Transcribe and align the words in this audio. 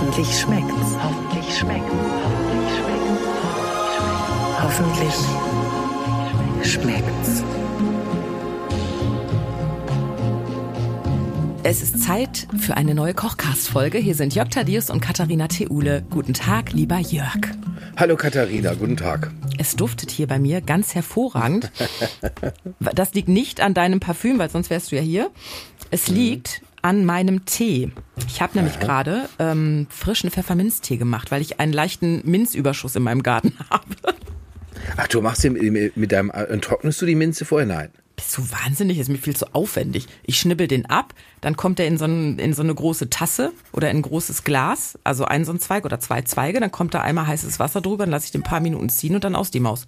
Hoffentlich 0.00 0.38
schmeckt's. 0.38 0.94
Hoffentlich 1.02 1.58
schmeckt's. 1.58 1.92
Hoffentlich 2.22 2.70
schmeckt's. 4.62 4.62
Hoffentlich 4.62 5.14
schmeckt's. 6.72 7.42
Es 11.64 11.82
ist 11.82 12.00
Zeit 12.00 12.46
für 12.60 12.76
eine 12.76 12.94
neue 12.94 13.12
Kochcast-Folge. 13.12 13.98
Hier 13.98 14.14
sind 14.14 14.36
Jörg 14.36 14.50
Thaddeus 14.50 14.88
und 14.90 15.00
Katharina 15.00 15.48
Theule. 15.48 16.04
Guten 16.10 16.32
Tag, 16.32 16.72
lieber 16.72 16.98
Jörg. 16.98 17.40
Hallo 17.96 18.14
Katharina, 18.14 18.74
guten 18.74 18.96
Tag. 18.96 19.32
Es 19.58 19.74
duftet 19.74 20.12
hier 20.12 20.28
bei 20.28 20.38
mir 20.38 20.60
ganz 20.60 20.94
hervorragend. 20.94 21.72
Das 22.94 23.14
liegt 23.14 23.28
nicht 23.28 23.60
an 23.60 23.74
deinem 23.74 23.98
Parfüm, 23.98 24.38
weil 24.38 24.48
sonst 24.48 24.70
wärst 24.70 24.92
du 24.92 24.96
ja 24.96 25.02
hier. 25.02 25.32
Es 25.90 26.06
liegt 26.06 26.62
an 26.82 27.04
meinem 27.04 27.44
Tee. 27.44 27.90
Ich 28.26 28.40
habe 28.40 28.56
nämlich 28.56 28.80
gerade 28.80 29.28
ähm, 29.38 29.86
frischen 29.90 30.30
Pfefferminztee 30.30 30.96
gemacht, 30.96 31.30
weil 31.30 31.42
ich 31.42 31.60
einen 31.60 31.72
leichten 31.72 32.22
Minzüberschuss 32.24 32.96
in 32.96 33.02
meinem 33.02 33.22
Garten 33.22 33.54
habe. 33.70 34.16
Ach, 34.96 35.08
du 35.08 35.20
machst 35.20 35.44
den 35.44 35.54
mit 35.94 36.12
deinem, 36.12 36.30
äh, 36.30 36.58
trocknest 36.58 37.00
du 37.02 37.06
die 37.06 37.14
Minze 37.14 37.44
vorher? 37.44 37.66
Nein. 37.66 37.90
Bist 38.16 38.36
du 38.36 38.42
wahnsinnig? 38.50 38.98
Ist 38.98 39.08
mir 39.08 39.18
viel 39.18 39.36
zu 39.36 39.54
aufwendig. 39.54 40.06
Ich 40.24 40.40
schnibbel 40.40 40.66
den 40.66 40.86
ab, 40.86 41.14
dann 41.40 41.56
kommt 41.56 41.78
er 41.78 41.86
in 41.86 41.98
so, 41.98 42.04
ein, 42.04 42.40
in 42.40 42.52
so 42.52 42.62
eine 42.62 42.74
große 42.74 43.10
Tasse 43.10 43.52
oder 43.72 43.90
in 43.90 43.98
ein 43.98 44.02
großes 44.02 44.42
Glas, 44.42 44.98
also 45.04 45.24
ein 45.24 45.44
so 45.44 45.52
ein 45.52 45.60
Zweig 45.60 45.84
oder 45.84 46.00
zwei 46.00 46.22
Zweige, 46.22 46.58
dann 46.58 46.72
kommt 46.72 46.94
da 46.94 47.00
einmal 47.00 47.28
heißes 47.28 47.60
Wasser 47.60 47.80
drüber, 47.80 48.04
dann 48.04 48.10
lasse 48.10 48.26
ich 48.26 48.32
den 48.32 48.40
ein 48.40 48.44
paar 48.44 48.58
Minuten 48.58 48.88
ziehen 48.88 49.14
und 49.14 49.22
dann 49.22 49.36
aus 49.36 49.52
die 49.52 49.60
Maus. 49.60 49.86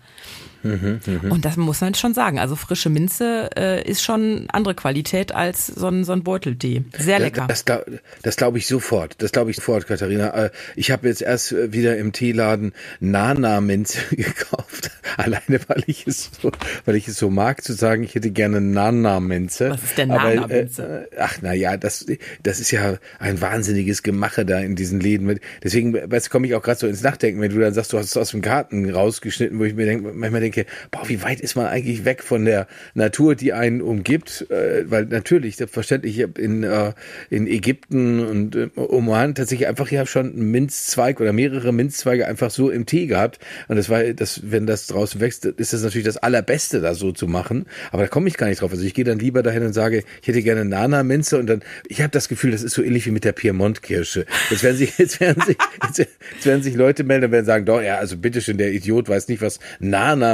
Mhm, 0.62 1.00
Und 1.30 1.45
das 1.45 1.56
muss 1.56 1.80
man 1.80 1.95
schon 1.95 2.14
sagen. 2.14 2.38
Also 2.38 2.56
frische 2.56 2.91
Minze 2.91 3.50
äh, 3.56 3.88
ist 3.88 4.02
schon 4.02 4.46
andere 4.52 4.74
Qualität 4.74 5.33
als 5.33 5.66
so 5.66 5.88
ein, 5.88 6.05
so 6.05 6.12
ein 6.12 6.23
Beuteltee. 6.23 6.84
Sehr 6.98 7.19
lecker. 7.19 7.46
Das, 7.48 7.64
das, 7.64 7.83
das 8.23 8.36
glaube 8.36 8.59
ich 8.59 8.66
sofort. 8.66 9.16
Das 9.23 9.33
glaube 9.33 9.50
ich 9.50 9.56
sofort, 9.56 9.86
Katharina. 9.86 10.46
Äh, 10.46 10.50
Ich 10.77 10.91
habe 10.91 11.09
jetzt 11.09 11.23
erst 11.23 11.52
äh, 11.52 11.72
wieder 11.72 11.97
im 11.97 12.12
Teeladen 12.12 12.72
Nana-Minze 13.00 13.98
gekauft. 14.11 14.91
Alleine, 15.16 15.61
weil 15.69 15.83
ich 15.86 16.06
es 16.06 16.31
so, 16.41 16.50
weil 16.84 16.97
ich 16.97 17.08
es 17.08 17.16
so 17.19 17.31
mag, 17.31 17.62
zu 17.62 17.72
sagen, 17.72 18.03
ich 18.03 18.14
hätte 18.14 18.31
gerne 18.31 18.61
Nana-Minze. 18.61 19.70
Was 19.70 19.83
ist 19.83 19.98
denn 19.98 20.11
Aber, 20.11 20.34
Nana-Minze? 20.34 21.08
Äh, 21.12 21.16
ach, 21.19 21.38
na 21.42 21.53
ja, 21.55 21.77
das, 21.77 22.06
das 22.42 22.61
ist 22.61 22.70
ja 22.70 22.97
ein 23.19 23.41
wahnsinniges 23.41 24.03
Gemache 24.03 24.44
da 24.44 24.58
in 24.61 24.77
diesen 24.77 25.00
Läden. 25.00 25.38
Deswegen, 25.62 25.97
komme 26.31 26.47
ich 26.47 26.55
auch 26.55 26.62
gerade 26.62 26.78
so 26.78 26.86
ins 26.86 27.03
Nachdenken, 27.03 27.41
wenn 27.41 27.53
du 27.53 27.61
dann 27.61 27.75
sagst, 27.75 27.92
du 27.92 27.98
hast 27.98 28.06
es 28.06 28.16
aus 28.16 28.31
dem 28.31 28.41
Garten 28.41 28.88
rausgeschnitten, 28.91 29.58
wo 29.58 29.64
ich 29.64 29.75
mir 29.75 29.84
denk, 29.86 30.03
manchmal 30.14 30.41
denke, 30.41 30.50
boah, 30.91 31.09
wie 31.09 31.23
weit 31.23 31.41
ist 31.41 31.56
man 31.56 31.67
eigentlich 31.67 32.05
weg 32.05 32.23
von 32.23 32.45
der 32.45 32.67
Natur, 32.95 33.34
die 33.34 33.53
einen 33.53 33.81
umgibt? 33.83 34.47
Äh, 34.51 34.91
weil 34.91 35.06
natürlich, 35.06 35.56
selbstverständlich, 35.56 36.19
in, 36.39 36.62
äh, 36.62 36.93
in 37.31 37.47
Ägypten 37.47 38.20
und 38.27 38.56
äh, 38.56 38.69
Oman 38.77 39.34
tatsächlich 39.34 39.69
einfach, 39.69 39.91
habe 39.91 40.06
schon 40.06 40.33
einen 40.33 40.51
Minzzweig 40.51 41.21
oder 41.21 41.33
mehrere 41.33 41.73
Minzzweige 41.73 42.27
einfach 42.27 42.51
so 42.51 42.71
im 42.71 42.87
Tee 42.87 43.06
gehabt. 43.06 43.39
Und 43.69 43.77
das 43.77 43.89
war, 43.89 44.03
das, 44.05 44.41
wenn 44.45 44.67
das 44.67 44.87
draußen 44.87 45.21
wächst, 45.21 45.45
ist 45.45 45.73
das 45.73 45.83
natürlich 45.83 46.06
das 46.06 46.17
Allerbeste, 46.17 46.81
da 46.81 46.95
so 46.95 47.12
zu 47.12 47.27
machen. 47.27 47.67
Aber 47.93 48.03
da 48.03 48.09
komme 48.09 48.28
ich 48.28 48.37
gar 48.37 48.48
nicht 48.48 48.61
drauf. 48.61 48.71
Also 48.71 48.84
ich 48.84 48.95
gehe 48.95 49.05
dann 49.05 49.19
lieber 49.19 49.43
dahin 49.43 49.65
und 49.65 49.73
sage, 49.73 50.05
ich 50.23 50.28
hätte 50.28 50.43
gerne 50.43 50.65
Nana-Minze 50.65 51.39
und 51.39 51.47
dann, 51.47 51.62
ich 51.89 52.01
habe 52.01 52.11
das 52.11 52.28
Gefühl, 52.28 52.51
das 52.53 52.62
ist 52.62 52.75
so 52.75 52.83
ähnlich 52.83 53.06
wie 53.06 53.11
mit 53.11 53.25
der 53.25 53.33
Piemont-Kirsche. 53.33 54.27
Jetzt 54.51 54.62
werden 54.62 54.77
sich, 54.77 54.93
jetzt 54.98 55.21
werden 55.21 55.43
sich, 55.43 55.56
jetzt, 55.97 56.47
werden 56.47 56.62
sich 56.62 56.75
Leute 56.75 57.05
melden 57.05 57.27
und 57.27 57.33
werden 57.33 57.47
sagen, 57.47 57.65
doch, 57.65 57.81
ja, 57.81 57.97
also 57.98 58.17
bitteschön, 58.17 58.59
der 58.59 58.73
Idiot 58.73 59.09
weiß 59.09 59.28
nicht, 59.28 59.43
was 59.43 59.59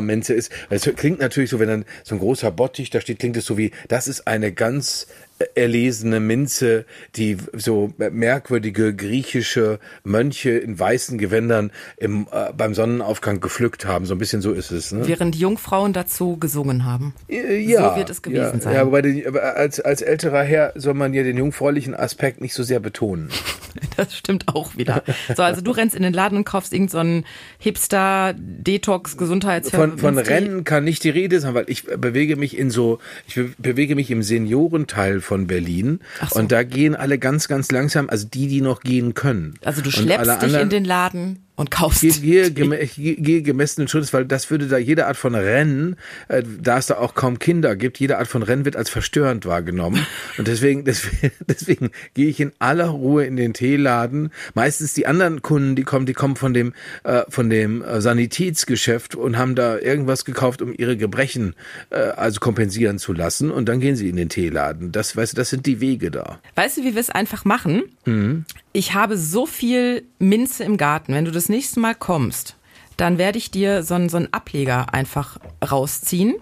Nana-Minze 0.06 0.34
ist. 0.34 0.50
Es 0.70 0.82
klingt 0.96 1.20
natürlich 1.20 1.50
so, 1.50 1.58
wenn 1.58 1.68
dann 1.68 1.84
so 2.04 2.14
ein 2.14 2.18
großer 2.18 2.50
Bottich 2.50 2.90
da 2.90 3.00
steht, 3.00 3.18
klingt 3.18 3.36
es 3.36 3.44
so 3.44 3.58
wie, 3.58 3.72
das 3.88 4.08
ist 4.08 4.26
eine 4.26 4.52
ganz 4.52 5.06
erlesene 5.54 6.20
Minze, 6.20 6.86
die 7.16 7.36
so 7.52 7.92
merkwürdige 7.98 8.94
griechische 8.94 9.78
Mönche 10.02 10.50
in 10.50 10.78
weißen 10.78 11.18
Gewändern 11.18 11.70
im, 11.98 12.26
äh, 12.32 12.52
beim 12.56 12.74
Sonnenaufgang 12.74 13.40
gepflückt 13.40 13.84
haben. 13.84 14.06
So 14.06 14.14
ein 14.14 14.18
bisschen 14.18 14.40
so 14.40 14.52
ist 14.52 14.70
es. 14.70 14.92
Ne? 14.92 15.06
Während 15.06 15.34
die 15.34 15.41
Jungfrauen 15.41 15.92
dazu 15.92 16.38
gesungen 16.38 16.84
haben. 16.84 17.14
Äh, 17.28 17.58
ja, 17.58 17.91
so 17.91 17.96
wird 17.96 18.10
es 18.10 18.22
gewesen 18.22 18.54
ja, 18.54 18.60
sein. 18.60 18.75
Ja, 18.75 18.82
aber, 18.82 19.02
als, 19.56 19.80
als 19.80 20.02
älterer 20.02 20.42
Herr 20.42 20.72
soll 20.75 20.94
man 20.94 21.12
ja 21.12 21.22
den 21.22 21.36
jungfräulichen 21.36 21.94
Aspekt 21.94 22.41
nicht 22.41 22.54
so 22.54 22.62
sehr 22.62 22.80
betonen. 22.80 23.28
Das 23.96 24.16
stimmt 24.16 24.48
auch 24.48 24.76
wieder. 24.76 25.02
So, 25.36 25.42
also 25.42 25.60
du 25.60 25.70
rennst 25.70 25.94
in 25.94 26.02
den 26.02 26.12
Laden 26.12 26.38
und 26.38 26.44
kaufst 26.44 26.72
irgendeinen 26.72 27.22
so 27.22 27.26
Hipster 27.58 28.34
Detox 28.38 29.16
Gesundheits 29.16 29.70
Von, 29.70 29.98
von 29.98 30.19
Rennen 30.19 30.64
kann 30.64 30.84
nicht 30.84 31.04
die 31.04 31.10
Rede 31.10 31.41
sein, 31.41 31.54
weil 31.54 31.66
ich 31.69 31.84
bewege 31.84 32.36
mich 32.36 32.56
in 32.56 32.70
so, 32.70 32.98
ich 33.26 33.34
be- 33.34 33.50
bewege 33.58 33.94
mich 33.94 34.10
im 34.10 34.22
Seniorenteil 34.22 35.20
von 35.26 35.47
Berlin 35.47 36.00
so. 36.31 36.38
und 36.38 36.53
da 36.53 36.62
gehen 36.62 36.94
alle 36.94 37.19
ganz, 37.19 37.48
ganz 37.48 37.70
langsam, 37.70 38.09
also 38.09 38.26
die, 38.26 38.47
die 38.47 38.60
noch 38.60 38.81
gehen 38.81 39.14
können. 39.14 39.54
Also 39.64 39.82
du 39.82 39.91
schleppst 39.91 40.42
dich 40.42 40.54
in 40.54 40.70
den 40.70 40.84
Laden 40.84 41.45
und 41.56 41.71
kaufst. 41.71 42.03
Gehe, 42.03 42.50
gehe, 42.50 42.87
gehe 42.87 43.43
gemessenen 43.43 43.89
Schrittes, 43.89 44.12
weil 44.12 44.27
das 44.27 44.50
würde 44.50 44.69
da 44.69 44.78
jede 44.78 45.06
Art 45.06 45.17
von 45.17 45.34
Rennen, 45.34 45.97
äh, 46.28 46.43
da 46.61 46.78
es 46.78 46.87
da 46.87 46.99
auch 46.99 47.15
kaum 47.15 47.39
Kinder 47.39 47.75
gibt, 47.77 47.99
jede 47.99 48.19
Art 48.19 48.28
von 48.28 48.43
Rennen 48.43 48.65
wird 48.65 48.77
als 48.77 48.91
verstörend 48.91 49.47
wahrgenommen. 49.47 50.06
Und 50.39 50.49
deswegen, 50.49 50.84
deswegen, 50.84 51.33
deswegen 51.49 51.91
gehe 52.15 52.28
ich 52.28 52.41
in 52.41 52.53
aller 52.59 52.89
Ruhe 52.89 53.25
in 53.25 53.37
den 53.37 53.55
Teeladen. 53.55 54.31
Meistens 54.55 54.94
die 54.94 55.06
anderen 55.06 55.43
Kunden, 55.43 55.75
die 55.77 55.83
kommen, 55.83 56.06
die 56.06 56.12
kommen 56.12 56.37
von 56.37 56.53
dem, 56.53 56.75
äh, 57.05 57.22
von 57.28 57.49
dem 57.49 57.83
äh, 57.83 58.00
Sanitätsgeschäft 58.00 59.15
und 59.15 59.38
haben 59.38 59.55
da 59.55 59.78
irgendwas 59.78 60.25
gekauft, 60.25 60.61
um 60.61 60.75
ihre 60.77 60.97
Gebrechen 60.97 61.55
äh, 61.91 61.97
also 61.97 62.38
kompensieren 62.41 62.99
zu 62.99 63.15
lassen. 63.15 63.50
Und 63.50 63.69
dann 63.69 63.81
gehen 63.81 63.97
sie 63.97 64.09
in 64.09 64.17
den 64.17 64.28
Teeladen. 64.28 64.93
Das, 64.93 65.17
weißt 65.17 65.33
du, 65.33 65.37
das 65.37 65.50
sind 65.50 65.65
die 65.65 65.81
Wege 65.81 66.11
da. 66.11 66.38
Weißt 66.55 66.77
du, 66.77 66.83
wie 66.83 66.94
wir 66.94 67.00
es 67.00 67.11
einfach 67.11 67.44
machen? 67.44 67.84
Ich 68.76 68.92
habe 68.92 69.16
so 69.16 69.47
viel 69.47 70.06
Minze 70.19 70.62
im 70.62 70.76
Garten. 70.76 71.14
Wenn 71.14 71.25
du 71.25 71.31
das 71.31 71.48
nächste 71.48 71.81
Mal 71.81 71.94
kommst, 71.94 72.56
dann 72.98 73.16
werde 73.16 73.38
ich 73.38 73.50
dir 73.50 73.82
so 73.82 73.94
einen, 73.94 74.10
so 74.10 74.19
einen 74.19 74.31
Ableger 74.34 74.92
einfach 74.92 75.38
rausziehen. 75.66 76.34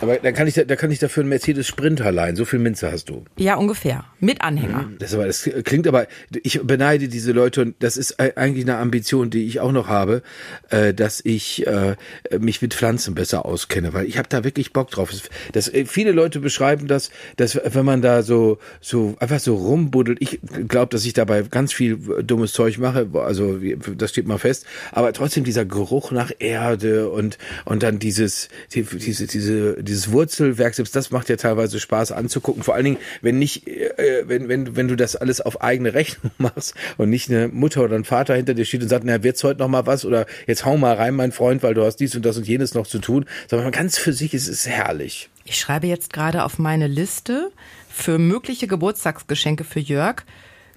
Aber 0.00 0.16
da 0.16 0.32
kann 0.32 0.46
ich, 0.46 0.54
da 0.54 0.76
kann 0.76 0.90
ich 0.90 0.98
dafür 0.98 1.22
einen 1.22 1.30
Mercedes 1.30 1.66
Sprinter 1.66 2.12
leihen. 2.12 2.36
So 2.36 2.44
viel 2.44 2.58
Minze 2.58 2.90
hast 2.92 3.08
du. 3.08 3.24
Ja, 3.36 3.56
ungefähr. 3.56 4.04
Mit 4.20 4.42
Anhänger. 4.42 4.88
Das, 4.98 5.14
aber, 5.14 5.26
das 5.26 5.48
klingt 5.64 5.86
aber, 5.86 6.06
ich 6.42 6.60
beneide 6.62 7.08
diese 7.08 7.32
Leute 7.32 7.62
und 7.62 7.76
das 7.80 7.96
ist 7.96 8.18
eigentlich 8.18 8.64
eine 8.64 8.76
Ambition, 8.76 9.30
die 9.30 9.46
ich 9.46 9.60
auch 9.60 9.72
noch 9.72 9.88
habe, 9.88 10.22
äh, 10.70 10.94
dass 10.94 11.20
ich 11.24 11.66
äh, 11.66 11.96
mich 12.38 12.62
mit 12.62 12.74
Pflanzen 12.74 13.14
besser 13.14 13.44
auskenne, 13.44 13.92
weil 13.92 14.06
ich 14.06 14.18
habe 14.18 14.28
da 14.28 14.44
wirklich 14.44 14.72
Bock 14.72 14.90
drauf. 14.90 15.10
Das, 15.52 15.72
äh, 15.72 15.84
viele 15.86 16.12
Leute 16.12 16.40
beschreiben 16.40 16.86
das, 16.88 17.10
dass 17.36 17.58
wenn 17.62 17.84
man 17.84 18.02
da 18.02 18.22
so 18.22 18.58
so 18.80 19.16
einfach 19.18 19.40
so 19.40 19.56
rumbuddelt, 19.56 20.18
ich 20.20 20.40
glaube, 20.68 20.90
dass 20.90 21.04
ich 21.04 21.12
dabei 21.12 21.42
ganz 21.42 21.72
viel 21.72 21.96
dummes 22.22 22.52
Zeug 22.52 22.78
mache, 22.78 23.08
also 23.14 23.58
das 23.96 24.10
steht 24.10 24.26
mal 24.26 24.38
fest, 24.38 24.66
aber 24.92 25.12
trotzdem 25.12 25.44
dieser 25.44 25.64
Geruch 25.64 26.10
nach 26.10 26.32
Erde 26.38 27.10
und 27.10 27.38
und 27.64 27.82
dann 27.82 27.98
dieses 27.98 28.48
die, 28.72 28.82
diese 28.82 29.26
diese 29.26 29.76
dieses 29.88 30.12
Wurzelwerk, 30.12 30.74
selbst 30.74 30.94
das 30.94 31.10
macht 31.10 31.28
ja 31.28 31.36
teilweise 31.36 31.80
Spaß 31.80 32.12
anzugucken, 32.12 32.62
vor 32.62 32.74
allen 32.74 32.84
Dingen, 32.84 32.98
wenn 33.22 33.38
nicht 33.38 33.66
äh, 33.66 34.24
wenn, 34.26 34.48
wenn, 34.48 34.76
wenn 34.76 34.88
du 34.88 34.96
das 34.96 35.16
alles 35.16 35.40
auf 35.40 35.60
eigene 35.62 35.94
Rechnung 35.94 36.30
machst 36.38 36.74
und 36.96 37.10
nicht 37.10 37.30
eine 37.30 37.48
Mutter 37.48 37.82
oder 37.82 37.96
ein 37.96 38.04
Vater 38.04 38.34
hinter 38.34 38.54
dir 38.54 38.64
steht 38.64 38.82
und 38.82 38.88
sagt, 38.88 39.04
na, 39.04 39.22
wird's 39.22 39.42
heute 39.44 39.60
noch 39.60 39.68
mal 39.68 39.86
was 39.86 40.04
oder 40.04 40.26
jetzt 40.46 40.64
hau 40.64 40.76
mal 40.76 40.94
rein, 40.94 41.14
mein 41.14 41.32
Freund, 41.32 41.62
weil 41.62 41.74
du 41.74 41.84
hast 41.84 41.96
dies 41.96 42.14
und 42.14 42.24
das 42.24 42.36
und 42.36 42.46
jenes 42.46 42.74
noch 42.74 42.86
zu 42.86 42.98
tun, 42.98 43.24
sondern 43.48 43.72
ganz 43.72 43.98
für 43.98 44.12
sich 44.12 44.34
ist 44.34 44.48
es 44.48 44.66
herrlich. 44.66 45.30
Ich 45.44 45.58
schreibe 45.58 45.86
jetzt 45.86 46.12
gerade 46.12 46.44
auf 46.44 46.58
meine 46.58 46.86
Liste 46.86 47.50
für 47.88 48.18
mögliche 48.18 48.66
Geburtstagsgeschenke 48.66 49.64
für 49.64 49.80
Jörg 49.80 50.24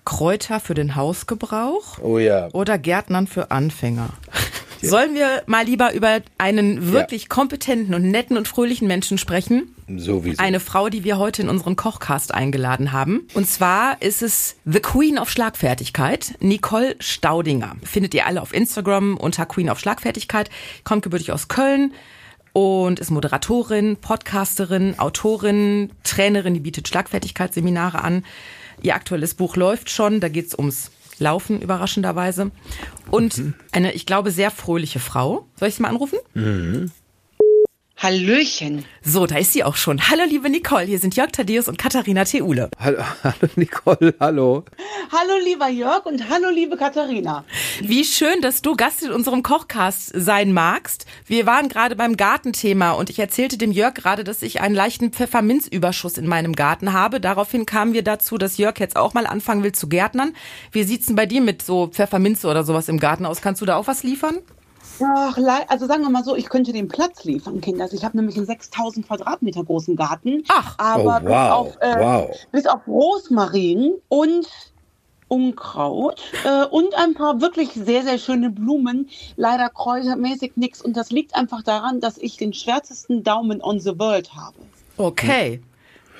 Kräuter 0.05 0.59
für 0.59 0.73
den 0.73 0.95
Hausgebrauch 0.95 1.99
Oh 1.99 2.17
ja. 2.17 2.49
oder 2.53 2.77
Gärtnern 2.77 3.27
für 3.27 3.51
Anfänger. 3.51 4.09
Sollen 4.81 5.13
wir 5.13 5.43
mal 5.45 5.65
lieber 5.65 5.93
über 5.93 6.21
einen 6.37 6.91
wirklich 6.91 7.29
kompetenten 7.29 7.93
und 7.93 8.09
netten 8.09 8.37
und 8.37 8.47
fröhlichen 8.47 8.87
Menschen 8.87 9.17
sprechen? 9.17 9.75
Sowieso. 9.87 10.41
Eine 10.41 10.59
Frau, 10.59 10.89
die 10.89 11.03
wir 11.03 11.17
heute 11.17 11.41
in 11.41 11.49
unseren 11.49 11.75
Kochcast 11.75 12.33
eingeladen 12.33 12.91
haben. 12.91 13.27
Und 13.33 13.47
zwar 13.47 14.01
ist 14.01 14.21
es 14.21 14.55
The 14.65 14.79
Queen 14.79 15.17
of 15.17 15.29
Schlagfertigkeit, 15.29 16.35
Nicole 16.39 16.95
Staudinger. 16.99 17.75
Findet 17.83 18.13
ihr 18.13 18.25
alle 18.25 18.41
auf 18.41 18.53
Instagram 18.53 19.17
unter 19.17 19.45
Queen 19.45 19.69
of 19.69 19.79
Schlagfertigkeit. 19.79 20.49
Kommt 20.83 21.03
gebürtig 21.03 21.31
aus 21.31 21.47
Köln 21.47 21.93
und 22.53 22.99
ist 22.99 23.11
Moderatorin, 23.11 23.97
Podcasterin, 23.97 24.99
Autorin, 24.99 25.91
Trainerin, 26.03 26.53
die 26.53 26.59
bietet 26.59 26.87
Schlagfertigkeitsseminare 26.87 28.03
an. 28.03 28.25
Ihr 28.81 28.95
aktuelles 28.95 29.35
Buch 29.35 29.55
läuft 29.55 29.89
schon, 29.89 30.19
da 30.19 30.27
geht's 30.27 30.57
ums 30.57 30.91
Laufen 31.21 31.61
überraschenderweise. 31.61 32.51
Und 33.09 33.41
eine, 33.71 33.93
ich 33.93 34.05
glaube, 34.05 34.31
sehr 34.31 34.51
fröhliche 34.51 34.99
Frau. 34.99 35.45
Soll 35.55 35.69
ich 35.69 35.75
sie 35.75 35.81
mal 35.83 35.89
anrufen? 35.89 36.19
Hallöchen. 38.01 38.83
So, 39.03 39.27
da 39.27 39.37
ist 39.37 39.53
sie 39.53 39.63
auch 39.63 39.75
schon. 39.75 40.09
Hallo, 40.09 40.23
liebe 40.27 40.49
Nicole. 40.49 40.85
Hier 40.85 40.97
sind 40.97 41.15
Jörg 41.15 41.33
Thaddeus 41.33 41.67
und 41.67 41.77
Katharina 41.77 42.23
Theule. 42.23 42.71
Hallo, 42.79 43.03
hallo 43.23 43.47
Nicole, 43.55 44.15
hallo. 44.19 44.63
Hallo, 45.11 45.33
lieber 45.43 45.67
Jörg 45.67 46.07
und 46.07 46.27
hallo, 46.27 46.49
liebe 46.49 46.77
Katharina. 46.77 47.45
Wie 47.79 48.03
schön, 48.03 48.41
dass 48.41 48.63
du 48.63 48.75
Gast 48.75 49.03
in 49.03 49.11
unserem 49.11 49.43
Kochcast 49.43 50.13
sein 50.15 50.51
magst. 50.51 51.05
Wir 51.27 51.45
waren 51.45 51.69
gerade 51.69 51.95
beim 51.95 52.17
Gartenthema 52.17 52.93
und 52.93 53.11
ich 53.11 53.19
erzählte 53.19 53.59
dem 53.59 53.71
Jörg 53.71 53.93
gerade, 53.93 54.23
dass 54.23 54.41
ich 54.41 54.61
einen 54.61 54.73
leichten 54.73 55.11
Pfefferminzüberschuss 55.11 56.17
in 56.17 56.25
meinem 56.25 56.53
Garten 56.53 56.93
habe. 56.93 57.19
Daraufhin 57.19 57.67
kamen 57.67 57.93
wir 57.93 58.03
dazu, 58.03 58.39
dass 58.39 58.57
Jörg 58.57 58.79
jetzt 58.79 58.95
auch 58.95 59.13
mal 59.13 59.27
anfangen 59.27 59.61
will 59.61 59.73
zu 59.73 59.87
gärtnern. 59.87 60.33
Wie 60.71 60.83
sieht's 60.83 61.05
denn 61.05 61.15
bei 61.15 61.27
dir 61.27 61.41
mit 61.41 61.61
so 61.61 61.85
Pfefferminze 61.85 62.47
oder 62.47 62.63
sowas 62.63 62.89
im 62.89 62.99
Garten 62.99 63.27
aus? 63.27 63.43
Kannst 63.43 63.61
du 63.61 63.67
da 63.67 63.75
auch 63.75 63.85
was 63.85 64.01
liefern? 64.01 64.39
Ach, 65.03 65.37
also 65.67 65.87
sagen 65.87 66.03
wir 66.03 66.09
mal 66.09 66.23
so, 66.23 66.35
ich 66.35 66.49
könnte 66.49 66.73
den 66.73 66.87
Platz 66.87 67.23
liefern, 67.23 67.61
Kinder. 67.61 67.83
Also 67.83 67.95
ich 67.95 68.03
habe 68.03 68.17
nämlich 68.17 68.37
einen 68.37 68.45
6000 68.45 69.07
Quadratmeter 69.07 69.63
großen 69.63 69.95
Garten. 69.95 70.43
Ach, 70.49 70.75
aber 70.77 71.21
oh, 71.23 71.27
wow, 71.27 71.65
bis, 71.67 71.77
auf, 71.77 71.81
äh, 71.81 71.99
wow. 71.99 72.29
bis 72.51 72.65
auf 72.67 72.87
Rosmarin 72.87 73.93
und 74.09 74.47
Unkraut 75.27 76.21
äh, 76.43 76.65
und 76.65 76.93
ein 76.95 77.13
paar 77.13 77.39
wirklich 77.39 77.69
sehr, 77.71 78.03
sehr 78.03 78.17
schöne 78.17 78.49
Blumen. 78.49 79.09
Leider 79.37 79.69
kräutermäßig 79.69 80.53
nichts. 80.55 80.81
Und 80.81 80.97
das 80.97 81.09
liegt 81.09 81.35
einfach 81.35 81.63
daran, 81.63 82.01
dass 82.01 82.17
ich 82.17 82.35
den 82.35 82.53
schwärzesten 82.53 83.23
Daumen 83.23 83.61
on 83.61 83.79
the 83.79 83.97
world 83.97 84.35
habe. 84.35 84.57
Okay. 84.97 85.61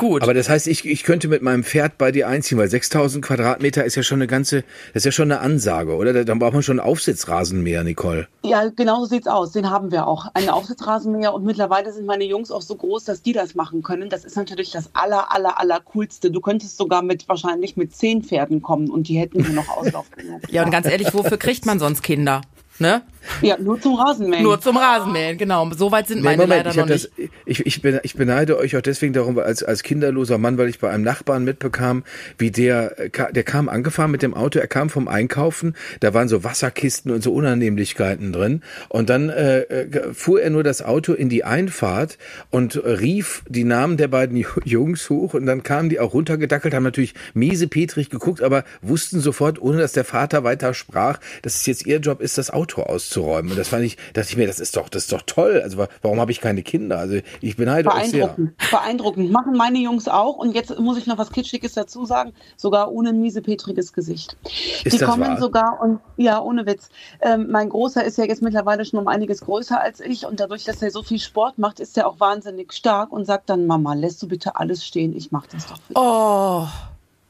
Gut. 0.02 0.24
Aber 0.24 0.34
das 0.34 0.50
heißt, 0.50 0.66
ich, 0.66 0.84
ich 0.84 1.04
könnte 1.04 1.28
mit 1.28 1.44
meinem 1.44 1.64
Pferd 1.64 2.00
bei 2.00 2.12
dir 2.12 2.28
einziehen, 2.28 2.58
weil 2.58 2.68
6000 2.68 3.24
Quadratmeter 3.24 3.86
ist 3.86 3.94
ja 3.94 4.02
schon 4.02 4.18
eine 4.18 4.26
ganze, 4.26 4.64
das 4.94 5.02
ist 5.02 5.06
ja 5.06 5.12
schon 5.12 5.32
eine 5.32 5.42
Ansage, 5.42 5.96
oder? 5.96 6.26
Dann 6.26 6.40
braucht 6.40 6.54
man 6.54 6.64
schon 6.64 6.80
einen 6.80 6.90
Aufsitzrasenmäher, 6.90 7.84
Nicole. 7.84 8.28
Ja, 8.44 8.68
genau 8.76 9.02
so 9.02 9.06
sieht's 9.06 9.28
aus. 9.28 9.52
Den 9.52 9.70
haben 9.70 9.92
wir 9.92 10.08
auch. 10.08 10.26
Einen 10.34 10.50
Aufsitzrasenmäher 10.50 11.36
und 11.36 11.44
mittlerweile 11.44 11.94
sind 11.94 12.08
meine 12.08 12.24
Jungs 12.24 12.50
auch 12.50 12.64
so 12.64 12.74
groß, 12.74 13.04
dass 13.04 13.22
die 13.22 13.32
das 13.32 13.54
machen 13.54 13.84
können. 13.84 14.10
Das 14.10 14.26
ist 14.26 14.36
natürlich 14.36 14.72
das 14.72 14.90
aller, 14.94 15.32
aller, 15.32 15.60
aller 15.60 15.80
coolste. 15.94 16.32
Du 16.32 16.42
könntest 16.42 16.78
sogar 16.78 17.04
mit 17.04 17.30
wahrscheinlich 17.30 17.78
mit 17.78 17.96
zehn 17.96 18.24
Pferden 18.24 18.64
kommen 18.64 18.90
und 18.90 19.08
die 19.08 19.20
hätten 19.20 19.46
hier 19.46 19.54
noch 19.54 19.70
Auslauf 19.78 20.08
ja, 20.50 20.64
und 20.64 20.72
ganz 20.72 20.88
ehrlich, 20.88 21.14
wofür 21.14 21.38
kriegt 21.38 21.68
man 21.68 21.78
sonst 21.78 22.02
Kinder? 22.02 22.42
Ne? 22.82 23.04
Ja, 23.44 23.56
nur 23.60 23.80
zum 23.80 23.96
Rasenmähen. 24.00 24.42
Nur 24.42 24.60
zum 24.60 24.78
Rasenmähen, 24.78 25.38
genau. 25.38 25.70
So 25.78 25.92
weit 25.92 26.08
sind 26.08 26.24
meine 26.24 26.42
Moment, 26.42 26.66
leider 26.66 26.70
ich, 26.72 26.76
noch 26.76 26.84
hab 26.84 26.90
das, 26.90 27.10
nicht. 27.16 27.32
ich, 27.46 27.66
ich, 27.68 27.84
ich 28.04 28.16
beneide 28.16 28.58
euch 28.58 28.76
auch 28.76 28.82
deswegen 28.82 29.14
darum, 29.14 29.36
weil 29.36 29.44
als, 29.44 29.62
als 29.62 29.84
kinderloser 29.84 30.40
Mann, 30.40 30.58
weil 30.58 30.68
ich 30.70 30.80
bei 30.80 30.90
einem 30.90 31.04
Nachbarn 31.04 31.44
mitbekam, 31.44 32.04
wie 32.40 32.50
der, 32.50 33.00
äh, 33.00 33.10
der 33.32 33.44
kam 33.44 33.70
angefahren 33.70 34.10
mit 34.10 34.24
dem 34.24 34.34
Auto, 34.34 34.58
er 34.58 34.66
kam 34.66 34.90
vom 34.90 35.08
Einkaufen, 35.08 35.76
da 36.00 36.16
waren 36.16 36.28
so 36.28 36.44
Wasserkisten 36.44 37.12
und 37.12 37.22
so 37.22 37.32
Unannehmlichkeiten 37.34 38.34
drin 38.34 38.64
und 38.90 39.12
dann 39.12 39.30
äh, 39.30 39.60
äh, 39.62 40.14
fuhr 40.16 40.42
er 40.42 40.50
nur 40.50 40.64
das 40.64 40.82
Auto 40.82 41.14
in 41.14 41.30
die 41.30 41.44
Einfahrt 41.44 42.18
und 42.50 42.84
rief 42.84 43.44
die 43.48 43.66
Namen 43.66 43.98
der 43.98 44.08
beiden 44.08 44.36
Ju- 44.36 44.66
Jungs 44.66 45.08
hoch 45.12 45.36
und 45.36 45.46
dann 45.46 45.62
kamen 45.62 45.90
die 45.90 46.00
auch 46.00 46.16
runtergedackelt, 46.16 46.74
haben 46.74 46.82
natürlich 46.82 47.14
miese 47.36 47.68
Petrig 47.68 48.10
geguckt, 48.10 48.42
aber 48.42 48.64
wussten 48.82 49.20
sofort, 49.20 49.62
ohne 49.62 49.78
dass 49.78 49.92
der 49.92 50.06
Vater 50.06 50.44
weiter 50.44 50.74
sprach, 50.74 51.20
dass 51.44 51.58
es 51.58 51.68
jetzt 51.68 51.86
ihr 51.86 52.00
Job 52.00 52.20
ist, 52.20 52.40
das 52.40 52.50
Auto 52.50 52.71
auszuräumen. 52.80 53.52
Und 53.52 53.58
das 53.58 53.68
fand 53.70 53.84
ich, 53.84 53.98
dachte 54.14 54.30
ich 54.30 54.38
mir, 54.38 54.48
das 54.48 54.60
ist 54.60 54.76
doch, 54.78 54.90
das 54.90 55.04
ist 55.04 55.12
doch 55.14 55.22
toll. 55.24 55.62
Also 55.64 55.78
wa- 55.78 55.88
warum 56.02 56.20
habe 56.20 56.32
ich 56.32 56.42
keine 56.42 56.64
Kinder? 56.64 56.98
Also 57.00 57.20
ich 57.42 57.56
beneide 57.58 57.90
euch 57.90 58.10
sehr. 58.10 58.28
Beeindruckend, 58.28 58.58
beeindruckend. 58.72 59.32
Machen 59.32 59.54
meine 59.58 59.80
Jungs 59.80 60.08
auch. 60.08 60.38
Und 60.38 60.56
jetzt 60.56 60.78
muss 60.80 60.98
ich 60.98 61.08
noch 61.08 61.18
was 61.18 61.32
Kitschiges 61.32 61.74
dazu 61.74 62.06
sagen. 62.06 62.34
Sogar 62.58 62.92
ohne 62.92 63.10
ein 63.10 63.22
miesepetriges 63.22 63.94
Gesicht. 63.94 64.38
Ist 64.84 64.94
die 64.94 64.98
das 65.00 65.10
kommen 65.10 65.24
wahr? 65.28 65.40
sogar 65.40 65.80
und 65.82 66.00
ja, 66.18 66.42
ohne 66.42 66.66
Witz. 66.66 66.90
Ähm, 67.22 67.48
mein 67.52 67.70
Großer 67.70 68.04
ist 68.04 68.18
ja 68.18 68.26
jetzt 68.26 68.42
mittlerweile 68.42 68.86
schon 68.86 69.00
um 69.00 69.08
einiges 69.08 69.42
größer 69.42 69.80
als 69.82 70.00
ich 70.00 70.26
und 70.26 70.40
dadurch, 70.40 70.64
dass 70.64 70.82
er 70.82 70.92
so 70.92 71.04
viel 71.04 71.20
Sport 71.20 71.58
macht, 71.58 71.80
ist 71.80 71.98
er 71.98 72.08
auch 72.08 72.20
wahnsinnig 72.20 72.74
stark 72.74 73.12
und 73.12 73.26
sagt 73.26 73.50
dann, 73.50 73.68
Mama, 73.68 73.94
lässt 73.94 74.22
du 74.22 74.28
bitte 74.28 74.56
alles 74.56 74.86
stehen? 74.86 75.16
Ich 75.16 75.32
mach 75.32 75.48
das 75.48 75.68
doch 75.68 75.78
für 75.78 75.94
dich. 75.94 75.98
Oh, 75.98 76.68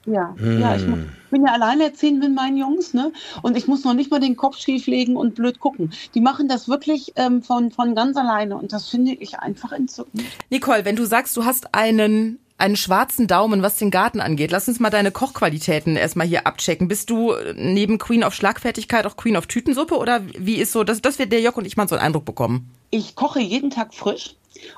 Ja, 0.05 0.35
ja, 0.41 0.75
ich 0.75 0.87
mu- 0.87 0.97
bin 1.29 1.45
ja 1.45 1.53
alleinerziehend 1.53 2.19
mit 2.19 2.33
meinen 2.33 2.57
Jungs, 2.57 2.93
ne? 2.93 3.11
Und 3.43 3.55
ich 3.55 3.67
muss 3.67 3.83
noch 3.83 3.93
nicht 3.93 4.09
mal 4.09 4.19
den 4.19 4.35
Kopf 4.35 4.57
schief 4.57 4.87
legen 4.87 5.15
und 5.15 5.35
blöd 5.35 5.59
gucken. 5.59 5.91
Die 6.15 6.21
machen 6.21 6.47
das 6.47 6.67
wirklich 6.67 7.13
ähm, 7.17 7.43
von, 7.43 7.69
von 7.71 7.93
ganz 7.93 8.17
alleine 8.17 8.57
und 8.57 8.73
das 8.73 8.89
finde 8.89 9.13
ich 9.13 9.37
einfach 9.37 9.71
entzückend. 9.71 10.23
Nicole, 10.49 10.85
wenn 10.85 10.95
du 10.95 11.05
sagst, 11.05 11.37
du 11.37 11.45
hast 11.45 11.73
einen 11.75 12.39
einen 12.57 12.75
schwarzen 12.75 13.25
Daumen, 13.25 13.63
was 13.63 13.77
den 13.77 13.89
Garten 13.89 14.19
angeht. 14.21 14.51
Lass 14.51 14.67
uns 14.67 14.79
mal 14.79 14.91
deine 14.91 15.09
Kochqualitäten 15.09 15.95
erstmal 15.95 16.27
hier 16.27 16.45
abchecken. 16.45 16.87
Bist 16.87 17.09
du 17.09 17.33
neben 17.55 17.97
Queen 17.97 18.23
of 18.23 18.35
Schlagfertigkeit 18.35 19.07
auch 19.07 19.17
Queen 19.17 19.35
of 19.35 19.47
Tütensuppe 19.47 19.97
oder 19.97 20.21
wie 20.37 20.57
ist 20.57 20.71
so, 20.71 20.83
dass, 20.83 21.01
dass 21.01 21.17
wir 21.17 21.25
der 21.25 21.41
Jock 21.41 21.57
und 21.57 21.65
ich 21.65 21.75
mal 21.75 21.87
so 21.87 21.95
einen 21.95 22.05
Eindruck 22.05 22.23
bekommen? 22.25 22.69
Ich 22.91 23.15
koche 23.15 23.39
jeden 23.39 23.71
Tag 23.71 23.95
frisch 23.95 24.35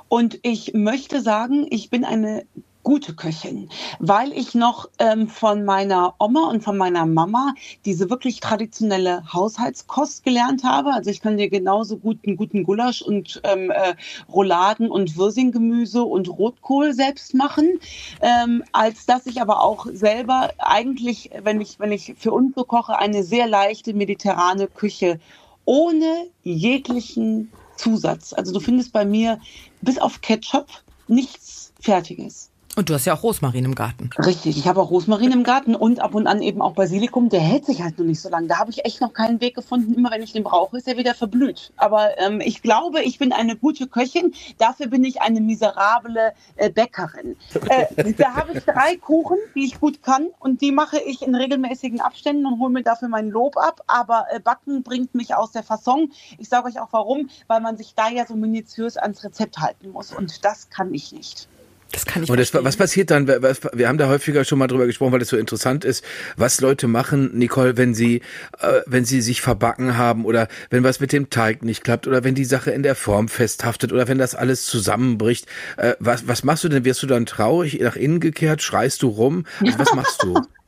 und 0.08 0.40
ich 0.44 0.74
möchte 0.74 1.22
sagen, 1.22 1.68
ich 1.72 1.90
bin 1.90 2.06
eine 2.06 2.46
gute 2.84 3.14
Köchin, 3.16 3.70
weil 4.00 4.32
ich 4.34 4.56
noch 4.56 4.90
ähm, 5.00 5.28
von 5.28 5.66
meiner 5.66 6.16
Oma 6.20 6.50
und 6.50 6.64
von 6.64 6.78
meiner 6.78 7.06
Mama 7.06 7.56
diese 7.86 8.10
wirklich 8.10 8.40
traditionelle 8.40 9.24
Haushaltskost 9.34 10.24
gelernt 10.24 10.64
habe. 10.64 10.94
Also 10.94 11.10
ich 11.10 11.22
kann 11.22 11.38
dir 11.38 11.50
genauso 11.50 11.98
gut 11.98 12.20
einen 12.26 12.38
guten 12.38 12.64
Gulasch 12.64 13.02
und 13.02 13.42
ähm, 13.44 13.72
äh, 13.72 13.96
Rouladen 14.32 14.90
und 14.90 15.18
Würsinggemüse 15.18 16.04
und 16.04 16.30
Rotkohl 16.30 16.94
selbst 16.94 17.34
machen, 17.34 17.80
ähm, 18.22 18.64
als 18.72 19.06
dass 19.06 19.26
ich 19.26 19.42
aber 19.42 19.62
auch 19.62 19.88
selber 19.92 20.52
eigentlich, 20.60 21.30
wenn 21.42 21.62
ich 21.62 21.80
wenn 21.80 21.92
ich 21.92 22.14
für 22.18 22.32
uns 22.32 22.54
koche, 22.68 22.98
eine 22.98 23.24
sehr 23.24 23.48
leichte 23.48 23.94
mediterrane 23.94 24.68
Küche 24.68 25.20
ohne 25.66 26.28
jeglichen 26.44 27.52
Zusatz. 27.78 28.34
Also 28.34 28.54
du 28.54 28.60
findest 28.60 28.94
bei 28.94 29.06
mir 29.06 29.40
bis 29.82 29.98
auf 29.98 30.22
Ketchup 30.22 30.68
nichts 31.08 31.74
Fertiges. 31.80 32.53
Und 32.76 32.90
du 32.90 32.96
hast 32.96 33.06
ja 33.06 33.14
auch 33.14 33.22
Rosmarin 33.22 33.66
im 33.66 33.76
Garten. 33.76 34.10
Richtig, 34.18 34.58
ich 34.58 34.68
habe 34.68 34.82
auch 34.82 34.90
Rosmarin 34.90 35.32
im 35.32 35.44
Garten 35.44 35.76
und 35.76 36.00
ab 36.00 36.16
und 36.16 36.26
an 36.26 36.42
eben 36.42 36.60
auch 36.60 36.74
Basilikum. 36.74 37.30
Der 37.30 37.40
hält 37.40 37.66
sich 37.66 37.84
halt 37.84 38.00
noch 38.00 38.06
nicht 38.06 38.20
so 38.20 38.30
lange. 38.30 38.48
Da 38.48 38.58
habe 38.58 38.72
ich 38.72 38.84
echt 38.84 39.00
noch 39.00 39.14
keinen 39.14 39.40
Weg 39.42 39.54
gefunden. 39.54 39.94
Immer 39.94 40.10
wenn 40.10 40.24
ich 40.24 40.34
den 40.34 40.44
brauche, 40.44 40.78
ist 40.78 40.88
er 40.88 40.98
wieder 40.98 41.14
verblüht. 41.14 41.72
Aber 41.78 42.18
ähm, 42.18 42.42
ich 42.42 42.64
glaube, 42.64 43.04
ich 43.04 43.20
bin 43.20 43.32
eine 43.32 43.56
gute 43.56 43.86
Köchin. 43.86 44.34
Dafür 44.58 44.88
bin 44.88 45.04
ich 45.04 45.22
eine 45.22 45.40
miserable 45.40 46.34
äh, 46.56 46.72
Bäckerin. 46.72 47.36
Äh, 47.70 48.14
da 48.18 48.34
habe 48.34 48.54
ich 48.58 48.64
drei 48.64 48.98
Kuchen, 48.98 49.38
die 49.54 49.66
ich 49.66 49.80
gut 49.80 50.02
kann 50.02 50.30
und 50.40 50.62
die 50.62 50.72
mache 50.72 50.98
ich 51.00 51.22
in 51.22 51.36
regelmäßigen 51.36 52.02
Abständen 52.02 52.48
und 52.48 52.60
hole 52.60 52.72
mir 52.72 52.84
dafür 52.84 53.08
mein 53.08 53.30
Lob 53.30 53.56
ab. 53.56 53.82
Aber 53.86 54.26
äh, 54.32 54.40
Backen 54.40 54.82
bringt 54.82 55.14
mich 55.14 55.36
aus 55.36 55.52
der 55.52 55.62
Fasson. 55.62 56.12
Ich 56.40 56.50
sage 56.50 56.70
euch 56.70 56.80
auch 56.80 56.90
warum, 56.90 57.30
weil 57.46 57.62
man 57.62 57.78
sich 57.78 57.94
da 57.94 58.10
ja 58.10 58.26
so 58.26 58.36
minutiös 58.36 58.98
ans 58.98 59.24
Rezept 59.24 59.60
halten 59.60 59.92
muss 59.92 60.12
und 60.12 60.44
das 60.44 60.72
kann 60.72 60.92
ich 60.96 61.12
nicht. 61.12 61.48
Das 61.94 62.08
kann 62.08 62.24
ich 62.24 62.30
Und 62.30 62.40
das, 62.40 62.54
was 62.56 62.76
passiert 62.76 63.12
dann? 63.12 63.28
Was, 63.28 63.62
wir 63.72 63.88
haben 63.88 64.00
da 64.00 64.08
häufiger 64.08 64.44
schon 64.44 64.58
mal 64.58 64.66
drüber 64.68 64.88
gesprochen, 64.88 65.12
weil 65.12 65.20
das 65.20 65.30
so 65.30 65.38
interessant 65.38 65.86
ist, 65.86 66.04
was 66.36 66.60
Leute 66.60 66.88
machen, 66.88 67.38
Nicole, 67.38 67.78
wenn 67.78 67.94
sie, 67.94 68.22
äh, 68.60 68.82
wenn 68.88 69.06
sie 69.06 69.22
sich 69.22 69.42
verbacken 69.42 69.96
haben 69.96 70.26
oder 70.26 70.48
wenn 70.72 70.84
was 70.84 71.00
mit 71.00 71.14
dem 71.14 71.30
Teig 71.30 71.64
nicht 71.64 71.84
klappt 71.84 72.08
oder 72.08 72.24
wenn 72.24 72.34
die 72.34 72.46
Sache 72.46 72.72
in 72.72 72.82
der 72.82 72.96
Form 72.96 73.30
festhaftet 73.30 73.94
oder 73.94 74.08
wenn 74.08 74.18
das 74.18 74.34
alles 74.34 74.66
zusammenbricht. 74.66 75.46
Äh, 75.78 75.94
was, 76.00 76.28
was 76.28 76.44
machst 76.44 76.64
du 76.64 76.70
denn? 76.70 76.84
Wirst 76.84 77.04
du 77.04 77.08
dann 77.08 77.28
traurig, 77.28 77.80
nach 77.80 77.96
innen 77.96 78.20
gekehrt? 78.20 78.64
Schreist 78.64 79.04
du 79.04 79.10
rum? 79.10 79.46
Also, 79.62 79.78
was 79.78 79.94
machst 79.94 80.24
du? 80.24 80.34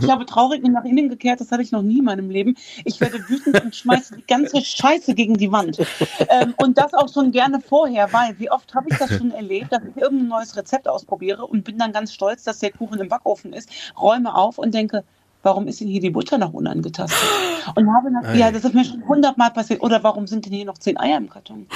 Ich 0.00 0.10
habe 0.10 0.26
traurig 0.26 0.62
und 0.64 0.72
nach 0.72 0.84
innen 0.84 1.08
gekehrt, 1.08 1.40
das 1.40 1.50
hatte 1.50 1.62
ich 1.62 1.72
noch 1.72 1.82
nie 1.82 1.98
in 1.98 2.04
meinem 2.04 2.30
Leben. 2.30 2.56
Ich 2.84 3.00
werde 3.00 3.18
wütend 3.28 3.62
und 3.62 3.74
schmeiße 3.74 4.16
die 4.16 4.26
ganze 4.26 4.60
Scheiße 4.60 5.14
gegen 5.14 5.34
die 5.34 5.50
Wand. 5.52 5.78
Ähm, 6.28 6.54
und 6.58 6.78
das 6.78 6.94
auch 6.94 7.12
schon 7.12 7.30
gerne 7.30 7.60
vorher, 7.60 8.12
weil 8.12 8.38
wie 8.38 8.50
oft 8.50 8.74
habe 8.74 8.88
ich 8.90 8.98
das 8.98 9.14
schon 9.16 9.30
erlebt, 9.30 9.72
dass 9.72 9.82
ich 9.84 9.96
irgendein 9.96 10.28
neues 10.28 10.56
Rezept 10.56 10.88
ausprobiere 10.88 11.46
und 11.46 11.64
bin 11.64 11.78
dann 11.78 11.92
ganz 11.92 12.12
stolz, 12.12 12.44
dass 12.44 12.58
der 12.58 12.72
Kuchen 12.72 13.00
im 13.00 13.08
Backofen 13.08 13.52
ist, 13.52 13.70
räume 14.00 14.34
auf 14.34 14.58
und 14.58 14.74
denke, 14.74 15.04
warum 15.44 15.68
ist 15.68 15.80
denn 15.80 15.88
hier 15.88 16.00
die 16.00 16.10
Butter 16.10 16.38
noch 16.38 16.52
unangetastet? 16.52 17.28
Und 17.76 17.88
habe 17.94 18.10
dann, 18.10 18.38
ja, 18.38 18.50
das 18.50 18.64
ist 18.64 18.74
mir 18.74 18.84
schon 18.84 19.06
hundertmal 19.06 19.50
passiert. 19.50 19.82
Oder 19.82 20.02
warum 20.02 20.26
sind 20.26 20.46
denn 20.46 20.52
hier 20.52 20.64
noch 20.64 20.78
zehn 20.78 20.98
Eier 20.98 21.18
im 21.18 21.30
Karton? 21.30 21.66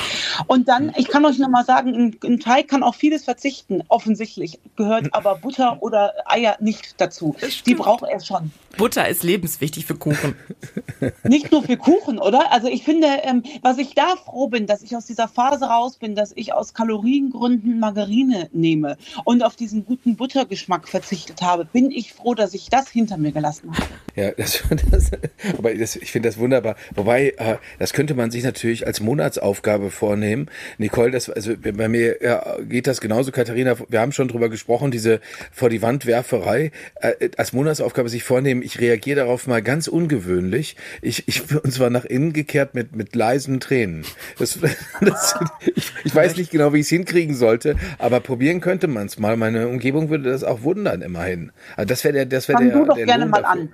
Und 0.46 0.68
dann, 0.68 0.92
ich 0.96 1.08
kann 1.08 1.25
euch 1.25 1.38
nochmal 1.38 1.64
sagen, 1.64 1.94
ein, 1.94 2.16
ein 2.25 2.40
Teig 2.40 2.68
kann 2.68 2.82
auf 2.82 2.96
vieles 2.96 3.25
verzichten, 3.25 3.82
offensichtlich. 3.88 4.58
Gehört 4.76 5.14
aber 5.14 5.37
Butter 5.37 5.82
oder 5.82 6.12
Eier 6.26 6.56
nicht 6.60 7.00
dazu. 7.00 7.34
Die 7.66 7.75
braucht 7.75 8.04
er 8.04 8.20
schon. 8.20 8.50
Butter 8.76 9.08
ist 9.08 9.22
lebenswichtig 9.25 9.87
für 9.87 9.96
Kuchen. 9.96 10.37
Nicht 11.25 11.50
nur 11.50 11.64
für 11.64 11.76
Kuchen, 11.76 12.18
oder? 12.18 12.52
Also 12.52 12.68
ich 12.68 12.84
finde, 12.84 13.08
ähm, 13.22 13.42
was 13.60 13.76
ich 13.78 13.94
da 13.94 14.14
froh 14.16 14.46
bin, 14.46 14.66
dass 14.66 14.82
ich 14.82 14.94
aus 14.94 15.04
dieser 15.04 15.26
Phase 15.26 15.64
raus 15.64 15.96
bin, 15.96 16.14
dass 16.14 16.32
ich 16.37 16.52
aus 16.52 16.75
Kaloriengründen 16.75 17.80
Margarine 17.80 18.48
nehme 18.52 18.96
und 19.25 19.42
auf 19.42 19.56
diesen 19.56 19.84
guten 19.84 20.14
Buttergeschmack 20.14 20.88
verzichtet 20.88 21.42
habe, 21.42 21.64
bin 21.64 21.90
ich 21.90 22.12
froh, 22.12 22.34
dass 22.34 22.54
ich 22.54 22.70
das 22.70 22.88
hinter 22.88 23.16
mir 23.16 23.32
gelassen 23.32 23.57
Spaß 23.58 23.64
macht. 23.64 23.88
Ja, 24.16 24.32
das, 24.32 24.62
das, 24.90 25.10
aber 25.56 25.74
das, 25.74 25.96
ich 25.96 26.10
finde 26.10 26.28
das 26.28 26.38
wunderbar. 26.38 26.76
Wobei, 26.94 27.34
äh, 27.36 27.56
das 27.78 27.92
könnte 27.92 28.14
man 28.14 28.30
sich 28.30 28.42
natürlich 28.42 28.86
als 28.86 29.00
Monatsaufgabe 29.00 29.90
vornehmen. 29.90 30.48
Nicole, 30.78 31.10
das, 31.10 31.30
also 31.30 31.52
bei 31.56 31.88
mir 31.88 32.22
ja, 32.22 32.56
geht 32.68 32.86
das 32.86 33.00
genauso. 33.00 33.30
Katharina, 33.30 33.76
wir 33.88 34.00
haben 34.00 34.12
schon 34.12 34.28
drüber 34.28 34.48
gesprochen, 34.48 34.90
diese 34.90 35.20
vor 35.52 35.70
die 35.70 35.82
Wand 35.82 36.06
Werferei 36.06 36.72
äh, 37.00 37.30
als 37.36 37.52
Monatsaufgabe 37.52 38.08
sich 38.08 38.24
vornehmen. 38.24 38.62
Ich 38.62 38.80
reagiere 38.80 39.20
darauf 39.20 39.46
mal 39.46 39.62
ganz 39.62 39.88
ungewöhnlich. 39.88 40.76
Ich, 41.00 41.28
ich 41.28 41.42
und 41.62 41.72
zwar 41.72 41.90
nach 41.90 42.04
innen 42.04 42.32
gekehrt 42.32 42.74
mit 42.74 42.96
mit 42.96 43.14
leisen 43.14 43.60
Tränen. 43.60 44.04
Das, 44.38 44.58
das, 45.00 45.36
ich, 45.74 45.92
ich 46.04 46.14
weiß 46.14 46.36
nicht 46.36 46.50
genau, 46.50 46.72
wie 46.72 46.78
ich 46.78 46.86
es 46.86 46.90
hinkriegen 46.90 47.36
sollte, 47.36 47.76
aber 47.98 48.20
probieren 48.20 48.60
könnte 48.60 48.88
man 48.88 49.06
es 49.06 49.18
mal. 49.18 49.36
Meine 49.36 49.68
Umgebung 49.68 50.10
würde 50.10 50.30
das 50.30 50.42
auch 50.42 50.62
wundern 50.62 51.02
immerhin. 51.02 51.52
Also 51.76 51.88
das 51.88 52.02
wäre 52.04 52.14
der, 52.14 52.26
das 52.26 52.48
wäre 52.48 52.58
der. 52.58 52.68
der 52.68 52.78
Lohn 52.78 52.88
dafür. 52.88 53.06
An. 53.48 53.72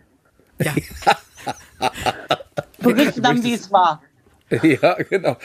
Ja. 0.61 0.73
Berichte 2.79 3.21
dann, 3.21 3.43
wie 3.43 3.55
es 3.55 3.71
war. 3.73 4.03
Ja, 4.63 4.95
genau. 4.95 5.37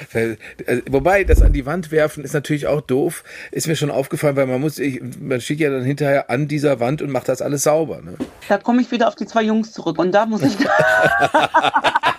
Wobei, 0.90 1.24
das 1.24 1.42
an 1.42 1.54
die 1.54 1.66
Wand 1.66 1.90
werfen 1.92 2.24
ist 2.24 2.34
natürlich 2.34 2.68
auch 2.68 2.82
doof. 2.82 3.24
Ist 3.52 3.68
mir 3.68 3.76
schon 3.76 3.92
aufgefallen, 3.92 4.36
weil 4.36 4.46
man 4.46 4.62
muss, 4.62 4.78
ich, 4.78 5.02
man 5.20 5.42
steht 5.42 5.60
ja 5.60 5.70
dann 5.70 5.84
hinterher 5.84 6.30
an 6.30 6.48
dieser 6.48 6.80
Wand 6.80 7.02
und 7.02 7.10
macht 7.10 7.30
das 7.30 7.42
alles 7.42 7.64
sauber. 7.64 8.02
Ne? 8.02 8.16
Da 8.50 8.58
komme 8.58 8.82
ich 8.82 8.92
wieder 8.92 9.08
auf 9.08 9.16
die 9.16 9.26
zwei 9.26 9.44
Jungs 9.44 9.72
zurück 9.72 9.98
und 9.98 10.12
da 10.12 10.26
muss 10.26 10.44
ich. 10.44 10.56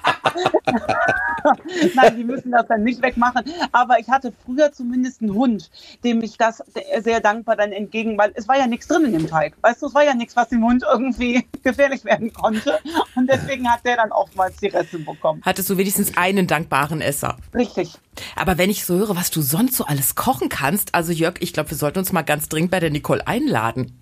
Nein, 1.94 2.16
die 2.16 2.24
müssen 2.24 2.50
das 2.50 2.66
dann 2.66 2.82
nicht 2.82 3.02
wegmachen. 3.02 3.44
Aber 3.72 3.98
ich 3.98 4.08
hatte 4.08 4.32
früher 4.44 4.72
zumindest 4.72 5.22
einen 5.22 5.34
Hund, 5.34 5.70
dem 6.04 6.22
ich 6.22 6.36
das 6.36 6.62
sehr 7.00 7.20
dankbar 7.20 7.56
dann 7.56 7.72
entgegen, 7.72 8.18
weil 8.18 8.32
es 8.34 8.48
war 8.48 8.58
ja 8.58 8.66
nichts 8.66 8.88
drin 8.88 9.04
in 9.04 9.12
dem 9.12 9.28
Teig. 9.28 9.54
Weißt 9.62 9.82
du, 9.82 9.86
es 9.86 9.94
war 9.94 10.04
ja 10.04 10.14
nichts, 10.14 10.36
was 10.36 10.48
dem 10.48 10.64
Hund 10.64 10.84
irgendwie 10.90 11.46
gefährlich 11.62 12.04
werden 12.04 12.32
konnte. 12.32 12.78
Und 13.14 13.28
deswegen 13.28 13.68
hat 13.70 13.84
der 13.84 13.96
dann 13.96 14.12
oftmals 14.12 14.56
die 14.56 14.68
Reste 14.68 14.98
bekommen. 14.98 15.42
Hattest 15.44 15.70
du 15.70 15.76
wenigstens 15.76 16.16
einen 16.16 16.46
dankbaren 16.46 17.00
Esser. 17.00 17.36
Richtig. 17.54 17.94
Aber 18.36 18.58
wenn 18.58 18.70
ich 18.70 18.84
so 18.84 18.94
höre, 18.94 19.16
was 19.16 19.30
du 19.30 19.40
sonst 19.40 19.76
so 19.76 19.84
alles 19.84 20.14
kochen 20.14 20.48
kannst, 20.48 20.94
also 20.94 21.12
Jörg, 21.12 21.36
ich 21.40 21.52
glaube, 21.52 21.70
wir 21.70 21.76
sollten 21.76 22.00
uns 22.00 22.12
mal 22.12 22.22
ganz 22.22 22.48
dringend 22.48 22.70
bei 22.70 22.80
der 22.80 22.90
Nicole 22.90 23.26
einladen. 23.26 24.00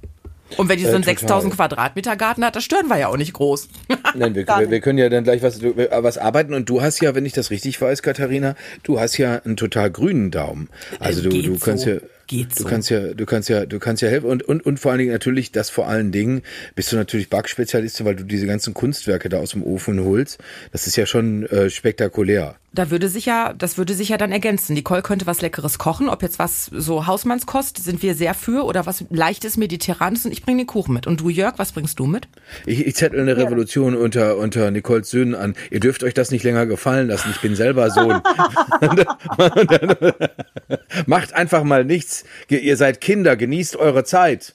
Und 0.57 0.69
wenn 0.69 0.78
die 0.78 0.85
so 0.85 0.90
Äh, 0.90 0.95
einen 0.95 1.02
total. 1.02 1.19
6000 1.19 1.55
Quadratmeter 1.55 2.17
Garten 2.17 2.45
hat, 2.45 2.57
das 2.57 2.64
stören 2.64 2.88
wir 2.88 2.99
ja 2.99 3.09
auch 3.09 3.17
nicht 3.17 3.33
groß. 3.33 3.69
Nein, 4.14 4.35
wir, 4.35 4.47
wir, 4.47 4.71
wir 4.71 4.81
können 4.81 4.99
ja 4.99 5.09
dann 5.09 5.25
gleich 5.25 5.43
was, 5.43 5.62
was 5.62 6.19
arbeiten. 6.19 6.55
Und 6.55 6.69
du 6.69 6.83
hast 6.83 7.00
ja, 7.00 7.14
wenn 7.14 7.26
ich 7.26 7.33
das 7.33 7.50
richtig 7.50 7.81
weiß, 7.81 8.02
Katharina, 8.02 8.55
du 8.83 8.99
hast 9.00 9.17
ja 9.19 9.43
einen 9.45 9.57
total 9.57 9.90
grünen 9.90 10.31
Daumen. 10.31 10.69
Also 11.00 11.23
du, 11.23 11.28
Geht 11.31 11.47
du 11.47 11.59
kannst 11.59 11.85
so. 11.85 11.90
ja. 11.90 11.97
Geht 12.26 12.59
du 12.59 12.62
so. 12.64 12.69
kannst 12.69 12.90
ja, 12.90 13.14
du 13.14 13.25
kannst 13.25 13.49
ja, 13.49 13.64
du 13.64 13.78
kannst 13.78 14.02
ja 14.02 14.09
helfen 14.11 14.26
und, 14.26 14.43
und, 14.43 14.64
und 14.67 14.78
vor 14.78 14.90
allen 14.90 14.99
Dingen 14.99 15.12
natürlich, 15.12 15.50
das 15.50 15.71
vor 15.71 15.88
allen 15.88 16.12
Dingen 16.12 16.43
bist 16.75 16.93
du 16.93 16.97
natürlich 16.97 17.31
Backspezialistin, 17.31 18.05
weil 18.05 18.17
du 18.17 18.25
diese 18.25 18.47
ganzen 18.47 18.75
Kunstwerke 18.75 19.31
da 19.31 19.38
aus 19.38 19.52
dem 19.52 19.62
Ofen 19.62 20.05
holst. 20.05 20.38
Das 20.71 20.87
ist 20.87 20.97
ja 20.97 21.07
schon 21.07 21.47
äh, 21.47 21.71
spektakulär. 21.71 22.57
Da 22.78 22.92
würde 22.92 23.08
sich 23.08 23.26
ja, 23.26 23.54
das 23.54 23.76
würde 23.76 23.92
sich 23.92 24.11
ja 24.11 24.18
dann 24.18 24.30
ergänzen. 24.30 24.75
Nicole 24.75 25.02
könnte 25.02 25.26
was 25.26 25.42
Leckeres 25.42 25.78
kochen, 25.78 26.08
ob 26.08 26.23
jetzt 26.23 26.38
was 26.38 26.66
so 26.66 27.08
Hausmannskost, 27.08 27.82
sind 27.82 28.04
wir 28.04 28.14
sehr 28.14 28.35
für, 28.35 28.64
oder 28.64 28.87
was 28.87 29.04
leichtes 29.11 29.56
Mediterranes 29.56 30.25
und 30.25 30.30
ich 30.30 30.44
bringe 30.44 30.58
den 30.58 30.68
Kuchen 30.68 30.94
mit. 30.94 31.08
Und 31.08 31.20
du, 31.20 31.28
Jörg, 31.28 31.54
was 31.56 31.73
bringst 31.73 31.99
du 31.99 32.06
mit? 32.06 32.28
Ich, 32.66 32.87
ich 32.87 32.94
zettel 32.94 33.18
eine 33.18 33.37
Revolution 33.37 33.97
unter, 33.97 34.37
unter 34.37 34.70
Nicoles 34.70 35.11
Söhnen 35.11 35.35
an. 35.35 35.56
Ihr 35.73 35.80
dürft 35.80 36.04
euch 36.04 36.14
das 36.14 36.30
nicht 36.30 36.44
länger 36.44 36.66
gefallen 36.66 37.08
lassen. 37.08 37.30
Ich 37.32 37.40
bin 37.40 37.56
selber 37.56 37.90
Sohn. 37.90 38.23
Macht 41.06 41.32
einfach 41.32 41.64
mal 41.64 41.85
nichts. 41.85 42.23
Ihr 42.49 42.76
seid 42.76 43.00
Kinder, 43.00 43.37
genießt 43.37 43.75
eure 43.75 44.04
Zeit. 44.04 44.54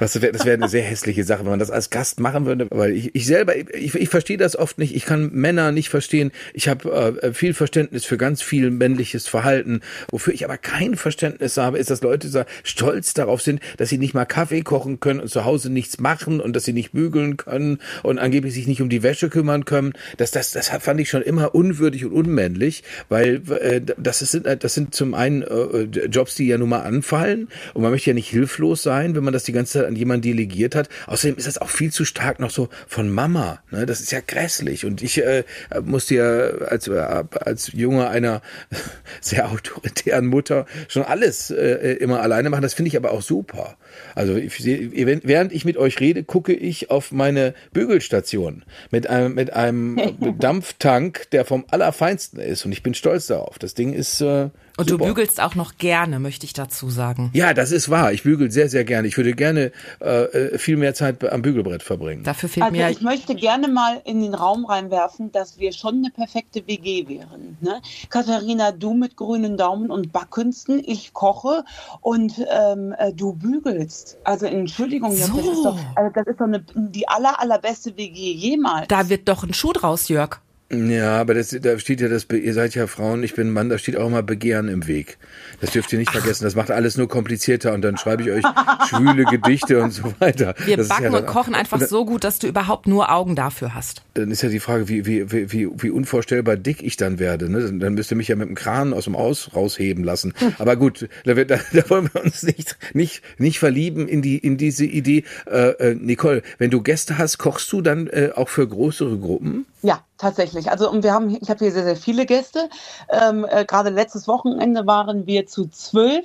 Das 0.00 0.20
wäre 0.20 0.44
wär 0.44 0.54
eine 0.54 0.68
sehr 0.68 0.82
hässliche 0.82 1.24
Sache, 1.24 1.40
wenn 1.40 1.50
man 1.50 1.58
das 1.58 1.70
als 1.70 1.90
Gast 1.90 2.20
machen 2.20 2.46
würde. 2.46 2.66
Weil 2.70 2.92
ich, 2.92 3.14
ich 3.14 3.26
selber, 3.26 3.56
ich, 3.56 3.94
ich 3.94 4.08
verstehe 4.08 4.36
das 4.36 4.56
oft 4.56 4.78
nicht. 4.78 4.94
Ich 4.94 5.04
kann 5.04 5.30
Männer 5.32 5.72
nicht 5.72 5.88
verstehen. 5.88 6.32
Ich 6.54 6.68
habe 6.68 7.20
äh, 7.22 7.32
viel 7.32 7.54
Verständnis 7.54 8.04
für 8.04 8.16
ganz 8.16 8.42
viel 8.42 8.70
männliches 8.70 9.28
Verhalten. 9.28 9.80
Wofür 10.10 10.32
ich 10.34 10.44
aber 10.44 10.58
kein 10.58 10.96
Verständnis 10.96 11.56
habe, 11.56 11.78
ist, 11.78 11.90
dass 11.90 12.02
Leute 12.02 12.28
so 12.28 12.44
stolz 12.62 13.14
darauf 13.14 13.42
sind, 13.42 13.60
dass 13.76 13.88
sie 13.88 13.98
nicht 13.98 14.14
mal 14.14 14.24
Kaffee 14.24 14.62
kochen 14.62 15.00
können 15.00 15.20
und 15.20 15.28
zu 15.28 15.44
Hause 15.44 15.70
nichts 15.70 15.98
machen 15.98 16.40
und 16.40 16.54
dass 16.54 16.64
sie 16.64 16.72
nicht 16.72 16.92
bügeln 16.92 17.36
können 17.36 17.78
und 18.02 18.18
angeblich 18.18 18.54
sich 18.54 18.66
nicht 18.66 18.82
um 18.82 18.88
die 18.88 19.02
Wäsche 19.02 19.28
kümmern 19.28 19.64
können. 19.64 19.92
Das, 20.16 20.30
das, 20.30 20.52
das 20.52 20.68
fand 20.68 21.00
ich 21.00 21.08
schon 21.08 21.22
immer 21.22 21.54
unwürdig 21.54 22.04
und 22.04 22.12
unmännlich, 22.12 22.82
weil 23.08 23.42
äh, 23.60 23.80
das, 23.96 24.22
ist, 24.22 24.40
das 24.44 24.74
sind 24.74 24.94
zum 24.94 25.14
einen 25.14 25.42
äh, 25.42 25.82
Jobs, 26.06 26.34
die 26.34 26.46
ja 26.46 26.58
nun 26.58 26.68
mal 26.68 26.82
anfallen 26.82 27.48
und 27.74 27.82
man 27.82 27.90
möchte 27.90 28.10
ja 28.10 28.14
nicht 28.14 28.28
hilflos 28.28 28.82
sein, 28.82 29.14
wenn 29.14 29.24
man 29.24 29.32
das 29.32 29.44
die 29.44 29.52
ganze 29.52 29.77
Zeit 29.78 29.88
an 29.88 29.96
jemanden 29.96 30.22
delegiert 30.22 30.74
hat. 30.74 30.88
Außerdem 31.06 31.36
ist 31.36 31.46
das 31.46 31.58
auch 31.58 31.70
viel 31.70 31.92
zu 31.92 32.04
stark 32.04 32.40
noch 32.40 32.50
so 32.50 32.68
von 32.86 33.10
Mama. 33.10 33.60
Ne? 33.70 33.86
Das 33.86 34.00
ist 34.00 34.12
ja 34.12 34.20
grässlich. 34.26 34.84
Und 34.84 35.02
ich 35.02 35.22
äh, 35.22 35.44
musste 35.82 36.14
ja 36.14 36.28
als, 36.66 36.88
äh, 36.88 37.24
als 37.40 37.72
Junge 37.72 38.08
einer 38.08 38.42
sehr 39.20 39.50
autoritären 39.50 40.26
Mutter 40.26 40.66
schon 40.88 41.02
alles 41.02 41.50
äh, 41.50 41.94
immer 41.94 42.20
alleine 42.20 42.50
machen. 42.50 42.62
Das 42.62 42.74
finde 42.74 42.88
ich 42.88 42.96
aber 42.96 43.12
auch 43.12 43.22
super. 43.22 43.76
Also 44.14 44.34
ich, 44.36 44.54
seh- 44.56 44.90
während 45.22 45.52
ich 45.52 45.64
mit 45.64 45.76
euch 45.76 46.00
rede, 46.00 46.24
gucke 46.24 46.52
ich 46.54 46.90
auf 46.90 47.12
meine 47.12 47.54
Bügelstation 47.72 48.64
mit 48.90 49.08
einem, 49.08 49.34
mit 49.34 49.52
einem 49.52 49.98
Dampftank, 50.38 51.30
der 51.30 51.44
vom 51.44 51.64
Allerfeinsten 51.70 52.40
ist. 52.40 52.64
Und 52.64 52.72
ich 52.72 52.82
bin 52.82 52.94
stolz 52.94 53.26
darauf. 53.26 53.58
Das 53.58 53.74
Ding 53.74 53.92
ist 53.92 54.20
äh, 54.20 54.50
Und 54.76 54.88
super. 54.88 54.88
du 54.88 54.98
bügelst 55.14 55.40
auch 55.40 55.54
noch 55.54 55.76
gerne, 55.78 56.18
möchte 56.18 56.44
ich 56.46 56.52
dazu 56.52 56.90
sagen. 56.90 57.30
Ja, 57.34 57.54
das 57.54 57.72
ist 57.72 57.88
wahr. 57.88 58.12
Ich 58.12 58.22
bügel 58.24 58.50
sehr, 58.50 58.68
sehr 58.68 58.84
gerne. 58.84 59.08
Ich 59.08 59.16
würde 59.16 59.32
gerne 59.32 59.72
äh, 60.00 60.22
äh, 60.24 60.58
viel 60.58 60.76
mehr 60.76 60.94
Zeit 60.94 61.24
am 61.30 61.42
Bügelbrett 61.42 61.82
verbringen. 61.82 62.24
Dafür 62.24 62.48
fehlt 62.48 62.64
Also 62.64 62.76
mir 62.76 62.90
ich 62.90 63.00
möchte 63.00 63.34
gerne 63.34 63.68
mal 63.68 64.00
in 64.04 64.20
den 64.20 64.34
Raum 64.34 64.64
reinwerfen, 64.66 65.32
dass 65.32 65.58
wir 65.58 65.72
schon 65.72 65.96
eine 65.96 66.10
perfekte 66.10 66.66
WG 66.66 67.08
wären. 67.08 67.56
Ne? 67.60 67.80
Katharina, 68.10 68.72
du 68.72 68.94
mit 68.94 69.16
grünen 69.16 69.56
Daumen 69.56 69.90
und 69.90 70.12
Backkünsten, 70.12 70.82
ich 70.84 71.12
koche 71.12 71.64
und 72.00 72.34
ähm, 72.50 72.94
äh, 72.98 73.12
du 73.12 73.32
bügelst. 73.34 73.87
Also 74.24 74.46
Entschuldigung, 74.46 75.12
Jörg, 75.16 75.30
das 75.34 75.44
So. 75.44 75.50
ist 75.52 75.64
doch, 75.64 75.78
also 75.96 76.12
das 76.14 76.26
ist 76.26 76.40
doch 76.40 76.46
eine, 76.46 76.64
die 76.74 77.08
aller, 77.08 77.40
allerbeste 77.40 77.96
WG 77.96 78.32
jemals. 78.32 78.88
da 78.88 79.08
wird 79.08 79.28
doch 79.28 79.42
ein 79.42 79.54
Schuh 79.54 79.72
draus, 79.72 80.08
Jörg. 80.08 80.40
Ja, 80.70 81.18
aber 81.18 81.32
das, 81.32 81.56
da 81.62 81.78
steht 81.78 82.02
ja 82.02 82.08
das, 82.08 82.26
ihr 82.30 82.52
seid 82.52 82.74
ja 82.74 82.86
Frauen, 82.86 83.22
ich 83.22 83.34
bin 83.34 83.50
Mann, 83.50 83.70
da 83.70 83.78
steht 83.78 83.96
auch 83.96 84.06
immer 84.06 84.22
Begehren 84.22 84.68
im 84.68 84.86
Weg. 84.86 85.16
Das 85.62 85.70
dürft 85.70 85.90
ihr 85.94 85.98
nicht 85.98 86.10
vergessen. 86.10 86.44
Das 86.44 86.54
macht 86.56 86.70
alles 86.70 86.98
nur 86.98 87.08
komplizierter 87.08 87.72
und 87.72 87.80
dann 87.80 87.96
schreibe 87.96 88.22
ich 88.22 88.30
euch 88.30 88.44
schwüle 88.90 89.24
Gedichte 89.24 89.82
und 89.82 89.92
so 89.92 90.12
weiter. 90.18 90.54
Wir 90.66 90.76
das 90.76 90.88
backen 90.88 91.04
ja 91.04 91.10
dann, 91.10 91.20
und 91.22 91.26
kochen 91.26 91.54
einfach 91.54 91.80
so 91.80 92.04
gut, 92.04 92.22
dass 92.22 92.38
du 92.38 92.48
überhaupt 92.48 92.86
nur 92.86 93.10
Augen 93.10 93.34
dafür 93.34 93.74
hast. 93.74 94.02
Dann 94.12 94.30
ist 94.30 94.42
ja 94.42 94.50
die 94.50 94.60
Frage, 94.60 94.88
wie, 94.88 95.06
wie, 95.06 95.32
wie, 95.32 95.70
wie, 95.74 95.90
unvorstellbar 95.90 96.56
dick 96.56 96.82
ich 96.82 96.98
dann 96.98 97.18
werde. 97.18 97.50
Ne? 97.50 97.72
Dann- 97.72 97.94
müsst 97.94 98.12
ihr 98.12 98.16
mich 98.18 98.28
ja 98.28 98.36
mit 98.36 98.48
dem 98.48 98.54
Kran 98.54 98.92
aus 98.92 99.04
dem 99.04 99.16
Aus 99.16 99.54
rausheben 99.54 100.04
lassen. 100.04 100.34
Aber 100.58 100.76
gut, 100.76 101.08
da, 101.24 101.32
da, 101.44 101.58
da 101.72 101.90
wollen 101.90 102.10
wir 102.12 102.22
uns 102.22 102.42
nicht, 102.42 102.76
nicht, 102.92 103.22
nicht 103.38 103.58
verlieben 103.58 104.06
in 104.06 104.20
die, 104.20 104.36
in 104.36 104.58
diese 104.58 104.84
Idee. 104.84 105.24
Äh, 105.46 105.70
äh, 105.92 105.94
Nicole, 105.94 106.42
wenn 106.58 106.70
du 106.70 106.82
Gäste 106.82 107.16
hast, 107.16 107.38
kochst 107.38 107.72
du 107.72 107.80
dann 107.80 108.06
äh, 108.08 108.32
auch 108.34 108.50
für 108.50 108.68
größere 108.68 109.16
Gruppen? 109.16 109.64
Ja, 109.82 110.04
tatsächlich. 110.18 110.70
Also 110.70 110.90
und 110.90 111.02
wir 111.02 111.12
haben, 111.12 111.36
ich 111.40 111.48
habe 111.48 111.60
hier 111.60 111.72
sehr, 111.72 111.84
sehr 111.84 111.96
viele 111.96 112.26
Gäste. 112.26 112.68
Ähm, 113.08 113.46
äh, 113.48 113.64
Gerade 113.64 113.90
letztes 113.90 114.28
Wochenende 114.28 114.86
waren 114.86 115.26
wir 115.26 115.46
zu 115.46 115.66
zwölf 115.68 116.18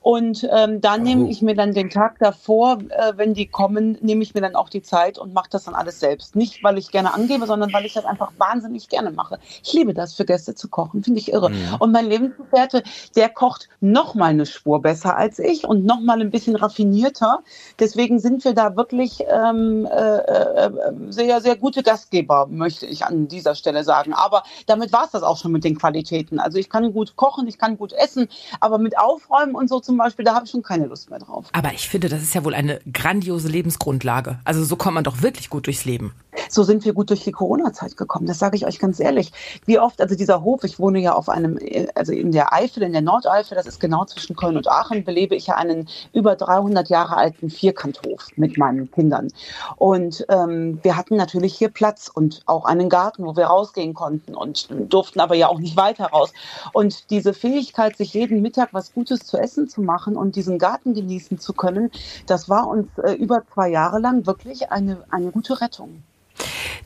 und 0.00 0.46
ähm, 0.50 0.80
da 0.80 0.98
nehme 0.98 1.28
ich 1.30 1.42
mir 1.42 1.54
dann 1.54 1.72
den 1.72 1.90
Tag 1.90 2.18
davor, 2.18 2.78
äh, 2.90 3.14
wenn 3.16 3.34
die 3.34 3.46
kommen, 3.46 3.98
nehme 4.02 4.22
ich 4.22 4.34
mir 4.34 4.42
dann 4.42 4.54
auch 4.54 4.68
die 4.68 4.82
Zeit 4.82 5.18
und 5.18 5.32
mache 5.32 5.48
das 5.50 5.64
dann 5.64 5.74
alles 5.74 5.98
selbst. 6.00 6.36
Nicht, 6.36 6.62
weil 6.62 6.78
ich 6.78 6.90
gerne 6.90 7.14
angebe, 7.14 7.46
sondern 7.46 7.72
weil 7.72 7.86
ich 7.86 7.94
das 7.94 8.04
einfach 8.04 8.32
wahnsinnig 8.38 8.88
gerne 8.88 9.10
mache. 9.10 9.38
Ich 9.62 9.72
liebe 9.72 9.94
das, 9.94 10.14
für 10.14 10.24
Gäste 10.24 10.54
zu 10.54 10.68
kochen, 10.68 11.02
finde 11.02 11.20
ich 11.20 11.32
irre. 11.32 11.50
Und 11.78 11.92
mein 11.92 12.06
Lebensgefährte, 12.06 12.82
der 13.16 13.30
kocht 13.30 13.68
noch 13.80 14.14
mal 14.14 14.26
eine 14.26 14.46
Spur 14.46 14.82
besser 14.82 15.16
als 15.16 15.38
ich 15.38 15.64
und 15.66 15.84
noch 15.84 16.00
mal 16.00 16.20
ein 16.20 16.30
bisschen 16.30 16.56
raffinierter. 16.56 17.40
Deswegen 17.78 18.18
sind 18.18 18.44
wir 18.44 18.54
da 18.54 18.76
wirklich 18.76 19.24
ähm, 19.28 19.86
äh, 19.86 20.18
äh, 20.18 20.70
sehr, 21.08 21.40
sehr 21.40 21.56
gute 21.56 21.82
Gastgeber, 21.82 22.46
möchte 22.50 22.86
ich 22.86 23.04
an 23.04 23.29
dieser 23.30 23.54
Stelle 23.54 23.84
sagen. 23.84 24.12
Aber 24.12 24.42
damit 24.66 24.92
war 24.92 25.04
es 25.04 25.12
das 25.12 25.22
auch 25.22 25.38
schon 25.38 25.52
mit 25.52 25.64
den 25.64 25.78
Qualitäten. 25.78 26.38
Also 26.38 26.58
ich 26.58 26.68
kann 26.68 26.92
gut 26.92 27.16
kochen, 27.16 27.48
ich 27.48 27.58
kann 27.58 27.78
gut 27.78 27.92
essen, 27.92 28.28
aber 28.60 28.78
mit 28.78 28.98
Aufräumen 28.98 29.54
und 29.54 29.68
so 29.68 29.80
zum 29.80 29.96
Beispiel, 29.96 30.24
da 30.24 30.34
habe 30.34 30.44
ich 30.44 30.50
schon 30.50 30.62
keine 30.62 30.86
Lust 30.86 31.10
mehr 31.10 31.18
drauf. 31.18 31.46
Aber 31.52 31.72
ich 31.72 31.88
finde, 31.88 32.08
das 32.08 32.22
ist 32.22 32.34
ja 32.34 32.44
wohl 32.44 32.54
eine 32.54 32.80
grandiose 32.92 33.48
Lebensgrundlage. 33.48 34.38
Also 34.44 34.64
so 34.64 34.76
kommt 34.76 34.96
man 34.96 35.04
doch 35.04 35.22
wirklich 35.22 35.48
gut 35.50 35.66
durchs 35.66 35.84
Leben. 35.84 36.12
So 36.50 36.64
sind 36.64 36.84
wir 36.84 36.94
gut 36.94 37.10
durch 37.10 37.22
die 37.22 37.30
Corona-Zeit 37.30 37.96
gekommen. 37.96 38.26
Das 38.26 38.40
sage 38.40 38.56
ich 38.56 38.66
euch 38.66 38.80
ganz 38.80 38.98
ehrlich. 38.98 39.30
Wie 39.66 39.78
oft, 39.78 40.00
also 40.00 40.16
dieser 40.16 40.42
Hof, 40.42 40.64
ich 40.64 40.80
wohne 40.80 40.98
ja 40.98 41.12
auf 41.12 41.28
einem, 41.28 41.58
also 41.94 42.12
in 42.12 42.32
der 42.32 42.52
Eifel, 42.52 42.82
in 42.82 42.92
der 42.92 43.02
Nordeifel, 43.02 43.54
das 43.54 43.66
ist 43.66 43.78
genau 43.78 44.04
zwischen 44.04 44.34
Köln 44.34 44.56
und 44.56 44.66
Aachen, 44.66 45.04
belebe 45.04 45.36
ich 45.36 45.46
ja 45.46 45.54
einen 45.54 45.88
über 46.12 46.34
300 46.34 46.88
Jahre 46.88 47.16
alten 47.16 47.50
Vierkanthof 47.50 48.26
mit 48.34 48.58
meinen 48.58 48.90
Kindern. 48.90 49.28
Und 49.76 50.26
ähm, 50.28 50.80
wir 50.82 50.96
hatten 50.96 51.14
natürlich 51.16 51.54
hier 51.54 51.68
Platz 51.68 52.10
und 52.12 52.42
auch 52.46 52.64
einen 52.64 52.88
Garten, 52.88 53.24
wo 53.24 53.36
wir 53.36 53.46
rausgehen 53.46 53.94
konnten 53.94 54.34
und 54.34 54.68
durften 54.88 55.20
aber 55.20 55.36
ja 55.36 55.46
auch 55.46 55.60
nicht 55.60 55.76
weiter 55.76 56.06
raus. 56.06 56.32
Und 56.72 57.10
diese 57.10 57.32
Fähigkeit, 57.32 57.96
sich 57.96 58.12
jeden 58.12 58.42
Mittag 58.42 58.70
was 58.72 58.92
Gutes 58.92 59.20
zu 59.20 59.38
essen 59.38 59.68
zu 59.68 59.82
machen 59.82 60.16
und 60.16 60.34
diesen 60.34 60.58
Garten 60.58 60.94
genießen 60.94 61.38
zu 61.38 61.52
können, 61.52 61.92
das 62.26 62.48
war 62.48 62.66
uns 62.66 62.88
äh, 62.98 63.12
über 63.12 63.44
zwei 63.54 63.68
Jahre 63.68 64.00
lang 64.00 64.26
wirklich 64.26 64.72
eine, 64.72 65.04
eine 65.10 65.30
gute 65.30 65.60
Rettung. 65.60 66.02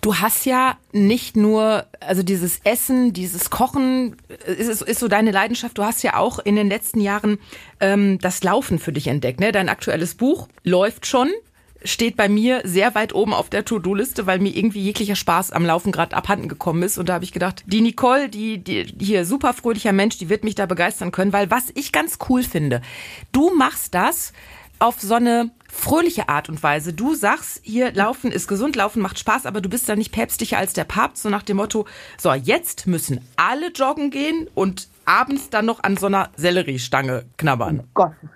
Du 0.00 0.16
hast 0.16 0.44
ja 0.44 0.76
nicht 0.92 1.36
nur, 1.36 1.86
also 2.00 2.22
dieses 2.22 2.60
Essen, 2.64 3.12
dieses 3.12 3.50
Kochen, 3.50 4.16
ist, 4.46 4.82
ist 4.82 5.00
so 5.00 5.08
deine 5.08 5.30
Leidenschaft. 5.30 5.78
Du 5.78 5.84
hast 5.84 6.02
ja 6.02 6.16
auch 6.16 6.38
in 6.38 6.56
den 6.56 6.68
letzten 6.68 7.00
Jahren 7.00 7.38
ähm, 7.80 8.18
das 8.18 8.42
Laufen 8.42 8.78
für 8.78 8.92
dich 8.92 9.06
entdeckt. 9.06 9.40
Ne? 9.40 9.52
Dein 9.52 9.68
aktuelles 9.68 10.14
Buch 10.14 10.48
läuft 10.62 11.06
schon, 11.06 11.30
steht 11.84 12.16
bei 12.16 12.28
mir 12.28 12.62
sehr 12.64 12.94
weit 12.94 13.14
oben 13.14 13.32
auf 13.34 13.50
der 13.50 13.64
To-Do-Liste, 13.64 14.26
weil 14.26 14.38
mir 14.38 14.54
irgendwie 14.54 14.80
jeglicher 14.80 15.16
Spaß 15.16 15.52
am 15.52 15.64
Laufen 15.64 15.92
gerade 15.92 16.16
abhanden 16.16 16.48
gekommen 16.48 16.82
ist. 16.82 16.98
Und 16.98 17.08
da 17.08 17.14
habe 17.14 17.24
ich 17.24 17.32
gedacht, 17.32 17.62
die 17.66 17.80
Nicole, 17.80 18.28
die, 18.28 18.58
die 18.58 18.86
hier 19.00 19.24
super 19.24 19.52
fröhlicher 19.52 19.92
Mensch, 19.92 20.18
die 20.18 20.28
wird 20.28 20.44
mich 20.44 20.54
da 20.54 20.66
begeistern 20.66 21.12
können, 21.12 21.32
weil 21.32 21.50
was 21.50 21.64
ich 21.74 21.92
ganz 21.92 22.18
cool 22.28 22.42
finde, 22.42 22.80
du 23.32 23.54
machst 23.54 23.94
das 23.94 24.32
auf 24.78 25.00
so 25.00 25.14
eine 25.14 25.50
fröhliche 25.74 26.28
Art 26.28 26.48
und 26.48 26.62
Weise. 26.62 26.92
Du 26.92 27.14
sagst, 27.14 27.60
hier 27.62 27.92
Laufen 27.92 28.32
ist 28.32 28.48
gesund, 28.48 28.76
Laufen 28.76 29.02
macht 29.02 29.18
Spaß, 29.18 29.44
aber 29.44 29.60
du 29.60 29.68
bist 29.68 29.88
da 29.88 29.96
nicht 29.96 30.12
päpstlicher 30.12 30.56
als 30.56 30.72
der 30.72 30.84
Papst, 30.84 31.22
so 31.22 31.28
nach 31.28 31.42
dem 31.42 31.56
Motto, 31.56 31.86
so 32.16 32.32
jetzt 32.32 32.86
müssen 32.86 33.20
alle 33.36 33.70
joggen 33.72 34.10
gehen 34.10 34.48
und 34.54 34.88
abends 35.04 35.50
dann 35.50 35.66
noch 35.66 35.82
an 35.82 35.96
so 35.96 36.06
einer 36.06 36.30
Selleriestange 36.36 37.24
knabbern. 37.36 37.80
Um 37.80 37.88
Gottes. 37.92 38.28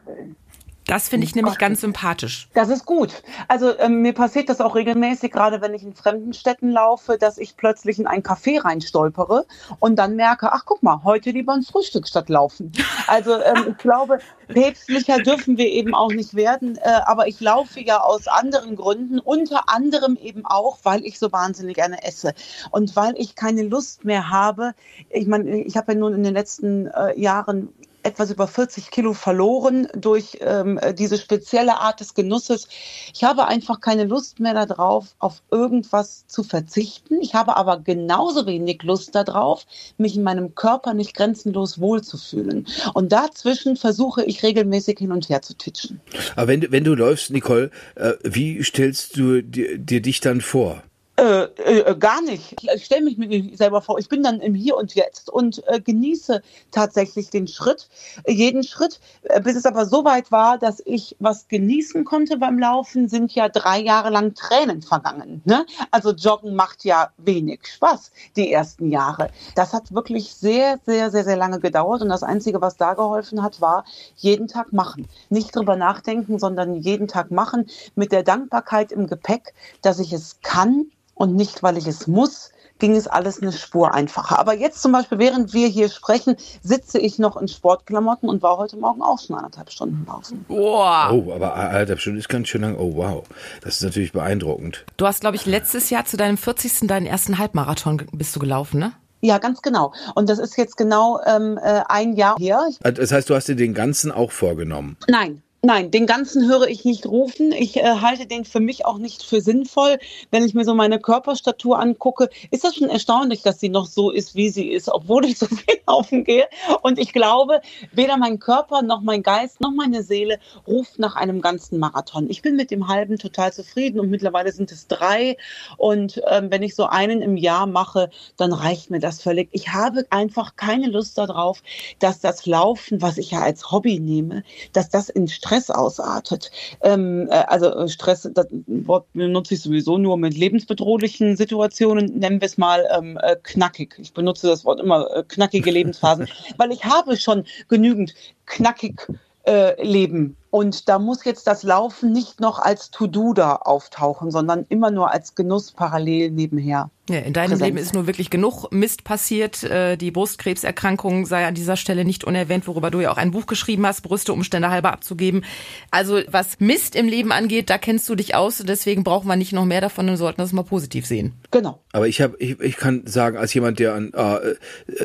Das 0.88 1.10
finde 1.10 1.26
ich 1.26 1.34
nämlich 1.34 1.54
Gott. 1.54 1.60
ganz 1.60 1.82
sympathisch. 1.82 2.48
Das 2.54 2.70
ist 2.70 2.86
gut. 2.86 3.22
Also 3.46 3.78
ähm, 3.78 4.00
mir 4.00 4.14
passiert 4.14 4.48
das 4.48 4.62
auch 4.62 4.74
regelmäßig, 4.74 5.30
gerade 5.30 5.60
wenn 5.60 5.74
ich 5.74 5.82
in 5.82 5.94
fremden 5.94 6.32
Städten 6.32 6.70
laufe, 6.70 7.18
dass 7.18 7.36
ich 7.36 7.58
plötzlich 7.58 7.98
in 7.98 8.06
ein 8.06 8.22
Café 8.22 8.64
reinstolpere 8.64 9.44
und 9.80 9.96
dann 9.96 10.16
merke, 10.16 10.50
ach 10.50 10.62
guck 10.64 10.82
mal, 10.82 11.02
heute 11.04 11.30
lieber 11.30 11.52
ein 11.52 11.62
Frühstück 11.62 12.08
statt 12.08 12.30
laufen. 12.30 12.72
Also 13.06 13.34
ähm, 13.34 13.66
ich 13.68 13.76
glaube, 13.76 14.18
päpstlicher 14.48 15.18
dürfen 15.18 15.58
wir 15.58 15.66
eben 15.66 15.94
auch 15.94 16.10
nicht 16.10 16.34
werden. 16.34 16.78
Äh, 16.78 17.00
aber 17.04 17.28
ich 17.28 17.38
laufe 17.38 17.80
ja 17.80 18.00
aus 18.00 18.26
anderen 18.26 18.74
Gründen, 18.74 19.18
unter 19.18 19.68
anderem 19.68 20.16
eben 20.16 20.46
auch, 20.46 20.78
weil 20.84 21.04
ich 21.04 21.18
so 21.18 21.30
wahnsinnig 21.32 21.76
gerne 21.76 22.02
esse 22.02 22.32
und 22.70 22.96
weil 22.96 23.12
ich 23.18 23.34
keine 23.34 23.62
Lust 23.62 24.06
mehr 24.06 24.30
habe. 24.30 24.72
Ich 25.10 25.26
meine, 25.26 25.62
ich 25.64 25.76
habe 25.76 25.92
ja 25.92 25.98
nun 25.98 26.14
in 26.14 26.22
den 26.22 26.32
letzten 26.32 26.86
äh, 26.86 27.18
Jahren 27.20 27.68
etwas 28.08 28.30
über 28.30 28.48
40 28.48 28.90
Kilo 28.90 29.12
verloren 29.12 29.86
durch 29.94 30.38
ähm, 30.40 30.80
diese 30.94 31.18
spezielle 31.18 31.78
Art 31.78 32.00
des 32.00 32.14
Genusses. 32.14 32.66
Ich 33.14 33.22
habe 33.22 33.46
einfach 33.46 33.80
keine 33.80 34.04
Lust 34.04 34.40
mehr 34.40 34.54
darauf, 34.54 35.14
auf 35.18 35.42
irgendwas 35.50 36.26
zu 36.26 36.42
verzichten. 36.42 37.20
Ich 37.20 37.34
habe 37.34 37.56
aber 37.56 37.80
genauso 37.80 38.46
wenig 38.46 38.82
Lust 38.82 39.14
darauf, 39.14 39.66
mich 39.98 40.16
in 40.16 40.22
meinem 40.22 40.54
Körper 40.54 40.94
nicht 40.94 41.14
grenzenlos 41.14 41.78
wohlzufühlen. 41.80 42.66
Und 42.94 43.12
dazwischen 43.12 43.76
versuche 43.76 44.24
ich 44.24 44.42
regelmäßig 44.42 44.98
hin 44.98 45.12
und 45.12 45.28
her 45.28 45.42
zu 45.42 45.54
titschen. 45.54 46.00
Aber 46.34 46.48
wenn, 46.48 46.72
wenn 46.72 46.84
du 46.84 46.94
läufst, 46.94 47.30
Nicole, 47.30 47.70
äh, 47.94 48.12
wie 48.24 48.62
stellst 48.64 49.16
du 49.16 49.42
dir, 49.42 49.78
dir 49.78 50.00
dich 50.00 50.20
dann 50.20 50.40
vor? 50.40 50.82
Äh, 51.18 51.48
äh, 51.64 51.96
gar 51.96 52.22
nicht. 52.22 52.54
Ich 52.62 52.84
stelle 52.84 53.02
mich 53.02 53.18
mir 53.18 53.56
selber 53.56 53.82
vor, 53.82 53.98
ich 53.98 54.08
bin 54.08 54.22
dann 54.22 54.38
im 54.38 54.54
Hier 54.54 54.76
und 54.76 54.94
Jetzt 54.94 55.28
und 55.28 55.66
äh, 55.66 55.80
genieße 55.80 56.42
tatsächlich 56.70 57.28
den 57.28 57.48
Schritt, 57.48 57.88
jeden 58.28 58.62
Schritt, 58.62 59.00
äh, 59.24 59.40
bis 59.40 59.56
es 59.56 59.66
aber 59.66 59.84
so 59.84 60.04
weit 60.04 60.30
war, 60.30 60.58
dass 60.58 60.80
ich 60.86 61.16
was 61.18 61.48
genießen 61.48 62.04
konnte 62.04 62.36
beim 62.36 62.60
Laufen, 62.60 63.08
sind 63.08 63.34
ja 63.34 63.48
drei 63.48 63.80
Jahre 63.80 64.10
lang 64.10 64.34
Tränen 64.34 64.80
vergangen. 64.80 65.42
Ne? 65.44 65.66
Also 65.90 66.12
Joggen 66.12 66.54
macht 66.54 66.84
ja 66.84 67.10
wenig 67.16 67.66
Spaß, 67.66 68.12
die 68.36 68.52
ersten 68.52 68.92
Jahre. 68.92 69.30
Das 69.56 69.72
hat 69.72 69.92
wirklich 69.92 70.32
sehr, 70.32 70.78
sehr, 70.86 71.10
sehr, 71.10 71.24
sehr 71.24 71.36
lange 71.36 71.58
gedauert 71.58 72.00
und 72.00 72.10
das 72.10 72.22
Einzige, 72.22 72.60
was 72.60 72.76
da 72.76 72.94
geholfen 72.94 73.42
hat, 73.42 73.60
war 73.60 73.84
jeden 74.14 74.46
Tag 74.46 74.72
machen. 74.72 75.08
Nicht 75.30 75.56
drüber 75.56 75.74
nachdenken, 75.74 76.38
sondern 76.38 76.76
jeden 76.76 77.08
Tag 77.08 77.32
machen 77.32 77.66
mit 77.96 78.12
der 78.12 78.22
Dankbarkeit 78.22 78.92
im 78.92 79.08
Gepäck, 79.08 79.52
dass 79.82 79.98
ich 79.98 80.12
es 80.12 80.38
kann, 80.42 80.92
und 81.18 81.34
nicht, 81.34 81.62
weil 81.62 81.76
ich 81.76 81.86
es 81.86 82.06
muss, 82.06 82.52
ging 82.78 82.94
es 82.94 83.08
alles 83.08 83.42
eine 83.42 83.52
Spur 83.52 83.92
einfacher. 83.92 84.38
Aber 84.38 84.54
jetzt 84.54 84.80
zum 84.80 84.92
Beispiel, 84.92 85.18
während 85.18 85.52
wir 85.52 85.66
hier 85.68 85.88
sprechen, 85.88 86.36
sitze 86.62 86.98
ich 86.98 87.18
noch 87.18 87.36
in 87.36 87.48
Sportklamotten 87.48 88.28
und 88.28 88.42
war 88.42 88.56
heute 88.56 88.76
Morgen 88.76 89.02
auch 89.02 89.18
schon 89.18 89.36
anderthalb 89.36 89.70
Stunden 89.70 90.06
laufen. 90.06 90.44
Wow. 90.48 91.10
Oh, 91.12 91.32
aber 91.32 91.54
anderthalb 91.54 92.00
Stunden 92.00 92.18
ist 92.20 92.28
ganz 92.28 92.48
schön 92.48 92.62
lang. 92.62 92.76
Oh, 92.78 92.94
wow. 92.94 93.24
Das 93.62 93.76
ist 93.76 93.82
natürlich 93.82 94.12
beeindruckend. 94.12 94.84
Du 94.96 95.06
hast, 95.06 95.20
glaube 95.20 95.36
ich, 95.36 95.44
letztes 95.44 95.90
Jahr 95.90 96.04
zu 96.04 96.16
deinem 96.16 96.38
40. 96.38 96.86
deinen 96.86 97.06
ersten 97.06 97.38
Halbmarathon 97.38 98.06
bist 98.12 98.34
du 98.36 98.40
gelaufen, 98.40 98.78
ne? 98.78 98.92
Ja, 99.20 99.38
ganz 99.38 99.62
genau. 99.62 99.92
Und 100.14 100.30
das 100.30 100.38
ist 100.38 100.56
jetzt 100.56 100.76
genau 100.76 101.18
ähm, 101.26 101.58
äh, 101.60 101.82
ein 101.88 102.12
Jahr 102.14 102.36
her. 102.38 102.68
Das 102.80 103.10
heißt, 103.10 103.28
du 103.28 103.34
hast 103.34 103.48
dir 103.48 103.56
den 103.56 103.74
ganzen 103.74 104.12
auch 104.12 104.30
vorgenommen? 104.30 104.96
Nein, 105.08 105.42
Nein, 105.60 105.90
den 105.90 106.06
ganzen 106.06 106.48
höre 106.48 106.68
ich 106.68 106.84
nicht 106.84 107.04
rufen. 107.04 107.50
Ich 107.50 107.78
äh, 107.78 107.82
halte 107.82 108.26
den 108.26 108.44
für 108.44 108.60
mich 108.60 108.86
auch 108.86 108.98
nicht 108.98 109.24
für 109.24 109.40
sinnvoll. 109.40 109.98
Wenn 110.30 110.44
ich 110.44 110.54
mir 110.54 110.64
so 110.64 110.72
meine 110.72 111.00
Körperstatur 111.00 111.80
angucke, 111.80 112.28
ist 112.52 112.62
das 112.62 112.76
schon 112.76 112.88
erstaunlich, 112.88 113.42
dass 113.42 113.58
sie 113.58 113.68
noch 113.68 113.86
so 113.86 114.12
ist, 114.12 114.36
wie 114.36 114.50
sie 114.50 114.68
ist, 114.68 114.88
obwohl 114.88 115.24
ich 115.24 115.36
so 115.36 115.46
viel 115.46 115.80
laufen 115.88 116.22
gehe. 116.22 116.46
Und 116.82 117.00
ich 117.00 117.12
glaube, 117.12 117.60
weder 117.90 118.16
mein 118.18 118.38
Körper 118.38 118.82
noch 118.82 119.00
mein 119.00 119.24
Geist 119.24 119.60
noch 119.60 119.72
meine 119.72 120.04
Seele 120.04 120.38
ruft 120.64 121.00
nach 121.00 121.16
einem 121.16 121.40
ganzen 121.40 121.80
Marathon. 121.80 122.30
Ich 122.30 122.40
bin 122.40 122.54
mit 122.54 122.70
dem 122.70 122.86
halben 122.86 123.18
total 123.18 123.52
zufrieden 123.52 123.98
und 123.98 124.10
mittlerweile 124.10 124.52
sind 124.52 124.70
es 124.70 124.86
drei. 124.86 125.36
Und 125.76 126.22
ähm, 126.30 126.52
wenn 126.52 126.62
ich 126.62 126.76
so 126.76 126.86
einen 126.86 127.20
im 127.20 127.36
Jahr 127.36 127.66
mache, 127.66 128.10
dann 128.36 128.52
reicht 128.52 128.90
mir 128.90 129.00
das 129.00 129.22
völlig. 129.22 129.48
Ich 129.50 129.70
habe 129.70 130.06
einfach 130.10 130.54
keine 130.54 130.86
Lust 130.86 131.18
darauf, 131.18 131.64
dass 131.98 132.20
das 132.20 132.46
Laufen, 132.46 133.02
was 133.02 133.18
ich 133.18 133.32
ja 133.32 133.40
als 133.40 133.72
Hobby 133.72 133.98
nehme, 133.98 134.44
dass 134.72 134.88
das 134.88 135.08
in 135.08 135.26
Stress 135.26 135.47
ausartet. 135.70 136.50
Ähm, 136.82 137.28
äh, 137.30 137.44
also 137.46 137.74
äh, 137.74 137.88
Stress, 137.88 138.28
das 138.32 138.46
Wort 138.66 139.06
benutze 139.12 139.54
ich 139.54 139.62
sowieso 139.62 139.98
nur 139.98 140.16
mit 140.16 140.36
lebensbedrohlichen 140.36 141.36
Situationen, 141.36 142.18
nennen 142.18 142.40
wir 142.40 142.46
es 142.46 142.58
mal 142.58 142.86
ähm, 142.96 143.18
äh, 143.22 143.36
knackig. 143.42 143.96
Ich 143.98 144.12
benutze 144.12 144.46
das 144.46 144.64
Wort 144.64 144.80
immer, 144.80 145.08
äh, 145.14 145.24
knackige 145.26 145.70
Lebensphasen, 145.70 146.28
weil 146.56 146.72
ich 146.72 146.84
habe 146.84 147.16
schon 147.16 147.44
genügend 147.68 148.14
knackig 148.46 149.06
äh, 149.46 149.82
leben. 149.82 150.36
Und 150.50 150.88
da 150.88 150.98
muss 150.98 151.24
jetzt 151.24 151.46
das 151.46 151.62
Laufen 151.62 152.12
nicht 152.12 152.40
noch 152.40 152.58
als 152.58 152.90
To-Do 152.90 153.34
da 153.34 153.56
auftauchen, 153.56 154.30
sondern 154.30 154.64
immer 154.68 154.90
nur 154.90 155.12
als 155.12 155.34
Genuss 155.34 155.72
parallel 155.72 156.30
nebenher. 156.30 156.90
Ja, 157.08 157.20
in 157.20 157.32
deinem 157.32 157.50
Präsenz. 157.50 157.66
Leben 157.66 157.78
ist 157.78 157.94
nur 157.94 158.06
wirklich 158.06 158.28
genug 158.28 158.70
Mist 158.70 159.04
passiert. 159.04 159.62
Äh, 159.62 159.96
die 159.96 160.10
Brustkrebserkrankung 160.10 161.24
sei 161.24 161.46
an 161.46 161.54
dieser 161.54 161.76
Stelle 161.76 162.04
nicht 162.04 162.24
unerwähnt, 162.24 162.66
worüber 162.66 162.90
du 162.90 163.00
ja 163.00 163.10
auch 163.10 163.16
ein 163.16 163.30
Buch 163.30 163.46
geschrieben 163.46 163.86
hast, 163.86 164.02
Brüste 164.02 164.32
Umstände 164.32 164.68
halber 164.68 164.92
abzugeben. 164.92 165.44
Also 165.90 166.20
was 166.28 166.60
Mist 166.60 166.94
im 166.96 167.08
Leben 167.08 167.32
angeht, 167.32 167.70
da 167.70 167.78
kennst 167.78 168.08
du 168.08 168.14
dich 168.14 168.34
aus 168.34 168.60
und 168.60 168.68
deswegen 168.68 169.04
brauchen 169.04 169.26
wir 169.26 169.36
nicht 169.36 169.52
noch 169.52 169.64
mehr 169.64 169.80
davon 169.80 170.08
und 170.08 170.16
sollten 170.18 170.40
das 170.40 170.52
mal 170.52 170.64
positiv 170.64 171.06
sehen. 171.06 171.32
Genau. 171.50 171.80
Aber 171.92 172.08
ich 172.08 172.20
habe, 172.20 172.36
ich, 172.38 172.60
ich 172.60 172.76
kann 172.76 173.06
sagen, 173.06 173.38
als 173.38 173.54
jemand, 173.54 173.78
der 173.78 173.94
an, 173.94 174.12
äh, 174.12 174.56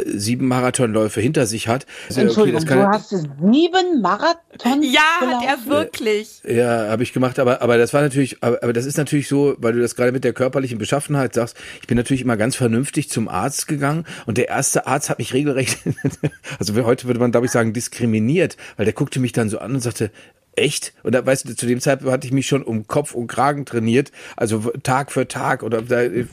sieben 0.06 0.47
Marathonläufe 0.47 1.21
hinter 1.21 1.45
sich 1.45 1.69
hat. 1.69 1.86
Entschuldigung, 2.13 2.63
okay, 2.63 2.75
du 2.75 2.88
hast 2.88 3.10
sieben 3.10 4.01
Marathon? 4.01 4.84
Ja, 4.84 5.01
gelaufen? 5.21 5.33
Hat 5.38 5.46
er 5.46 5.65
wirklich. 5.69 6.41
Ja, 6.48 6.89
habe 6.89 7.04
ich 7.04 7.13
gemacht, 7.13 7.39
aber 7.39 7.62
aber 7.62 7.78
das 7.78 7.93
war 7.93 8.02
natürlich, 8.02 8.38
aber, 8.41 8.62
aber 8.63 8.74
das 8.74 8.86
ist 8.86 8.98
natürlich 8.98 9.28
so, 9.28 9.56
weil 9.58 9.74
du 9.74 9.82
das 9.82 9.96
gerade 9.96 10.12
mit 10.12 10.24
der 10.24 10.34
körperlichen 10.34 10.78
Beschaffenheit 10.78 11.34
sagst. 11.34 11.58
Ich 11.82 11.88
bin 11.88 11.98
natürlich 11.98 12.22
immer 12.22 12.38
ganz 12.38 12.56
vernünftig 12.56 13.10
zum 13.10 13.28
Arzt 13.28 13.67
gegangen 13.67 14.06
und 14.26 14.38
der 14.38 14.50
erste 14.50 14.88
Arzt 14.88 15.10
hat 15.10 15.19
mich 15.19 15.34
regelrecht, 15.34 15.80
also 16.60 16.76
heute 16.84 17.08
würde 17.08 17.19
man 17.19 17.32
glaube 17.32 17.46
ich 17.46 17.52
sagen 17.52 17.74
diskriminiert, 17.74 18.58
weil 18.78 18.86
der 18.86 18.93
guckte 18.93 19.19
mich 19.19 19.32
dann 19.32 19.50
so 19.50 19.60
an 19.60 19.74
und 19.74 19.82
sagte, 19.82 20.12
Echt? 20.55 20.93
Und 21.01 21.15
da, 21.15 21.25
weißt 21.25 21.49
du, 21.49 21.55
zu 21.55 21.65
dem 21.65 21.79
Zeitpunkt 21.79 22.13
hatte 22.13 22.27
ich 22.27 22.33
mich 22.33 22.45
schon 22.45 22.61
um 22.61 22.87
Kopf 22.87 23.15
und 23.15 23.27
Kragen 23.27 23.65
trainiert, 23.65 24.11
also 24.37 24.59
Tag 24.83 25.11
für 25.11 25.27
Tag 25.27 25.63
oder 25.63 25.81
da 25.81 26.01
in, 26.01 26.27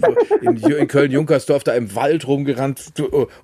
in 0.56 0.88
Köln-Junkersdorf 0.88 1.64
da 1.64 1.72
im 1.72 1.94
Wald 1.94 2.26
rumgerannt, 2.26 2.92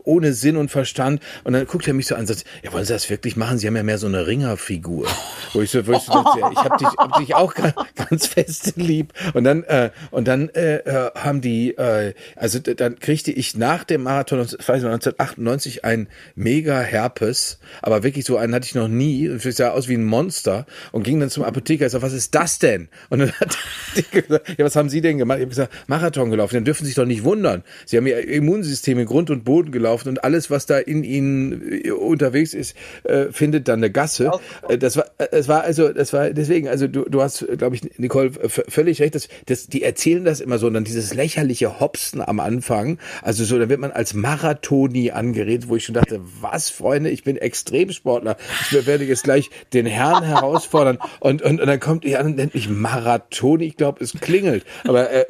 ohne 0.05 0.35
Sinn 0.35 0.57
und 0.57 0.71
Verstand. 0.71 1.23
Und 1.45 1.55
dann 1.55 1.67
guckt 1.67 1.89
er 1.89 1.95
mich 1.95 2.07
so 2.07 2.15
an 2.15 2.23
und 2.23 2.27
sagt, 2.27 2.45
ja, 2.63 2.73
wollen 2.73 2.85
Sie 2.85 2.93
das 2.93 3.09
wirklich 3.09 3.37
machen? 3.37 3.59
Sie 3.59 3.67
haben 3.67 3.77
ja 3.77 3.83
mehr 3.83 3.97
so 3.97 4.07
eine 4.07 4.27
Ringerfigur. 4.27 5.07
Wo 5.55 5.63
ich 5.63 5.71
so, 5.71 5.87
wo 5.87 5.93
ich, 5.93 6.01
so 6.01 6.13
ich 6.53 6.59
habe 6.59 6.77
dich, 6.77 6.89
hab 6.89 7.19
dich 7.19 7.35
auch 7.35 7.55
ganz 7.95 8.27
fest 8.27 8.75
lieb. 8.77 9.15
Und 9.33 9.45
dann, 9.45 9.65
äh, 9.65 9.91
und 10.11 10.29
dann 10.29 10.51
äh, 10.51 10.77
äh, 10.77 11.11
haben 11.15 11.41
die, 11.41 11.77
äh, 11.77 12.13
also 12.35 12.59
dann 12.59 12.99
kriegte 12.99 13.33
ich 13.33 13.57
nach 13.57 13.85
dem 13.85 14.03
Marathon, 14.03 14.41
weiß 14.41 14.51
ich 14.51 14.69
1998, 14.69 15.85
ein 15.87 16.09
mega 16.35 16.81
Herpes, 16.81 17.59
aber 17.81 18.03
wirklich 18.03 18.27
so 18.27 18.37
einen 18.37 18.55
hatte 18.55 18.67
ich 18.67 18.75
noch 18.75 18.89
nie. 18.89 19.27
Ich 19.29 19.57
sah 19.57 19.71
aus 19.71 19.89
wie 19.89 19.95
ein 19.95 20.05
Monster. 20.05 20.66
Und 20.93 21.03
ging 21.03 21.21
dann 21.21 21.31
zum 21.31 21.45
Apotheker. 21.45 21.87
Ich 21.87 21.93
sag, 21.93 22.03
was 22.03 22.13
ist 22.13 22.35
das 22.35 22.59
denn? 22.59 22.89
Und 23.11 23.21
dann 23.21 23.33
hat 23.33 23.57
die 23.97 24.03
gesagt, 24.23 24.59
ja, 24.59 24.65
was 24.65 24.77
haben 24.77 24.89
Sie 24.89 25.01
denn 25.01 25.19
gemacht? 25.19 25.39
Ich 25.39 25.43
habe 25.43 25.51
gesagt, 25.51 25.73
Marathon 25.87 26.31
gelaufen. 26.31 26.55
Dann 26.55 26.65
dürfen 26.65 26.85
Sie 26.85 26.89
sich 26.89 26.97
doch 26.97 27.05
nicht 27.05 27.25
wundern. 27.25 27.63
Sie 27.85 27.97
haben 27.97 28.07
Ihr 28.07 28.27
Immunsystem 28.27 28.99
in 28.99 29.07
Grund 29.07 29.31
und 29.31 29.45
Boden 29.45 29.73
gelaufen 29.73 30.09
und 30.09 30.25
alles, 30.25 30.51
was 30.51 30.67
da 30.67 30.79
in 30.79 31.05
Ihnen 31.05 31.83
äh, 31.85 31.91
unterwegs 31.91 32.55
ist, 32.55 32.77
äh, 33.05 33.27
findet 33.31 33.69
dann 33.69 33.81
eine 33.81 33.91
Gasse. 33.91 34.31
Äh, 34.69 34.79
das 34.79 34.97
war, 34.97 35.07
es 35.19 35.49
war 35.49 35.63
also, 35.63 35.93
das 35.93 36.13
war 36.13 36.31
deswegen, 36.31 36.69
also 36.69 36.87
du, 36.89 37.05
du 37.05 37.23
hast, 37.23 37.47
glaube 37.59 37.77
ich, 37.77 37.99
Nicole, 37.99 38.33
völlig 38.49 39.01
recht. 39.01 39.15
Das, 39.15 39.29
das, 39.47 39.67
die 39.67 39.83
erzählen 39.83 40.25
das 40.25 40.41
immer 40.41 40.59
so 40.59 40.67
und 40.67 40.75
dann 40.75 40.85
dieses 40.85 41.15
lächerliche 41.15 41.81
Hopsen 41.81 42.21
am 42.21 42.41
Anfang. 42.41 42.99
Also 43.23 43.45
so, 43.45 43.59
dann 43.59 43.69
wird 43.69 43.81
man 43.81 43.93
als 43.93 44.15
Marathoni 44.15 45.11
angeredet, 45.11 45.69
wo 45.69 45.77
ich 45.77 45.85
schon 45.85 45.95
dachte, 45.95 46.21
was, 46.41 46.71
Freunde, 46.71 47.11
ich 47.11 47.25
bin 47.25 47.37
Extremsportler. 47.37 48.37
Ich 48.71 48.87
werde 48.87 49.05
jetzt 49.05 49.25
gleich 49.25 49.51
den 49.73 49.87
Herrn 49.87 50.25
herausfordern 50.57 50.99
und, 51.21 51.43
und, 51.43 51.61
und 51.61 51.67
dann 51.67 51.81
kommt 51.81 52.05
ihr 52.05 52.21
an 52.21 52.27
und 52.27 52.37
nennt 52.37 52.55
mich 52.55 52.69
Marathoni. 52.69 53.65
Ich 53.65 53.77
glaube, 53.77 54.03
es 54.03 54.13
klingelt. 54.13 54.65
Aber 54.85 55.11
äh, 55.11 55.25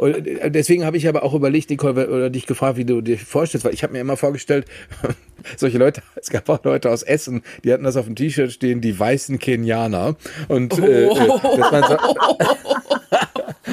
äh, 0.00 0.50
deswegen 0.50 0.84
habe 0.84 0.96
ich 0.96 1.08
aber 1.08 1.22
auch 1.22 1.34
überlegt, 1.34 1.70
Nicole, 1.70 2.08
oder 2.08 2.30
dich 2.30 2.46
gefragt, 2.46 2.76
wie 2.76 2.84
du 2.84 3.00
dir 3.00 3.18
vorstellst, 3.18 3.64
weil 3.64 3.74
ich 3.74 3.82
habe 3.82 3.92
mir 3.92 4.00
immer 4.00 4.16
vorgestellt, 4.16 4.66
solche 5.56 5.78
Leute, 5.78 6.02
es 6.16 6.30
gab 6.30 6.48
auch 6.48 6.62
Leute 6.64 6.90
aus 6.90 7.02
Essen, 7.02 7.42
die 7.64 7.72
hatten 7.72 7.84
das 7.84 7.96
auf 7.96 8.06
dem 8.06 8.14
T-Shirt 8.14 8.52
stehen, 8.52 8.80
die 8.80 8.98
weißen 8.98 9.38
Kenianer. 9.38 10.16
Und 10.48 10.78
äh, 10.78 11.06
äh 11.06 11.08
dass 11.56 11.72
man 11.72 11.84
so, 11.84 11.96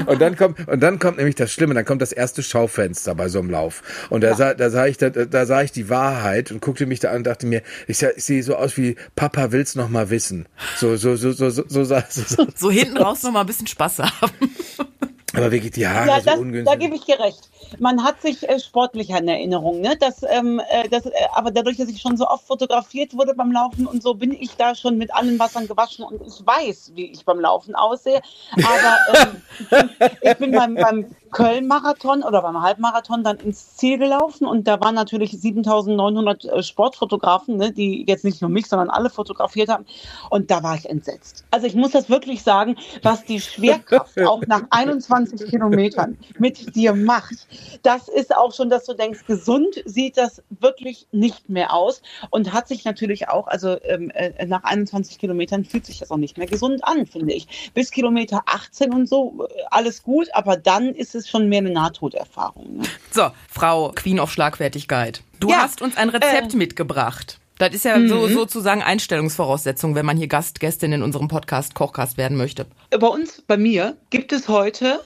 und 0.08 0.22
dann 0.22 0.36
kommt 0.36 0.68
und 0.68 0.80
dann 0.82 1.00
kommt 1.00 1.18
nämlich 1.18 1.36
das 1.36 1.52
Schlimme, 1.52 1.74
dann 1.74 1.86
kommt 1.86 2.02
das 2.02 2.12
erste 2.12 2.44
Schaufenster 2.44 3.16
bei 3.16 3.30
so 3.30 3.40
einem 3.40 3.50
Lauf 3.50 3.84
und 4.10 4.22
da 4.22 4.30
ja. 4.30 4.36
sah 4.36 4.54
da 4.54 4.70
sah 4.70 4.88
ich 4.88 4.98
da, 4.98 5.10
da 5.10 5.46
sah 5.46 5.62
ich 5.62 5.72
die 5.72 5.90
Wahrheit 5.90 6.52
und 6.52 6.62
guckte 6.62 6.86
mich 6.86 7.00
da 7.00 7.12
an 7.12 7.18
und 7.18 7.24
dachte 7.28 7.48
mir, 7.48 7.62
ich, 7.88 8.02
ich 8.02 8.24
sehe 8.24 8.44
so 8.44 8.56
aus 8.56 8.78
wie 8.78 8.96
Papa 9.16 9.52
will's 9.52 9.76
noch 9.76 9.90
mal 9.90 10.10
wissen. 10.10 10.48
So 10.78 10.96
so 10.96 11.16
so 11.16 11.32
so 11.32 11.50
so 11.50 11.64
so, 11.68 11.84
so, 11.84 12.02
so, 12.10 12.48
so 12.56 12.72
hinten 12.72 12.98
raus 12.98 13.24
noch 13.24 13.32
mal 13.32 13.42
ein 13.42 13.48
bisschen 13.48 13.68
Spaß 13.68 14.00
haben. 14.00 14.34
Aber 15.36 15.52
wirklich 15.52 15.72
die 15.72 15.88
Haare 15.88 16.08
ja, 16.08 16.20
so 16.20 16.26
das, 16.26 16.40
ungünstig. 16.40 16.66
Da 16.66 16.76
gebe 16.76 16.96
ich 16.96 17.06
dir 17.06 17.20
recht. 17.20 17.50
Man 17.80 18.04
hat 18.04 18.22
sich 18.22 18.48
äh, 18.48 18.60
sportlicher 18.60 19.18
in 19.18 19.28
Erinnerung. 19.28 19.82
Ne? 19.82 19.96
Das, 20.00 20.24
ähm, 20.24 20.62
äh, 20.70 20.88
das, 20.90 21.06
äh, 21.06 21.12
aber 21.34 21.52
dadurch, 21.52 21.78
dass 21.78 21.90
ich 21.90 22.02
schon 22.02 22.18
so 22.18 22.28
oft 22.28 22.46
fotografiert 22.46 23.14
wurde 23.14 23.34
beim 23.34 23.52
Laufen 23.52 23.88
und 23.88 24.02
so, 24.02 24.14
bin 24.14 24.32
ich 24.32 24.56
da 24.56 24.76
schon 24.76 24.98
mit 24.98 25.14
allen 25.14 25.38
Wassern 25.40 25.68
gewaschen 25.68 26.06
und 26.06 26.22
ich 26.26 26.46
weiß, 26.46 26.92
wie 26.96 27.12
ich 27.12 27.26
beim 27.26 27.40
Laufen 27.40 27.76
aussehe. 27.76 28.22
Aber 28.54 29.42
ähm, 29.72 29.90
ich 30.22 30.38
bin 30.38 30.52
beim, 30.52 30.76
beim 30.76 31.06
Köln-Marathon 31.32 32.24
oder 32.24 32.42
beim 32.42 32.62
Halbmarathon 32.62 33.24
dann 33.24 33.38
ins 33.38 33.76
Ziel 33.76 33.98
gelaufen 33.98 34.46
und 34.46 34.68
da 34.68 34.80
waren 34.80 34.96
natürlich 34.96 35.32
7900 35.32 36.46
äh, 36.46 36.64
Sportfotografen, 36.64 37.58
ne, 37.58 37.72
die 37.72 38.06
jetzt 38.08 38.24
nicht 38.24 38.42
nur 38.42 38.50
mich, 38.50 38.68
sondern 38.68 38.90
alle 38.90 39.10
fotografiert 39.10 39.70
haben 39.70 39.86
und 40.30 40.52
da 40.52 40.64
war 40.64 40.76
ich 40.76 40.90
entsetzt. 40.90 41.46
Also 41.52 41.68
ich 41.68 41.76
muss 41.76 41.92
das 41.92 42.10
wirklich 42.10 42.44
sagen, 42.44 42.76
was 43.04 43.24
die 43.26 43.42
Schwerkraft 43.42 44.20
auch 44.22 44.42
nach 44.48 44.64
21 44.70 45.50
Kilometern 45.50 46.18
mit 46.38 46.76
dir 46.76 46.94
macht, 46.94 47.48
das 47.84 48.08
ist 48.08 48.36
auch 48.36 48.54
schon, 48.54 48.70
dass 48.70 48.86
du 48.86 48.94
denkst, 48.94 49.26
gesund 49.26 49.82
sieht 49.86 50.18
das 50.18 50.44
wirklich 50.50 51.08
nicht 51.12 51.50
mehr 51.50 51.74
aus 51.74 52.02
und 52.30 52.54
hat 52.54 52.68
sich 52.68 52.86
natürlich 52.86 53.30
auch, 53.30 53.48
also 53.48 53.78
ähm, 53.84 54.12
äh, 54.12 54.46
nach 54.46 54.64
21 54.64 55.18
Kilometern 55.20 55.66
fühlt 55.66 55.86
sich 55.86 56.00
das 56.00 56.12
auch 56.12 56.18
nicht 56.18 56.38
mehr 56.38 56.48
gesund 56.48 56.84
an, 56.84 57.06
finde 57.06 57.34
ich. 57.34 57.72
Bis 57.74 57.92
Kilometer 57.92 58.44
18 58.46 58.94
und 58.94 59.08
so, 59.08 59.48
äh, 59.50 59.64
alles 59.72 60.04
gut, 60.04 60.30
aber 60.34 60.58
dann 60.58 60.94
ist 60.94 61.15
ist 61.16 61.30
schon 61.30 61.50
mehr 61.50 61.60
eine 61.60 61.72
Nahtoderfahrung. 61.72 62.78
Ne? 62.78 62.84
So, 63.12 63.30
Frau 63.50 63.92
Queen 63.96 64.20
of 64.20 64.32
Schlagfertigkeit. 64.32 65.22
Du 65.40 65.50
ja, 65.50 65.58
hast 65.58 65.82
uns 65.82 65.98
ein 65.98 66.10
Rezept 66.10 66.54
äh, 66.54 66.58
mitgebracht. 66.58 67.40
Das 67.58 67.74
ist 67.74 67.86
ja 67.86 67.96
so, 68.06 68.28
mhm. 68.28 68.34
sozusagen 68.34 68.84
Einstellungsvoraussetzung, 68.84 69.96
wenn 69.96 70.06
man 70.06 70.18
hier 70.18 70.28
Gast, 70.28 70.60
Gästin 70.60 70.92
in 70.92 71.02
unserem 71.02 71.30
Podcast 71.30 71.74
Kochcast 71.74 72.18
werden 72.18 72.36
möchte. 72.36 72.66
Bei 72.90 73.08
uns, 73.08 73.42
bei 73.48 73.56
mir, 73.56 73.96
gibt 74.10 74.34
es 74.34 74.50
heute 74.50 75.00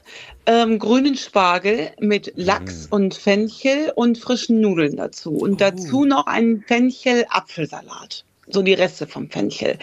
ähm, 0.47 0.79
grünen 0.79 1.15
Spargel 1.15 1.91
mit 1.99 2.33
Lachs 2.35 2.87
mhm. 2.87 2.93
und 2.93 3.13
Fenchel 3.13 3.93
und 3.95 4.17
frischen 4.17 4.61
Nudeln 4.61 4.95
dazu. 4.95 5.31
Und 5.33 5.53
oh. 5.53 5.55
dazu 5.57 6.05
noch 6.05 6.25
einen 6.25 6.63
Fenchel-Apfelsalat 6.63 8.25
so 8.49 8.61
die 8.61 8.73
Reste 8.73 9.07
vom 9.07 9.29
Fenchel. 9.29 9.77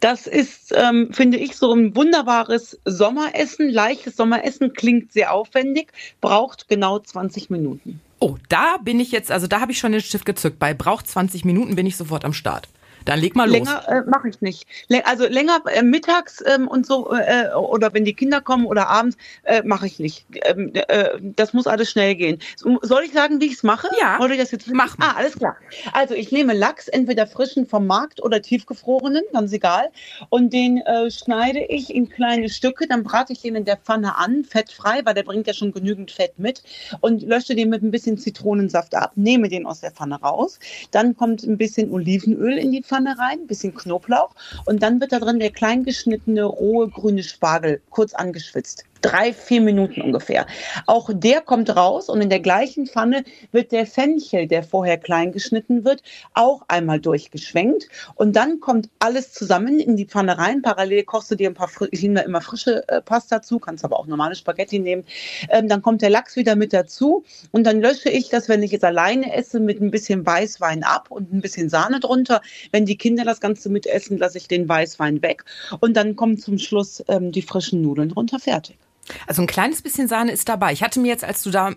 Das 0.00 0.26
ist, 0.26 0.72
ähm, 0.76 1.10
finde 1.12 1.38
ich, 1.38 1.56
so 1.56 1.72
ein 1.72 1.94
wunderbares 1.96 2.78
Sommeressen, 2.84 3.68
leichtes 3.68 4.16
Sommeressen, 4.16 4.72
klingt 4.72 5.12
sehr 5.12 5.32
aufwendig, 5.32 5.92
braucht 6.20 6.68
genau 6.68 6.98
20 6.98 7.50
Minuten. 7.50 8.00
Oh, 8.20 8.36
da 8.48 8.78
bin 8.78 9.00
ich 9.00 9.12
jetzt, 9.12 9.30
also 9.30 9.46
da 9.46 9.60
habe 9.60 9.72
ich 9.72 9.78
schon 9.78 9.92
den 9.92 10.00
Stift 10.00 10.24
gezückt. 10.24 10.58
Bei 10.58 10.72
braucht 10.72 11.06
20 11.06 11.44
Minuten 11.44 11.74
bin 11.74 11.86
ich 11.86 11.96
sofort 11.96 12.24
am 12.24 12.32
Start. 12.32 12.68
Dann 13.04 13.20
leg 13.20 13.36
mal 13.36 13.46
los. 13.46 13.54
Länger 13.54 13.88
äh, 13.88 14.02
mache 14.08 14.28
ich 14.28 14.40
nicht. 14.40 14.66
Also 15.04 15.26
länger 15.26 15.60
äh, 15.72 15.82
mittags 15.82 16.42
ähm, 16.46 16.68
und 16.68 16.86
so 16.86 17.12
äh, 17.12 17.52
oder 17.54 17.92
wenn 17.92 18.04
die 18.04 18.14
Kinder 18.14 18.40
kommen 18.40 18.66
oder 18.66 18.88
abends 18.88 19.16
äh, 19.44 19.62
mache 19.62 19.86
ich 19.86 19.98
nicht. 19.98 20.26
Ähm, 20.44 20.72
äh, 20.74 21.18
das 21.20 21.52
muss 21.52 21.66
alles 21.66 21.90
schnell 21.90 22.14
gehen. 22.14 22.38
Soll 22.56 23.04
ich 23.04 23.12
sagen, 23.12 23.40
wie 23.40 23.46
ich 23.46 23.54
es 23.54 23.62
mache? 23.62 23.88
Ja. 24.00 24.18
Oder 24.20 24.34
ich 24.34 24.40
das 24.40 24.50
jetzt 24.50 24.72
mach 24.72 24.96
Ah, 24.98 25.14
alles 25.16 25.36
klar. 25.36 25.56
Also 25.92 26.14
ich 26.14 26.32
nehme 26.32 26.54
Lachs, 26.54 26.88
entweder 26.88 27.26
frischen 27.26 27.66
vom 27.66 27.86
Markt 27.86 28.22
oder 28.22 28.40
tiefgefrorenen, 28.40 29.22
ganz 29.32 29.52
egal. 29.52 29.90
Und 30.30 30.52
den 30.52 30.78
äh, 30.78 31.10
schneide 31.10 31.60
ich 31.64 31.94
in 31.94 32.08
kleine 32.08 32.48
Stücke. 32.48 32.86
Dann 32.86 33.02
brate 33.02 33.32
ich 33.32 33.42
den 33.42 33.56
in 33.56 33.64
der 33.64 33.76
Pfanne 33.76 34.16
an, 34.16 34.44
fettfrei, 34.44 35.00
weil 35.04 35.14
der 35.14 35.24
bringt 35.24 35.46
ja 35.46 35.52
schon 35.52 35.72
genügend 35.72 36.10
Fett 36.10 36.38
mit. 36.38 36.62
Und 37.00 37.22
lösche 37.22 37.54
den 37.54 37.68
mit 37.68 37.82
ein 37.82 37.90
bisschen 37.90 38.16
Zitronensaft 38.16 38.94
ab. 38.94 39.12
Nehme 39.16 39.48
den 39.48 39.66
aus 39.66 39.80
der 39.80 39.90
Pfanne 39.90 40.20
raus. 40.20 40.58
Dann 40.90 41.16
kommt 41.16 41.42
ein 41.42 41.58
bisschen 41.58 41.90
Olivenöl 41.90 42.56
in 42.56 42.72
die 42.72 42.82
Pfanne 42.82 42.93
Pfanne 42.94 43.18
rein, 43.18 43.40
ein 43.40 43.46
bisschen 43.48 43.74
Knoblauch. 43.74 44.30
Und 44.66 44.82
dann 44.84 45.00
wird 45.00 45.10
da 45.10 45.18
drin 45.18 45.40
der 45.40 45.50
klein 45.50 45.82
geschnittene 45.82 46.44
rohe 46.44 46.88
grüne 46.88 47.24
Spargel 47.24 47.80
kurz 47.90 48.14
angeschwitzt 48.14 48.84
drei, 49.04 49.32
vier 49.32 49.60
Minuten 49.60 50.00
ungefähr. 50.00 50.46
Auch 50.86 51.10
der 51.12 51.42
kommt 51.42 51.74
raus 51.76 52.08
und 52.08 52.22
in 52.22 52.30
der 52.30 52.40
gleichen 52.40 52.86
Pfanne 52.86 53.24
wird 53.52 53.70
der 53.72 53.86
Fenchel, 53.86 54.46
der 54.46 54.62
vorher 54.62 54.96
klein 54.96 55.32
geschnitten 55.32 55.84
wird, 55.84 56.02
auch 56.32 56.62
einmal 56.68 57.00
durchgeschwenkt. 57.00 57.88
Und 58.14 58.34
dann 58.34 58.60
kommt 58.60 58.88
alles 58.98 59.32
zusammen 59.32 59.78
in 59.78 59.96
die 59.96 60.06
Pfanne 60.06 60.38
rein. 60.38 60.62
Parallel 60.62 61.04
kochst 61.04 61.30
du 61.30 61.34
dir 61.34 61.50
ein 61.50 61.54
paar, 61.54 61.70
ich 61.90 62.02
nehme 62.02 62.22
immer 62.22 62.40
frische 62.40 62.88
äh, 62.88 63.02
Pasta 63.02 63.42
zu, 63.42 63.58
kannst 63.58 63.84
aber 63.84 63.98
auch 63.98 64.06
normale 64.06 64.34
Spaghetti 64.34 64.78
nehmen. 64.78 65.04
Ähm, 65.50 65.68
dann 65.68 65.82
kommt 65.82 66.00
der 66.00 66.10
Lachs 66.10 66.36
wieder 66.36 66.56
mit 66.56 66.72
dazu 66.72 67.24
und 67.52 67.64
dann 67.64 67.80
lösche 67.80 68.08
ich 68.08 68.30
das, 68.30 68.48
wenn 68.48 68.62
ich 68.62 68.72
jetzt 68.72 68.84
alleine 68.84 69.34
esse, 69.34 69.60
mit 69.60 69.80
ein 69.80 69.90
bisschen 69.90 70.24
Weißwein 70.24 70.82
ab 70.82 71.10
und 71.10 71.32
ein 71.32 71.40
bisschen 71.40 71.68
Sahne 71.68 72.00
drunter. 72.00 72.40
Wenn 72.72 72.86
die 72.86 72.96
Kinder 72.96 73.24
das 73.24 73.40
Ganze 73.40 73.68
mitessen, 73.68 74.16
lasse 74.16 74.38
ich 74.38 74.48
den 74.48 74.68
Weißwein 74.68 75.20
weg 75.22 75.44
und 75.80 75.94
dann 75.96 76.16
kommen 76.16 76.38
zum 76.38 76.58
Schluss 76.58 77.04
ähm, 77.08 77.32
die 77.32 77.42
frischen 77.42 77.82
Nudeln 77.82 78.08
drunter 78.08 78.38
fertig. 78.38 78.78
Also 79.26 79.42
ein 79.42 79.46
kleines 79.46 79.82
bisschen 79.82 80.08
Sahne 80.08 80.32
ist 80.32 80.48
dabei. 80.48 80.72
Ich 80.72 80.82
hatte 80.82 81.00
mir 81.00 81.08
jetzt, 81.08 81.24
als 81.24 81.42
du 81.42 81.50
da 81.50 81.72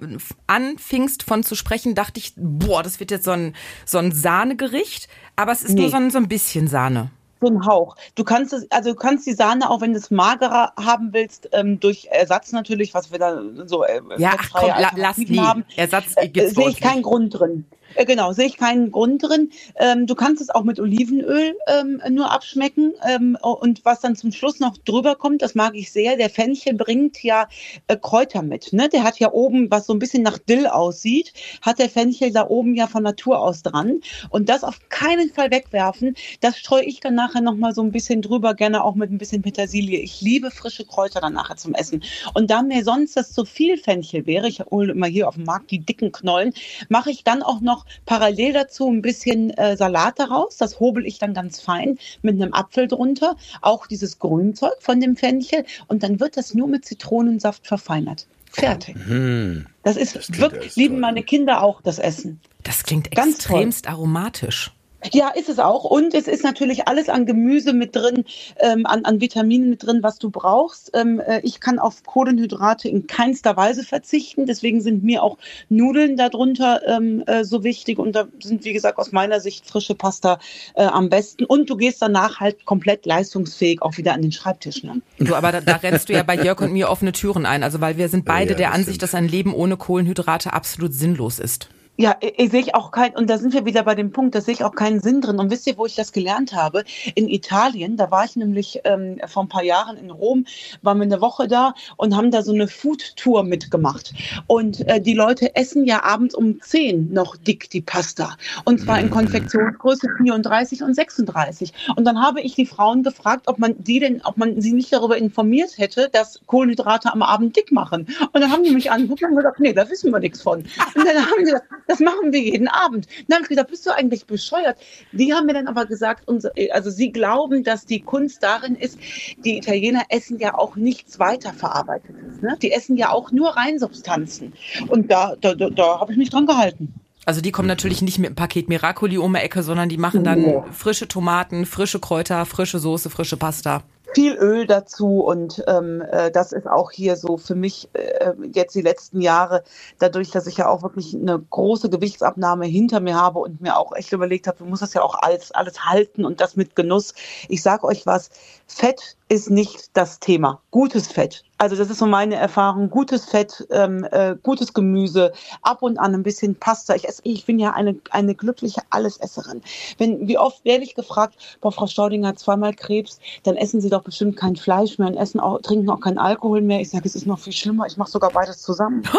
anfingst 0.48 1.24
von 1.24 1.44
zu 1.44 1.56
sprechen, 1.56 1.96
dachte 1.96 2.20
ich, 2.20 2.34
boah, 2.36 2.84
das 2.84 3.00
wird 3.00 3.12
jetzt 3.12 3.26
so 3.26 3.32
ein, 3.32 3.56
so 3.86 3.98
ein 3.98 4.12
Sahnegericht, 4.12 5.08
aber 5.36 5.52
es 5.52 5.64
ist 5.64 5.74
nee. 5.74 5.82
nur 5.82 5.90
so 5.90 5.98
ein, 5.98 6.12
so 6.12 6.18
ein 6.18 6.28
bisschen 6.28 6.68
Sahne 6.68 7.12
so 7.42 7.48
ein 7.48 7.66
Hauch. 7.66 7.96
Du 8.16 8.24
kannst 8.24 8.54
es, 8.54 8.70
also 8.72 8.92
du 8.92 8.96
kannst 8.96 9.28
die 9.28 9.34
Sahne, 9.34 9.70
auch 9.70 9.82
wenn 9.82 9.94
du 9.94 10.00
es 10.00 10.12
magerer 10.12 10.74
haben 10.80 11.14
willst, 11.14 11.50
ähm, 11.52 11.80
durch 11.80 12.08
Ersatz 12.10 12.52
natürlich, 12.52 12.94
was 12.94 13.12
wir 13.12 13.20
da 13.20 13.42
so 13.66 13.84
äh, 13.84 14.02
ja, 14.18 14.36
ach 14.38 14.50
komm, 14.52 14.70
la, 14.70 14.92
lass 14.96 15.18
nie. 15.18 15.40
haben, 15.40 15.66
Ersatz 15.76 16.14
äh, 16.16 16.50
sehe 16.50 16.70
ich 16.70 16.82
keinen 16.82 17.04
Grund 17.04 17.40
drin. 17.40 17.66
Äh, 17.96 18.06
genau, 18.06 18.32
sehe 18.34 18.46
ich 18.46 18.58
keinen 18.58 18.92
Grund 18.92 19.24
drin. 19.24 19.52
Ähm, 19.76 20.08
du 20.08 20.16
kannst 20.16 20.42
es 20.42 20.50
auch 20.50 20.64
mit 20.64 20.80
Olivenöl 20.80 21.56
ähm, 21.68 22.02
nur 22.10 22.32
abschmecken. 22.32 22.94
Ähm, 23.08 23.38
und 23.42 23.86
was 23.86 24.02
dann 24.02 24.16
zum 24.16 24.32
Schluss 24.32 24.60
noch 24.60 24.78
drüber 24.78 25.16
kommt, 25.16 25.42
das 25.42 25.56
mag 25.56 25.76
ich 25.76 25.92
sehr. 25.92 26.18
Der 26.18 26.30
Fenchel 26.30 26.74
bringt 26.74 27.24
ja 27.24 27.48
äh, 27.88 27.98
Kräuter 27.98 28.42
mit. 28.42 28.74
Ne? 28.74 28.90
Der 28.90 29.04
hat 29.04 29.20
ja 29.20 29.32
oben, 29.32 29.72
was 29.72 29.88
so 29.88 29.94
ein 29.94 30.00
bisschen 30.00 30.24
nach 30.24 30.38
Dill 30.38 30.68
aussieht, 30.68 31.34
hat 31.62 31.80
der 31.80 31.90
Fenchel 31.90 32.32
da 32.32 32.48
oben 32.48 32.76
ja 32.76 32.88
von 32.88 33.04
Natur 33.04 33.40
aus 33.40 33.64
dran. 33.64 34.02
Und 34.30 34.50
das 34.50 34.64
auf 34.64 34.80
keinen 34.90 35.30
Fall 35.30 35.52
wegwerfen. 35.52 36.16
Das 36.42 36.58
streue 36.58 36.84
ich 36.84 37.00
dann 37.00 37.16
nachher 37.16 37.42
nochmal 37.42 37.74
so 37.74 37.82
ein 37.82 37.92
bisschen 37.92 38.22
drüber, 38.22 38.54
gerne 38.54 38.84
auch 38.84 38.96
mit 38.96 39.12
ein 39.12 39.18
bisschen 39.18 39.42
Petersilie. 39.42 40.00
Ich 40.00 40.22
liebe 40.22 40.52
frische 40.52 40.86
Kräuter 40.86 41.22
dann 41.22 41.34
nachher 41.34 41.58
zum 41.58 41.74
Essen. 41.74 42.04
Und 42.34 42.52
da 42.52 42.62
mir 42.62 42.84
sonst 42.84 43.16
das 43.18 43.32
zu 43.32 43.46
viel 43.46 43.78
Fenchel 43.78 44.26
wäre, 44.26 44.48
ich 44.48 44.60
hole 44.60 44.92
immer 44.92 45.08
hier 45.08 45.28
auf 45.28 45.36
dem 45.36 45.46
Markt 45.46 45.72
die 45.72 45.80
dicken 45.80 46.12
Knollen, 46.12 46.54
mache 46.90 47.12
ich 47.12 47.24
dann 47.24 47.42
auch 47.42 47.62
noch 47.62 47.77
parallel 48.06 48.54
dazu 48.54 48.90
ein 48.90 49.02
bisschen 49.02 49.52
äh, 49.52 49.78
Salat 49.78 50.20
daraus. 50.20 50.58
Das 50.58 50.80
hobel 50.80 51.06
ich 51.06 51.20
dann 51.20 51.34
ganz 51.34 51.60
fein 51.62 51.98
mit 52.22 52.42
einem 52.42 52.54
Apfel 52.54 52.88
drunter. 52.88 53.36
Auch 53.62 53.88
dieses 53.88 54.20
Grünzeug 54.20 54.76
von 54.80 55.00
dem 55.00 55.16
Fenchel. 55.16 55.66
Und 55.88 56.04
dann 56.04 56.20
wird 56.20 56.38
das 56.38 56.54
nur 56.54 56.68
mit 56.68 56.86
Zitronensaft 56.86 57.68
verfeinert. 57.68 58.28
Fertig. 58.52 58.96
Mhm. 59.08 59.68
Das 59.84 59.98
ist 59.98 60.16
das 60.16 60.38
wirklich, 60.38 60.76
lieben 60.76 61.00
meine 61.00 61.24
Kinder 61.24 61.62
auch 61.62 61.82
das 61.82 62.00
Essen. 62.00 62.40
Das 62.64 62.84
klingt 62.84 63.12
Ganz 63.12 63.36
extremst 63.36 63.86
toll. 63.86 63.94
aromatisch. 63.94 64.72
Ja, 65.14 65.30
ist 65.30 65.48
es 65.48 65.60
auch. 65.60 65.84
Und 65.84 66.14
es 66.14 66.28
ist 66.28 66.44
natürlich 66.44 66.88
alles 66.88 67.08
an 67.08 67.26
Gemüse 67.26 67.74
mit 67.74 67.96
drin, 67.96 68.26
ähm, 68.60 68.86
an, 68.86 69.06
an 69.06 69.22
Vitaminen 69.22 69.70
mit 69.70 69.86
drin, 69.86 70.00
was 70.02 70.18
du 70.18 70.32
brauchst. 70.32 70.92
Ähm, 70.96 71.20
äh, 71.20 71.40
ich 71.44 71.60
kann 71.60 71.78
auf 71.78 72.04
Kohlenhydrate 72.04 72.90
in 72.90 73.06
keinster 73.06 73.56
Weise 73.56 73.84
verzichten. 73.84 74.48
Deswegen 74.48 74.82
sind 74.82 75.04
mir 75.04 75.24
auch 75.24 75.38
Nudeln 75.70 76.18
darunter 76.18 76.82
ähm, 76.88 77.24
äh, 77.28 77.44
so 77.44 77.64
wichtig. 77.64 78.00
Und 78.00 78.14
da 78.14 78.28
sind, 78.42 78.66
wie 78.66 78.74
gesagt, 78.74 78.98
aus 78.98 79.12
meiner 79.12 79.40
Sicht 79.40 79.68
frische 79.68 79.94
Pasta 79.94 80.40
äh, 80.74 80.84
am 80.84 81.10
besten. 81.10 81.46
Und 81.46 81.70
du 81.70 81.78
gehst 81.78 82.02
danach 82.02 82.40
halt 82.40 82.66
komplett 82.66 83.06
leistungsfähig 83.06 83.82
auch 83.84 83.98
wieder 83.98 84.14
an 84.14 84.24
den 84.24 84.32
Schreibtisch. 84.32 84.84
Ne? 84.84 85.02
Du, 85.20 85.36
aber 85.36 85.52
da, 85.52 85.62
da 85.62 85.76
rennst 85.76 86.10
du 86.10 86.14
ja 86.14 86.24
bei 86.24 86.36
Jörg 86.36 86.60
und 86.62 86.74
mir 86.74 86.90
offene 86.90 87.12
Türen 87.12 87.46
ein. 87.46 87.64
Also 87.64 87.82
weil 87.82 87.98
wir 87.98 88.10
sind 88.10 88.26
beide 88.26 88.52
ja, 88.52 88.58
der 88.58 88.72
Ansicht, 88.72 88.96
stimmt. 88.96 89.04
dass 89.04 89.16
ein 89.16 89.28
Leben 89.28 89.54
ohne 89.54 89.78
Kohlenhydrate 89.78 90.54
absolut 90.54 90.94
sinnlos 90.94 91.38
ist. 91.40 91.70
Ja, 92.00 92.16
ich 92.22 92.52
sehe 92.52 92.76
auch 92.76 92.92
kein, 92.92 93.16
und 93.16 93.28
da 93.28 93.40
sind 93.40 93.56
wir 93.56 93.66
wieder 93.66 93.82
bei 93.82 93.96
dem 93.96 94.12
Punkt, 94.12 94.36
da 94.36 94.42
sehe 94.42 94.54
ich 94.54 94.64
auch 94.64 94.76
keinen 94.76 95.02
Sinn 95.02 95.20
drin. 95.20 95.40
Und 95.40 95.50
wisst 95.50 95.66
ihr, 95.66 95.80
wo 95.80 95.88
ich 95.88 95.96
das 95.96 96.12
gelernt 96.12 96.54
habe? 96.54 96.84
In 97.16 97.28
Italien, 97.28 97.98
da 97.98 98.12
war 98.12 98.24
ich 98.24 98.36
nämlich 98.36 98.82
ähm, 98.84 99.18
vor 99.26 99.44
ein 99.44 99.50
paar 99.50 99.64
Jahren 99.64 99.98
in 99.98 100.12
Rom, 100.12 100.46
waren 100.84 101.00
wir 101.00 101.06
eine 101.06 101.22
Woche 101.22 101.48
da 101.48 101.74
und 101.96 102.16
haben 102.16 102.30
da 102.30 102.44
so 102.44 102.54
eine 102.54 102.68
Food-Tour 102.68 103.42
mitgemacht. 103.44 104.14
Und 104.46 104.88
äh, 104.88 105.02
die 105.02 105.16
Leute 105.16 105.56
essen 105.56 105.86
ja 105.86 106.04
abends 106.04 106.36
um 106.36 106.62
10 106.62 107.12
noch 107.12 107.36
dick 107.36 107.72
die 107.72 107.82
Pasta. 107.82 108.38
Und 108.64 108.80
zwar 108.80 109.00
in 109.00 109.10
Konfektionsgröße 109.10 110.08
34 110.18 110.84
und 110.84 110.94
36. 110.94 111.74
Und 111.96 112.06
dann 112.06 112.22
habe 112.22 112.42
ich 112.42 112.54
die 112.54 112.68
Frauen 112.68 113.02
gefragt, 113.02 113.48
ob 113.48 113.58
man 113.58 113.74
die 113.76 114.00
denn, 114.00 114.22
ob 114.24 114.38
man 114.38 114.62
sie 114.62 114.74
nicht 114.74 114.94
darüber 114.94 115.18
informiert 115.18 115.80
hätte, 115.80 116.10
dass 116.12 116.42
Kohlenhydrate 116.46 117.12
am 117.12 117.24
Abend 117.24 117.56
dick 117.56 117.72
machen. 117.72 118.08
Und 118.34 118.42
dann 118.42 118.52
haben 118.52 118.64
die 118.64 118.70
mich 118.70 118.92
angeguckt 118.92 119.24
und 119.24 119.36
gesagt, 119.36 119.60
nee, 119.60 119.74
da 119.74 119.90
wissen 119.90 120.12
wir 120.12 120.20
nichts 120.20 120.44
von. 120.44 120.60
Und 120.60 121.08
dann 121.08 121.26
haben 121.26 121.40
die 121.40 121.46
gesagt, 121.46 121.66
das 121.88 122.00
machen 122.00 122.32
wir 122.32 122.40
jeden 122.40 122.68
Abend. 122.68 123.08
Dann 123.28 123.36
habe 123.36 123.44
ich 123.44 123.50
gesagt, 123.50 123.70
bist 123.70 123.86
du 123.86 123.92
eigentlich 123.92 124.26
bescheuert? 124.26 124.78
Die 125.12 125.34
haben 125.34 125.46
mir 125.46 125.54
dann 125.54 125.68
aber 125.68 125.86
gesagt, 125.86 126.28
also 126.72 126.90
sie 126.90 127.12
glauben, 127.12 127.64
dass 127.64 127.86
die 127.86 128.02
Kunst 128.02 128.44
darin 128.44 128.76
ist, 128.76 129.00
die 129.44 129.58
Italiener 129.58 130.04
essen 130.10 130.40
ja 130.40 130.58
auch 130.58 130.76
nichts 130.76 131.20
weiterverarbeitetes. 131.20 132.42
Ne? 132.42 132.58
Die 132.62 132.72
essen 132.72 132.98
ja 132.98 133.12
auch 133.12 133.32
nur 133.32 133.50
Reinsubstanzen. 133.50 134.54
Und 134.88 135.12
da, 135.12 135.36
da, 135.40 135.56
da, 135.56 135.70
da 135.70 136.00
habe 136.00 136.12
ich 136.12 136.18
mich 136.18 136.30
dran 136.30 136.46
gehalten. 136.46 136.94
Also 137.26 137.42
die 137.42 137.52
kommen 137.52 137.68
natürlich 137.68 138.02
nicht 138.02 138.20
mit 138.20 138.28
einem 138.28 138.36
Paket 138.36 138.70
Miracoli 138.70 139.18
um 139.18 139.34
die 139.34 139.40
Ecke, 139.40 139.62
sondern 139.62 139.90
die 139.90 139.98
machen 139.98 140.24
dann 140.24 140.64
frische 140.72 141.10
Tomaten, 141.10 141.66
frische 141.66 142.00
Kräuter, 142.00 142.46
frische 142.46 142.80
Soße, 142.80 143.10
frische 143.10 143.36
Pasta 143.36 143.84
viel 144.14 144.36
Öl 144.36 144.68
dazu 144.68 145.22
und 145.22 145.64
ähm, 145.68 146.02
äh, 146.02 146.32
das 146.32 146.52
ist 146.52 146.68
auch 146.68 146.92
hier 146.92 147.16
so 147.16 147.38
für 147.38 147.56
mich 147.56 147.90
äh, 147.94 148.34
jetzt 148.54 148.76
die 148.76 148.82
letzten 148.82 149.22
Jahre, 149.22 149.64
dadurch, 150.00 150.32
dass 150.32 150.48
ich 150.48 150.58
ja 150.58 150.70
auch 150.70 150.82
wirklich 150.82 151.14
eine 151.14 151.40
große 151.40 151.90
Gewichtsabnahme 151.90 152.66
hinter 152.66 153.00
mir 153.00 153.16
habe 153.16 153.40
und 153.40 153.62
mir 153.62 153.78
auch 153.78 153.94
echt 153.96 154.12
überlegt 154.14 154.48
habe, 154.48 154.60
du 154.60 154.66
musst 154.66 154.82
das 154.82 154.94
ja 154.94 155.02
auch 155.02 155.16
alles, 155.16 155.52
alles 155.52 155.86
halten 155.86 156.26
und 156.26 156.42
das 156.42 156.56
mit 156.56 156.76
Genuss. 156.76 157.14
Ich 157.50 157.62
sage 157.62 157.84
euch 157.86 158.06
was, 158.06 158.30
Fett 158.68 159.17
ist 159.30 159.50
nicht 159.50 159.90
das 159.94 160.20
Thema. 160.20 160.62
Gutes 160.72 161.08
Fett. 161.08 161.44
Also 161.58 161.76
das 161.76 161.90
ist 161.90 162.00
so 162.00 162.06
meine 162.06 162.36
Erfahrung. 162.36 162.90
Gutes 162.90 163.26
Fett, 163.26 163.68
ähm, 163.72 164.08
äh, 164.12 164.36
gutes 164.42 164.74
Gemüse, 164.74 165.34
ab 165.64 165.82
und 165.82 165.98
an 165.98 166.14
ein 166.14 166.24
bisschen 166.24 166.56
Pasta. 166.56 166.96
Ich, 166.96 167.08
esse, 167.08 167.22
ich 167.24 167.46
bin 167.46 167.60
ja 167.60 167.74
eine, 167.74 168.00
eine 168.12 168.36
glückliche 168.36 168.82
Allesesserin. 168.90 169.62
Wenn, 169.98 170.28
wie 170.28 170.38
oft 170.38 170.64
werde 170.66 170.84
ich 170.84 170.96
gefragt, 170.96 171.36
boah, 171.62 171.72
Frau 171.72 171.88
Staudinger 171.88 172.30
hat 172.30 172.40
zweimal 172.40 172.74
Krebs, 172.74 173.20
dann 173.44 173.56
essen 173.56 173.82
Sie 173.82 173.90
doch 173.90 174.04
bestimmt 174.04 174.38
kein 174.38 174.56
Fleisch 174.56 175.00
mehr 175.00 175.08
und 175.08 175.18
essen 175.18 175.40
auch, 175.40 175.62
trinken 175.62 175.90
auch 175.90 176.00
keinen 176.00 176.20
Alkohol 176.20 176.62
mehr. 176.62 176.80
Ich 176.80 176.92
sage, 176.92 177.08
es 177.08 177.16
ist 177.16 177.26
noch 177.26 177.40
viel 177.40 177.54
schlimmer. 177.54 177.86
Ich 177.88 177.98
mache 177.98 178.12
sogar 178.12 178.32
beides 178.32 178.62
zusammen. 178.62 179.04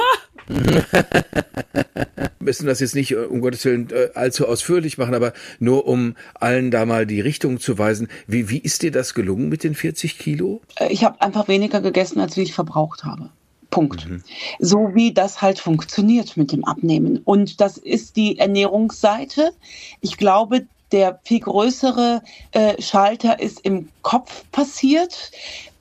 müssen 2.40 2.66
das 2.66 2.80
jetzt 2.80 2.94
nicht, 2.94 3.12
äh, 3.12 3.16
um 3.16 3.40
Gottes 3.40 3.64
Willen, 3.64 3.90
äh, 3.90 4.10
allzu 4.14 4.46
ausführlich 4.46 4.98
machen, 4.98 5.14
aber 5.14 5.32
nur 5.58 5.86
um 5.86 6.14
allen 6.34 6.70
da 6.70 6.86
mal 6.86 7.06
die 7.06 7.20
Richtung 7.20 7.60
zu 7.60 7.78
weisen. 7.78 8.08
Wie, 8.26 8.48
wie 8.48 8.58
ist 8.58 8.82
dir 8.82 8.90
das 8.90 9.14
gelungen 9.14 9.48
mit 9.48 9.64
den 9.64 9.74
40 9.74 10.18
Kilo? 10.18 10.60
Äh, 10.76 10.92
ich 10.92 11.04
habe 11.04 11.20
einfach 11.20 11.48
weniger 11.48 11.80
gegessen, 11.80 12.20
als 12.20 12.36
wie 12.36 12.42
ich 12.42 12.54
verbraucht 12.54 13.04
habe. 13.04 13.30
Punkt. 13.70 14.08
Mhm. 14.08 14.22
So 14.58 14.94
wie 14.94 15.12
das 15.12 15.42
halt 15.42 15.58
funktioniert 15.58 16.36
mit 16.36 16.52
dem 16.52 16.64
Abnehmen. 16.64 17.20
Und 17.24 17.60
das 17.60 17.76
ist 17.76 18.16
die 18.16 18.38
Ernährungsseite. 18.38 19.52
Ich 20.00 20.16
glaube, 20.16 20.66
der 20.92 21.20
viel 21.24 21.40
größere 21.40 22.22
äh, 22.52 22.80
Schalter 22.80 23.40
ist 23.40 23.60
im 23.60 23.88
Kopf 24.02 24.44
passiert. 24.52 25.30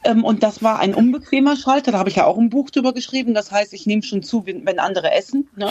Ähm, 0.04 0.24
und 0.24 0.44
das 0.44 0.64
war 0.64 0.80
ein 0.80 0.94
unbequemer 0.94 1.56
Schalter. 1.56 1.92
Da 1.92 2.00
habe 2.00 2.10
ich 2.10 2.16
ja 2.16 2.26
auch 2.26 2.38
ein 2.38 2.50
Buch 2.50 2.70
drüber 2.70 2.94
geschrieben. 2.94 3.34
Das 3.34 3.52
heißt, 3.52 3.74
ich 3.74 3.86
nehme 3.86 4.04
schon 4.04 4.24
zu, 4.24 4.46
wenn, 4.46 4.80
andere 4.80 5.12
essen. 5.12 5.50
Ne? 5.56 5.70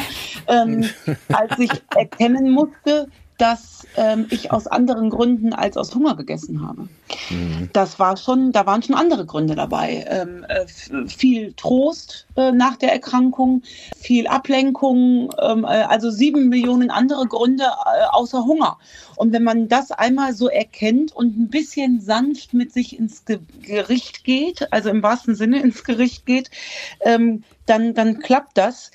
Ähm, 0.48 0.88
als 1.32 1.58
ich 1.58 1.70
erkennen 1.94 2.50
musste, 2.50 3.08
dass 3.38 3.86
ähm, 3.96 4.26
ich 4.30 4.50
aus 4.52 4.66
anderen 4.66 5.10
Gründen 5.10 5.52
als 5.52 5.76
aus 5.76 5.94
Hunger 5.94 6.16
gegessen 6.16 6.66
habe. 6.66 6.88
Mhm. 7.30 7.70
Das 7.72 7.98
war 7.98 8.16
schon, 8.16 8.52
da 8.52 8.66
waren 8.66 8.82
schon 8.82 8.94
andere 8.94 9.26
Gründe 9.26 9.54
dabei. 9.54 10.04
Ähm, 10.08 10.44
äh, 10.48 10.66
viel 11.06 11.52
Trost 11.54 12.26
äh, 12.36 12.52
nach 12.52 12.76
der 12.76 12.92
Erkrankung, 12.92 13.62
viel 13.96 14.26
Ablenkung, 14.26 15.32
ähm, 15.40 15.64
äh, 15.64 15.66
also 15.66 16.10
sieben 16.10 16.48
Millionen 16.48 16.90
andere 16.90 17.26
Gründe 17.26 17.64
äh, 17.64 18.04
außer 18.12 18.44
Hunger. 18.44 18.78
Und 19.16 19.32
wenn 19.32 19.44
man 19.44 19.68
das 19.68 19.90
einmal 19.90 20.34
so 20.34 20.48
erkennt 20.48 21.12
und 21.12 21.38
ein 21.38 21.48
bisschen 21.48 22.00
sanft 22.00 22.54
mit 22.54 22.72
sich 22.72 22.98
ins 22.98 23.24
Ge 23.24 23.38
Gericht 23.62 24.24
geht, 24.24 24.72
also 24.72 24.90
im 24.90 25.02
wahrsten 25.02 25.34
Sinne 25.34 25.60
ins 25.60 25.84
Gericht 25.84 26.26
geht, 26.26 26.50
ähm, 27.00 27.42
dann, 27.66 27.94
dann 27.94 28.20
klappt 28.20 28.56
das. 28.56 28.90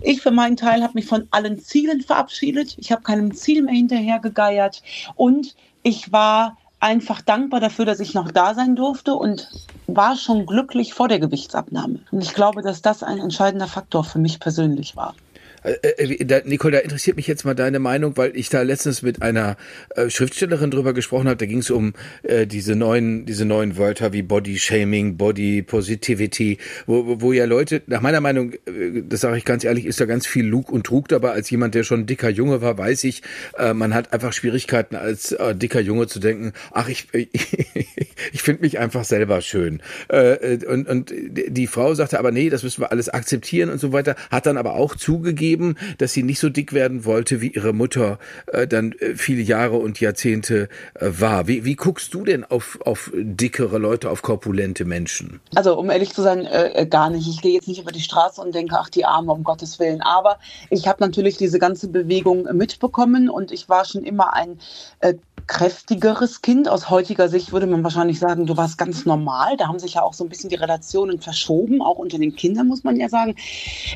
Ich 0.00 0.22
für 0.22 0.30
meinen 0.30 0.56
Teil 0.56 0.82
habe 0.82 0.94
mich 0.94 1.06
von 1.06 1.26
allen 1.32 1.58
Zielen 1.58 2.00
verabschiedet. 2.02 2.76
Ich 2.78 2.92
habe 2.92 3.02
keinem 3.02 3.34
Ziel 3.34 3.62
mehr 3.62 3.74
hinterhergegeiert 3.82 4.82
und 5.14 5.54
ich 5.82 6.12
war 6.12 6.58
einfach 6.80 7.22
dankbar 7.22 7.60
dafür, 7.60 7.84
dass 7.84 8.00
ich 8.00 8.14
noch 8.14 8.30
da 8.30 8.54
sein 8.54 8.76
durfte 8.76 9.14
und 9.14 9.48
war 9.86 10.16
schon 10.16 10.46
glücklich 10.46 10.94
vor 10.94 11.08
der 11.08 11.18
Gewichtsabnahme. 11.20 12.04
Und 12.10 12.22
ich 12.22 12.34
glaube, 12.34 12.62
dass 12.62 12.82
das 12.82 13.02
ein 13.02 13.18
entscheidender 13.18 13.68
Faktor 13.68 14.04
für 14.04 14.18
mich 14.18 14.40
persönlich 14.40 14.96
war. 14.96 15.16
Äh, 15.62 15.72
äh, 15.82 16.24
da, 16.24 16.40
Nicole, 16.44 16.72
da 16.72 16.78
interessiert 16.78 17.16
mich 17.16 17.26
jetzt 17.26 17.44
mal 17.44 17.54
deine 17.54 17.78
Meinung, 17.78 18.16
weil 18.16 18.36
ich 18.36 18.48
da 18.48 18.62
letztens 18.62 19.02
mit 19.02 19.22
einer 19.22 19.56
äh, 19.90 20.10
Schriftstellerin 20.10 20.70
drüber 20.70 20.92
gesprochen 20.92 21.28
habe. 21.28 21.36
Da 21.36 21.46
ging 21.46 21.58
es 21.58 21.70
um 21.70 21.94
äh, 22.22 22.46
diese 22.46 22.76
neuen, 22.76 23.26
diese 23.26 23.44
neuen 23.44 23.76
Wörter 23.76 24.12
wie 24.12 24.22
Body 24.22 24.58
Shaming, 24.58 25.16
Body 25.16 25.62
Positivity, 25.62 26.58
wo, 26.86 27.20
wo 27.20 27.32
ja 27.32 27.44
Leute, 27.44 27.82
nach 27.86 28.00
meiner 28.00 28.20
Meinung, 28.20 28.52
äh, 28.52 29.02
das 29.08 29.20
sage 29.20 29.38
ich 29.38 29.44
ganz 29.44 29.64
ehrlich, 29.64 29.86
ist 29.86 30.00
da 30.00 30.06
ganz 30.06 30.26
viel 30.26 30.46
Lug 30.46 30.70
und 30.70 30.84
Trug 30.84 31.08
dabei. 31.08 31.30
Als 31.30 31.50
jemand, 31.50 31.74
der 31.74 31.84
schon 31.84 32.06
dicker 32.06 32.28
Junge 32.28 32.60
war, 32.62 32.76
weiß 32.78 33.04
ich, 33.04 33.22
äh, 33.58 33.72
man 33.74 33.94
hat 33.94 34.12
einfach 34.12 34.32
Schwierigkeiten 34.32 34.96
als 34.96 35.32
äh, 35.32 35.54
dicker 35.54 35.80
Junge 35.80 36.06
zu 36.06 36.18
denken, 36.18 36.52
ach, 36.72 36.88
ich, 36.88 37.08
ich, 37.14 38.42
finde 38.42 38.62
mich 38.62 38.78
einfach 38.78 39.04
selber 39.04 39.40
schön. 39.40 39.80
Äh, 40.08 40.64
und, 40.66 40.88
und 40.88 41.12
die 41.12 41.66
Frau 41.66 41.94
sagte 41.94 42.18
aber, 42.18 42.32
nee, 42.32 42.50
das 42.50 42.62
müssen 42.62 42.82
wir 42.82 42.90
alles 42.90 43.08
akzeptieren 43.08 43.70
und 43.70 43.78
so 43.78 43.92
weiter, 43.92 44.16
hat 44.30 44.46
dann 44.46 44.56
aber 44.56 44.74
auch 44.74 44.96
zugegeben, 44.96 45.51
zugegeben, 45.52 45.76
dass 45.98 46.12
sie 46.12 46.22
nicht 46.22 46.38
so 46.38 46.48
dick 46.48 46.72
werden 46.72 47.04
wollte, 47.04 47.40
wie 47.40 47.48
ihre 47.48 47.72
Mutter 47.72 48.18
äh, 48.46 48.66
dann 48.66 48.92
äh, 48.92 49.14
viele 49.14 49.42
Jahre 49.42 49.76
und 49.76 50.00
Jahrzehnte 50.00 50.68
äh, 50.94 51.08
war. 51.10 51.46
Wie, 51.46 51.64
wie 51.64 51.76
guckst 51.76 52.14
du 52.14 52.24
denn 52.24 52.44
auf, 52.44 52.78
auf 52.84 53.10
dickere 53.14 53.78
Leute, 53.78 54.10
auf 54.10 54.22
korpulente 54.22 54.84
Menschen? 54.84 55.40
Also 55.54 55.78
um 55.78 55.90
ehrlich 55.90 56.12
zu 56.12 56.22
sein, 56.22 56.46
äh, 56.46 56.82
äh 56.82 56.86
gar 56.86 57.10
nicht. 57.10 57.28
Ich 57.28 57.40
gehe 57.42 57.52
jetzt 57.52 57.68
nicht 57.68 57.80
über 57.80 57.92
die 57.92 58.00
Straße 58.00 58.40
und 58.40 58.54
denke, 58.54 58.76
ach 58.78 58.88
die 58.88 59.04
Arme, 59.04 59.32
um 59.32 59.44
Gottes 59.44 59.78
Willen. 59.78 60.00
Aber 60.00 60.38
ich 60.70 60.86
habe 60.88 60.98
natürlich 61.00 61.36
diese 61.36 61.58
ganze 61.58 61.88
Bewegung 61.88 62.44
mitbekommen 62.52 63.28
und 63.28 63.52
ich 63.52 63.68
war 63.68 63.84
schon 63.84 64.04
immer 64.04 64.34
ein 64.34 64.58
äh, 65.00 65.14
kräftigeres 65.46 66.42
Kind. 66.42 66.68
Aus 66.68 66.88
heutiger 66.90 67.28
Sicht 67.28 67.52
würde 67.52 67.66
man 67.66 67.82
wahrscheinlich 67.82 68.18
sagen, 68.18 68.46
du 68.46 68.56
warst 68.56 68.78
ganz 68.78 69.06
normal. 69.06 69.56
Da 69.56 69.68
haben 69.68 69.78
sich 69.78 69.94
ja 69.94 70.02
auch 70.02 70.14
so 70.14 70.24
ein 70.24 70.28
bisschen 70.28 70.50
die 70.50 70.56
Relationen 70.56 71.20
verschoben, 71.20 71.82
auch 71.82 71.98
unter 71.98 72.18
den 72.18 72.34
Kindern, 72.36 72.68
muss 72.68 72.84
man 72.84 72.96
ja 72.96 73.08
sagen. 73.08 73.34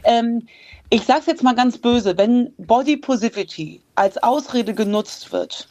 Ähm, 0.04 0.46
ich 0.90 1.04
sage 1.04 1.20
es 1.20 1.26
jetzt 1.26 1.42
mal 1.42 1.54
ganz 1.54 1.78
böse, 1.78 2.16
wenn 2.16 2.52
Body 2.58 2.96
Positivity 2.96 3.80
als 3.94 4.22
Ausrede 4.22 4.74
genutzt 4.74 5.32
wird, 5.32 5.68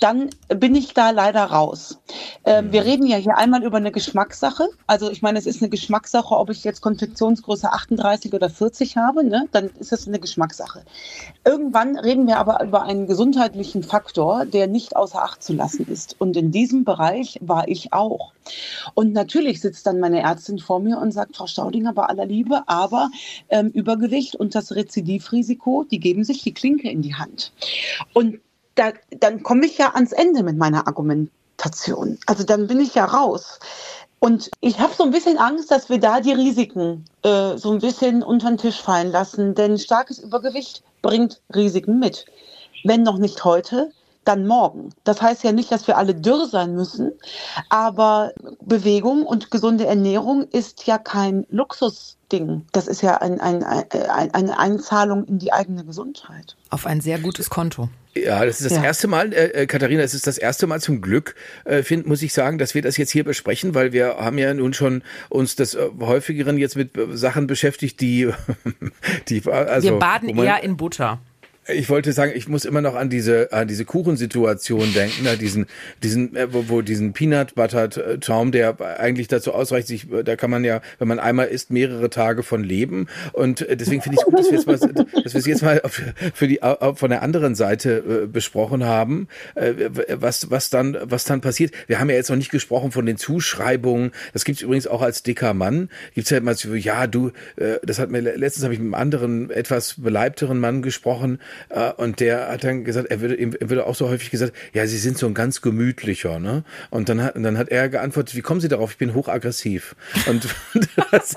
dann 0.00 0.30
bin 0.48 0.74
ich 0.74 0.94
da 0.94 1.10
leider 1.10 1.44
raus. 1.44 2.00
Ähm, 2.44 2.72
wir 2.72 2.82
mhm. 2.82 2.88
reden 2.88 3.06
ja 3.06 3.16
hier 3.16 3.36
einmal 3.36 3.64
über 3.64 3.76
eine 3.76 3.92
Geschmackssache. 3.92 4.68
Also 4.86 5.10
ich 5.10 5.22
meine, 5.22 5.38
es 5.38 5.46
ist 5.46 5.62
eine 5.62 5.70
Geschmackssache, 5.70 6.34
ob 6.34 6.50
ich 6.50 6.64
jetzt 6.64 6.80
Konfektionsgröße 6.80 7.70
38 7.70 8.32
oder 8.32 8.50
40 8.50 8.96
habe, 8.96 9.24
ne? 9.24 9.48
dann 9.52 9.70
ist 9.78 9.92
das 9.92 10.06
eine 10.06 10.18
Geschmackssache. 10.18 10.84
Irgendwann 11.44 11.98
reden 11.98 12.26
wir 12.26 12.38
aber 12.38 12.62
über 12.62 12.82
einen 12.82 13.06
gesundheitlichen 13.06 13.82
Faktor, 13.82 14.44
der 14.46 14.66
nicht 14.66 14.96
außer 14.96 15.22
Acht 15.22 15.42
zu 15.42 15.52
lassen 15.52 15.86
ist. 15.86 16.16
Und 16.20 16.36
in 16.36 16.50
diesem 16.50 16.84
Bereich 16.84 17.38
war 17.40 17.68
ich 17.68 17.92
auch. 17.92 18.32
Und 18.94 19.12
natürlich 19.12 19.60
sitzt 19.60 19.86
dann 19.86 20.00
meine 20.00 20.20
Ärztin 20.20 20.58
vor 20.58 20.80
mir 20.80 20.98
und 20.98 21.12
sagt, 21.12 21.36
Frau 21.36 21.46
Staudinger, 21.46 21.92
bei 21.94 22.04
aller 22.04 22.26
Liebe, 22.26 22.64
aber 22.66 23.10
ähm, 23.48 23.68
Übergewicht 23.68 24.36
und 24.36 24.54
das 24.54 24.74
Rezidivrisiko, 24.74 25.84
die 25.90 26.00
geben 26.00 26.24
sich 26.24 26.42
die 26.42 26.52
Klinke 26.52 26.90
in 26.90 27.02
die 27.02 27.14
Hand. 27.14 27.52
Und 28.12 28.40
da, 28.74 28.92
dann 29.10 29.42
komme 29.42 29.66
ich 29.66 29.78
ja 29.78 29.94
ans 29.94 30.12
Ende 30.12 30.42
mit 30.42 30.56
meiner 30.56 30.86
Argumentation. 30.86 32.18
Also 32.26 32.44
dann 32.44 32.66
bin 32.66 32.80
ich 32.80 32.94
ja 32.94 33.04
raus. 33.04 33.58
Und 34.18 34.50
ich 34.60 34.80
habe 34.80 34.94
so 34.94 35.04
ein 35.04 35.10
bisschen 35.10 35.36
Angst, 35.36 35.70
dass 35.70 35.90
wir 35.90 36.00
da 36.00 36.20
die 36.20 36.32
Risiken 36.32 37.04
äh, 37.22 37.56
so 37.58 37.72
ein 37.72 37.80
bisschen 37.80 38.22
unter 38.22 38.48
den 38.48 38.58
Tisch 38.58 38.80
fallen 38.80 39.12
lassen. 39.12 39.54
Denn 39.54 39.78
starkes 39.78 40.18
Übergewicht 40.18 40.82
bringt 41.02 41.42
Risiken 41.54 41.98
mit. 41.98 42.24
Wenn 42.84 43.02
noch 43.02 43.18
nicht 43.18 43.44
heute, 43.44 43.92
dann 44.24 44.46
morgen. 44.46 44.90
Das 45.04 45.20
heißt 45.22 45.44
ja 45.44 45.52
nicht, 45.52 45.70
dass 45.72 45.86
wir 45.86 45.96
alle 45.96 46.14
dürr 46.14 46.46
sein 46.46 46.74
müssen, 46.74 47.12
aber 47.68 48.32
Bewegung 48.62 49.24
und 49.26 49.50
gesunde 49.50 49.86
Ernährung 49.86 50.44
ist 50.50 50.86
ja 50.86 50.98
kein 50.98 51.46
Luxusding. 51.50 52.64
Das 52.72 52.86
ist 52.88 53.02
ja 53.02 53.16
ein, 53.18 53.40
ein, 53.40 53.62
ein, 53.62 54.34
eine 54.34 54.58
Einzahlung 54.58 55.24
in 55.24 55.38
die 55.38 55.52
eigene 55.52 55.84
Gesundheit. 55.84 56.56
Auf 56.70 56.86
ein 56.86 57.00
sehr 57.00 57.18
gutes 57.18 57.50
Konto. 57.50 57.88
Ja, 58.16 58.44
das 58.44 58.60
ist 58.60 58.70
das 58.70 58.78
Ja. 58.78 58.84
erste 58.84 59.08
Mal, 59.08 59.32
äh, 59.32 59.46
äh, 59.62 59.66
Katharina, 59.66 60.02
es 60.02 60.14
ist 60.14 60.26
das 60.28 60.38
erste 60.38 60.68
Mal 60.68 60.80
zum 60.80 61.00
Glück, 61.00 61.34
äh, 61.64 61.82
find, 61.82 62.06
muss 62.06 62.22
ich 62.22 62.32
sagen, 62.32 62.58
dass 62.58 62.74
wir 62.74 62.80
das 62.82 62.96
jetzt 62.96 63.10
hier 63.10 63.24
besprechen, 63.24 63.74
weil 63.74 63.92
wir 63.92 64.16
haben 64.18 64.38
ja 64.38 64.54
nun 64.54 64.72
schon 64.72 65.02
uns 65.30 65.56
des 65.56 65.74
äh, 65.74 65.88
häufigeren 66.00 66.56
jetzt 66.56 66.76
mit 66.76 66.96
äh, 66.96 67.16
Sachen 67.16 67.48
beschäftigt, 67.48 68.00
die, 68.00 68.32
die 69.28 69.42
also 69.50 69.88
Wir 69.90 69.98
baden 69.98 70.34
man- 70.34 70.46
eher 70.46 70.62
in 70.62 70.76
Butter. 70.76 71.18
Ich 71.66 71.88
wollte 71.88 72.12
sagen, 72.12 72.32
ich 72.34 72.46
muss 72.48 72.64
immer 72.66 72.82
noch 72.82 72.94
an 72.94 73.08
diese 73.08 73.50
an 73.52 73.66
diese 73.66 73.84
Kuchensituation 73.86 74.92
denken, 74.92 75.24
da 75.24 75.34
diesen 75.34 75.64
diesen 76.02 76.36
äh, 76.36 76.52
wo, 76.52 76.64
wo 76.68 76.82
diesen 76.82 77.12
Peanut 77.14 77.54
Butter 77.54 77.88
Traum, 78.20 78.52
der 78.52 78.78
eigentlich 79.00 79.28
dazu 79.28 79.52
ausreicht, 79.54 79.86
sich 79.88 80.06
da 80.24 80.36
kann 80.36 80.50
man 80.50 80.62
ja, 80.64 80.82
wenn 80.98 81.08
man 81.08 81.18
einmal 81.18 81.46
isst, 81.46 81.70
mehrere 81.70 82.10
Tage 82.10 82.42
von 82.42 82.62
leben 82.64 83.06
und 83.32 83.62
äh, 83.62 83.76
deswegen 83.78 84.02
finde 84.02 84.16
ich 84.16 84.20
es 84.20 84.26
gut, 84.26 84.38
dass 84.38 84.50
wir 84.50 84.58
jetzt 84.58 84.66
mal 84.66 84.78
dass 85.24 85.32
wir 85.32 85.38
es 85.38 85.46
jetzt 85.46 85.62
mal 85.62 85.80
auf- 85.82 86.02
für 86.34 86.48
die 86.48 86.62
au- 86.62 86.94
von 86.94 87.08
der 87.10 87.22
anderen 87.22 87.54
Seite 87.54 88.22
äh, 88.24 88.26
besprochen 88.26 88.84
haben, 88.84 89.28
äh, 89.54 89.72
was 90.10 90.50
was 90.50 90.68
dann 90.68 90.98
was 91.02 91.24
dann 91.24 91.40
passiert. 91.40 91.72
Wir 91.86 91.98
haben 91.98 92.10
ja 92.10 92.16
jetzt 92.16 92.28
noch 92.28 92.36
nicht 92.36 92.50
gesprochen 92.50 92.92
von 92.92 93.06
den 93.06 93.16
Zuschreibungen. 93.16 94.10
Das 94.34 94.44
gibt's 94.44 94.60
übrigens 94.60 94.86
auch 94.86 95.00
als 95.00 95.22
dicker 95.22 95.54
Mann. 95.54 95.88
Gibt's 96.14 96.28
ja 96.30 96.38
immer 96.38 96.54
so, 96.54 96.74
ja, 96.74 97.06
du, 97.06 97.28
äh, 97.56 97.76
das 97.82 97.98
hat 97.98 98.10
mir 98.10 98.20
letztens 98.20 98.64
habe 98.64 98.74
ich 98.74 98.80
mit 98.80 98.86
einem 98.86 98.94
anderen 98.94 99.50
etwas 99.50 99.94
beleibteren 99.98 100.58
Mann 100.60 100.82
gesprochen 100.82 101.38
äh, 101.38 101.53
und 101.96 102.20
der 102.20 102.48
hat 102.48 102.64
dann 102.64 102.84
gesagt, 102.84 103.10
er 103.10 103.20
würde 103.20 103.34
ihm 103.34 103.54
würde 103.60 103.86
auch 103.86 103.94
so 103.94 104.08
häufig 104.08 104.30
gesagt, 104.30 104.52
ja, 104.72 104.86
sie 104.86 104.98
sind 104.98 105.18
so 105.18 105.26
ein 105.26 105.34
ganz 105.34 105.60
gemütlicher, 105.60 106.38
ne? 106.38 106.64
Und 106.90 107.08
dann 107.08 107.22
hat 107.22 107.36
und 107.36 107.42
dann 107.42 107.58
hat 107.58 107.68
er 107.68 107.88
geantwortet, 107.88 108.34
wie 108.34 108.42
kommen 108.42 108.60
Sie 108.60 108.68
darauf? 108.68 108.92
Ich 108.92 108.98
bin 108.98 109.14
hochaggressiv. 109.14 109.96
Und 110.26 110.48
das, 111.10 111.34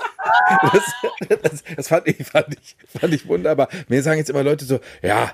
das, 0.72 1.40
das, 1.42 1.64
das 1.76 1.88
fand 1.88 2.08
ich 2.08 2.26
fand 2.26 2.46
ich 2.54 2.76
fand 3.00 3.14
ich 3.14 3.26
wunderbar. 3.26 3.68
Mir 3.88 4.02
sagen 4.02 4.18
jetzt 4.18 4.30
immer 4.30 4.42
Leute 4.42 4.64
so, 4.64 4.80
ja, 5.02 5.32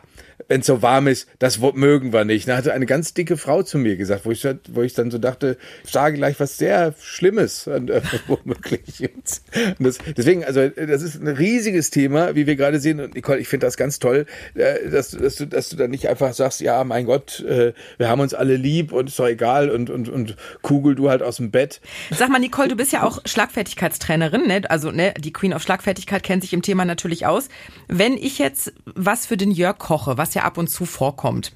wenn 0.49 0.61
es 0.61 0.67
so 0.67 0.83
warm 0.83 1.07
ist, 1.07 1.29
das 1.39 1.59
mögen 1.59 2.13
wir 2.13 2.25
nicht. 2.25 2.49
Da 2.49 2.57
hatte 2.57 2.73
eine 2.73 2.87
ganz 2.87 3.15
dicke 3.15 3.37
Frau 3.37 3.63
zu 3.63 3.79
mir 3.79 3.97
gesagt, 3.97 4.27
wo 4.27 4.31
ich, 4.31 4.47
wo 4.71 4.83
ich 4.83 4.95
dann 4.95 5.11
so 5.11 5.19
dachte, 5.19 5.57
ich 5.85 5.93
sage 5.93 6.17
gleich 6.17 6.39
was 6.41 6.59
sehr 6.59 6.95
Schlimmes, 7.01 7.67
und, 7.67 7.91
äh, 7.91 8.03
womöglich. 8.27 9.01
Und 9.01 9.41
das, 9.79 9.99
deswegen, 10.17 10.45
also 10.45 10.69
das 10.69 11.03
ist 11.03 11.21
ein 11.21 11.29
riesiges 11.29 11.91
Thema, 11.91 12.35
wie 12.35 12.47
wir 12.47 12.57
gerade 12.57 12.81
sehen. 12.81 13.01
Und 13.01 13.15
Nicole, 13.15 13.39
ich 13.39 13.49
finde 13.49 13.67
das 13.67 13.77
ganz 13.77 13.99
toll, 13.99 14.27
äh, 14.55 14.89
dass, 14.91 15.11
dass, 15.11 15.37
du, 15.37 15.47
dass 15.47 15.69
du 15.71 15.77
dann 15.77 15.91
nicht 15.91 16.09
einfach 16.09 16.33
sagst, 16.35 16.61
ja, 16.61 16.85
mein 16.85 17.07
Gott, 17.07 17.41
äh, 17.41 17.73
wir 17.99 18.09
haben 18.09 18.21
uns 18.21 18.35
alle 18.35 18.57
lieb 18.57 18.93
und 18.93 19.09
ist 19.09 19.19
doch 19.19 19.27
egal 19.27 19.71
und, 19.71 19.91
und, 19.91 20.09
und 20.09 20.37
kugel 20.63 20.95
du 20.95 21.11
halt 21.11 21.23
aus 21.23 21.37
dem 21.37 21.51
Bett. 21.51 21.81
Sag 22.11 22.29
mal, 22.29 22.39
Nicole, 22.39 22.69
du 22.69 22.77
bist 22.77 22.93
ja 22.93 23.03
auch 23.03 23.21
Schlagfertigkeitstrainerin, 23.25 24.47
ne? 24.47 24.63
Also, 24.69 24.84
ne, 24.91 25.15
die 25.19 25.33
Queen 25.33 25.53
of 25.55 25.63
Schlagfertigkeit 25.63 26.23
kennt 26.23 26.43
sich 26.43 26.53
im 26.53 26.63
Thema 26.63 26.85
natürlich 26.85 27.27
aus. 27.27 27.49
Wenn 27.89 28.17
ich 28.17 28.39
jetzt 28.39 28.73
was 28.85 29.27
für 29.27 29.37
den 29.37 29.51
Jörg 29.51 29.79
koche, 29.79 30.17
was 30.19 30.35
ja 30.35 30.43
ab 30.43 30.59
und 30.59 30.69
zu 30.69 30.85
vorkommt, 30.87 31.53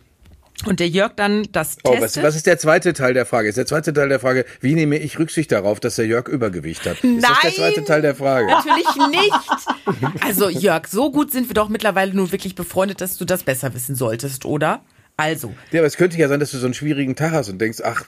und 0.67 0.81
der 0.81 0.88
Jörg 0.88 1.12
dann 1.14 1.47
das 1.53 1.77
Oh, 1.85 1.93
testet. 1.93 2.17
was, 2.17 2.23
was 2.31 2.35
ist 2.35 2.47
der 2.49 2.59
zweite 2.59 2.93
Teil 2.93 3.14
der 3.14 3.27
Frage? 3.27 3.49
Ist 3.49 3.59
der 3.59 3.67
zweite 3.67 3.93
Teil 3.93 4.09
der 4.09 4.19
Frage, 4.19 4.45
wie 4.61 4.75
nehme 4.75 4.99
ich 4.99 5.17
Rücksicht 5.17 5.53
darauf, 5.53 5.79
dass 5.79 5.95
der 5.95 6.07
Jörg 6.07 6.27
Übergewicht 6.27 6.85
hat? 6.85 6.97
Ist 7.05 7.23
das 7.23 7.41
der 7.43 7.51
Nein! 7.51 7.53
zweite 7.55 7.85
Teil 7.85 8.03
der 8.03 8.17
Frage? 8.17 8.49
Natürlich 8.49 8.97
nicht. 9.12 10.25
Also 10.25 10.49
Jörg, 10.49 10.88
so 10.88 11.12
gut 11.12 11.31
sind 11.31 11.49
wir 11.49 11.55
doch 11.55 11.69
mittlerweile 11.69 12.12
nun 12.12 12.33
wirklich 12.33 12.57
befreundet, 12.57 13.01
dass 13.01 13.17
du 13.17 13.25
das 13.25 13.45
besser 13.45 13.73
wissen 13.73 13.95
solltest, 13.95 14.45
oder? 14.47 14.81
Also, 15.19 15.53
Ja, 15.73 15.81
aber 15.81 15.89
es 15.89 15.97
könnte 15.97 16.17
ja 16.17 16.29
sein, 16.29 16.39
dass 16.39 16.53
du 16.53 16.59
so 16.59 16.67
einen 16.67 16.75
schwierigen 16.75 17.17
Tag 17.17 17.33
hast 17.33 17.49
und 17.49 17.59
denkst, 17.59 17.81
ach, 17.83 18.05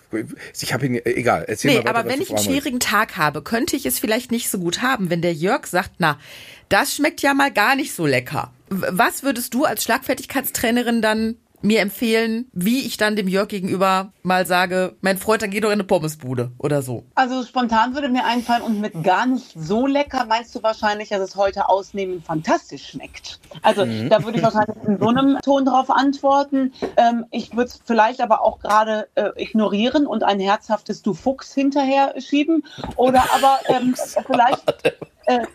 ich 0.60 0.72
habe 0.72 0.86
ihn, 0.86 1.00
egal, 1.04 1.44
erzähl 1.48 1.72
nee, 1.72 1.78
mal 1.78 1.86
weiter, 1.86 1.98
aber 1.98 2.08
wenn 2.08 2.20
ich 2.20 2.30
einen 2.30 2.38
schwierigen 2.38 2.78
Tag 2.78 3.16
habe, 3.16 3.42
könnte 3.42 3.74
ich 3.74 3.84
es 3.84 3.98
vielleicht 3.98 4.30
nicht 4.30 4.48
so 4.48 4.58
gut 4.60 4.80
haben, 4.80 5.10
wenn 5.10 5.20
der 5.20 5.34
Jörg 5.34 5.66
sagt, 5.66 5.90
na, 5.98 6.20
das 6.68 6.94
schmeckt 6.94 7.20
ja 7.20 7.34
mal 7.34 7.50
gar 7.50 7.74
nicht 7.74 7.94
so 7.94 8.06
lecker. 8.06 8.52
Was 8.68 9.24
würdest 9.24 9.54
du 9.54 9.64
als 9.64 9.82
Schlagfertigkeitstrainerin 9.82 11.02
dann 11.02 11.34
mir 11.62 11.80
empfehlen, 11.80 12.46
wie 12.52 12.80
ich 12.80 12.96
dann 12.96 13.16
dem 13.16 13.28
Jörg 13.28 13.48
gegenüber 13.48 14.12
mal 14.22 14.46
sage, 14.46 14.96
mein 15.00 15.18
Freund, 15.18 15.42
dann 15.42 15.50
geh 15.50 15.60
doch 15.60 15.68
in 15.68 15.74
eine 15.74 15.84
Pommesbude 15.84 16.52
oder 16.58 16.82
so. 16.82 17.04
Also 17.14 17.44
spontan 17.44 17.94
würde 17.94 18.08
mir 18.08 18.24
einfallen 18.24 18.62
und 18.62 18.80
mit 18.80 19.02
gar 19.02 19.26
nicht 19.26 19.52
so 19.56 19.86
lecker 19.86 20.24
meinst 20.26 20.54
du 20.54 20.62
wahrscheinlich, 20.62 21.10
dass 21.10 21.20
es 21.20 21.36
heute 21.36 21.68
ausnehmend 21.68 22.24
fantastisch 22.24 22.88
schmeckt. 22.88 23.40
Also 23.62 23.84
da 23.84 24.24
würde 24.24 24.38
ich 24.38 24.44
wahrscheinlich 24.44 24.76
in 24.86 24.98
so 24.98 25.08
einem 25.08 25.38
Ton 25.42 25.64
drauf 25.64 25.90
antworten. 25.90 26.72
Ähm, 26.96 27.26
ich 27.30 27.52
würde 27.52 27.70
es 27.70 27.80
vielleicht 27.84 28.20
aber 28.20 28.42
auch 28.42 28.60
gerade 28.60 29.08
äh, 29.14 29.30
ignorieren 29.36 30.06
und 30.06 30.22
ein 30.22 30.40
herzhaftes 30.40 31.02
Du 31.02 31.14
Fuchs 31.14 31.54
hinterher 31.54 32.14
schieben. 32.20 32.64
Oder 32.96 33.24
aber 33.34 33.58
ähm, 33.68 33.94
vielleicht. 34.26 34.94
Äh, 35.26 35.46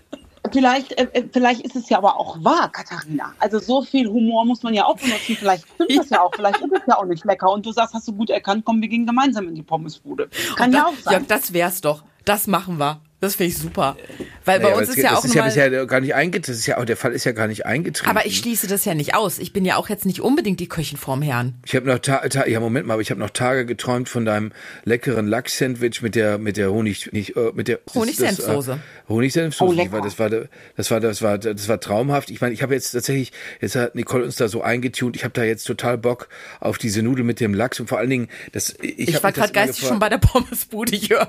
Vielleicht, 0.56 0.94
äh, 0.94 1.08
äh, 1.12 1.24
vielleicht 1.34 1.62
ist 1.62 1.76
es 1.76 1.90
ja 1.90 1.98
aber 1.98 2.18
auch 2.18 2.42
wahr, 2.42 2.72
Katharina. 2.72 3.34
Also 3.40 3.60
so 3.60 3.82
viel 3.82 4.08
Humor 4.08 4.46
muss 4.46 4.64
man 4.64 4.74
ja 4.74 4.86
auch 4.86 4.96
benutzen. 4.96 5.36
Vielleicht 5.38 5.66
stimmt 5.68 5.98
das 5.98 6.10
ja 6.10 6.22
auch. 6.22 6.32
Vielleicht 6.34 6.62
ist 6.62 6.72
es 6.72 6.82
ja 6.88 6.98
auch 6.98 7.04
nicht 7.04 7.26
lecker. 7.26 7.52
Und 7.52 7.66
du 7.66 7.74
sagst, 7.74 7.94
hast 7.94 8.08
du 8.08 8.14
gut 8.14 8.30
erkannt, 8.30 8.64
komm, 8.64 8.82
wir 8.82 8.88
gehen 8.88 9.06
gemeinsam 9.06 9.50
in 9.50 9.56
die 9.56 9.64
Pommesbude. 9.64 10.30
Kann 10.56 10.72
ja 10.72 10.86
auch 10.86 10.94
sein. 11.04 11.14
Jörg, 11.14 11.28
das 11.28 11.52
wär's 11.52 11.82
doch. 11.82 12.04
Das 12.24 12.48
machen 12.48 12.78
wir. 12.78 13.02
Das 13.26 13.36
finde 13.36 13.52
ich 13.52 13.58
super. 13.58 13.98
Weil 14.46 14.60
bei 14.60 14.66
Naja, 14.70 14.78
uns 14.78 14.90
aber 14.90 14.98
ist 14.98 15.04
ja 15.04 15.10
das 15.10 15.20
auch 15.20 15.26
ist 15.26 15.34
ja 15.34 15.44
bisher 15.46 15.86
gar 15.88 16.00
nicht 16.00 16.14
eingetreten. 16.16 16.52
Das 16.52 16.58
ist 16.60 16.66
ja 16.68 16.78
auch, 16.78 16.86
der 16.86 16.96
Fall 16.98 17.12
ist 17.14 17.24
ja 17.24 17.32
gar 17.32 17.48
nicht 17.48 17.66
eingetreten. 17.66 18.10
aber 18.10 18.26
ich 18.26 18.38
schließe 18.38 18.68
das 18.68 18.86
ja 18.86 18.94
nicht 18.94 19.16
aus. 19.16 19.40
Ich 19.40 19.52
bin 19.54 19.66
ja 19.66 19.78
auch 19.78 19.90
jetzt 19.90 20.06
nicht 20.06 20.22
unbedingt 20.22 20.60
die 20.60 20.68
Köchin 20.70 20.98
vorm 20.98 21.22
Herrn. 21.24 21.56
Ich 21.66 21.76
habe 21.76 21.88
noch 21.88 22.00
ta 22.00 22.20
ta 22.30 22.46
ja 22.48 22.60
Moment 22.60 22.86
mal, 22.88 22.94
aber 22.94 23.02
ich 23.02 23.10
habe 23.10 23.20
noch 23.20 23.32
Tage 23.32 23.66
geträumt 23.66 24.08
von 24.08 24.24
deinem 24.26 24.52
leckeren 24.84 25.28
Lachs-Sandwich 25.28 26.02
mit 26.04 26.14
der 26.16 26.38
mit 26.38 26.58
der 26.58 26.72
Honig 26.72 27.12
nicht 27.12 27.36
äh, 27.36 27.52
mit 27.56 27.68
der 27.68 27.80
das- 27.86 27.96
Honigsenfsoße. 27.96 28.70
Das, 28.72 28.78
äh, 28.78 29.10
Honigsenfsoße. 29.10 29.82
Oh, 29.82 29.92
war, 29.92 30.02
das 30.02 30.20
war 30.20 30.30
das 30.30 30.92
war 30.92 31.00
das 31.00 31.22
war 31.22 31.38
das 31.40 31.68
war 31.68 31.80
traumhaft. 31.80 32.30
Ich 32.30 32.42
meine, 32.42 32.54
ich 32.54 32.62
habe 32.62 32.74
jetzt 32.76 32.92
tatsächlich 32.92 33.32
jetzt 33.62 33.76
hat 33.76 33.96
Nicole 33.96 34.24
uns 34.26 34.36
da 34.36 34.48
so 34.48 34.62
eingetunt. 34.62 35.16
Ich 35.16 35.24
habe 35.24 35.34
da 35.34 35.44
jetzt 35.44 35.64
total 35.66 35.98
Bock 35.98 36.30
auf 36.60 36.78
diese 36.78 37.02
Nudel 37.02 37.24
mit 37.26 37.40
dem 37.40 37.54
Lachs 37.56 37.80
und 37.80 37.88
vor 37.88 37.98
allen 37.98 38.10
Dingen 38.12 38.28
das 38.52 38.76
ich, 38.82 39.00
Ich, 39.10 39.24
war 39.24 39.32
das 39.32 39.40
gerade 39.40 39.54
geistig 39.54 39.88
schon 39.88 40.00
bei 40.00 40.10
der 40.10 40.20
Pommesbude, 40.20 40.96
Jörg. 40.96 41.28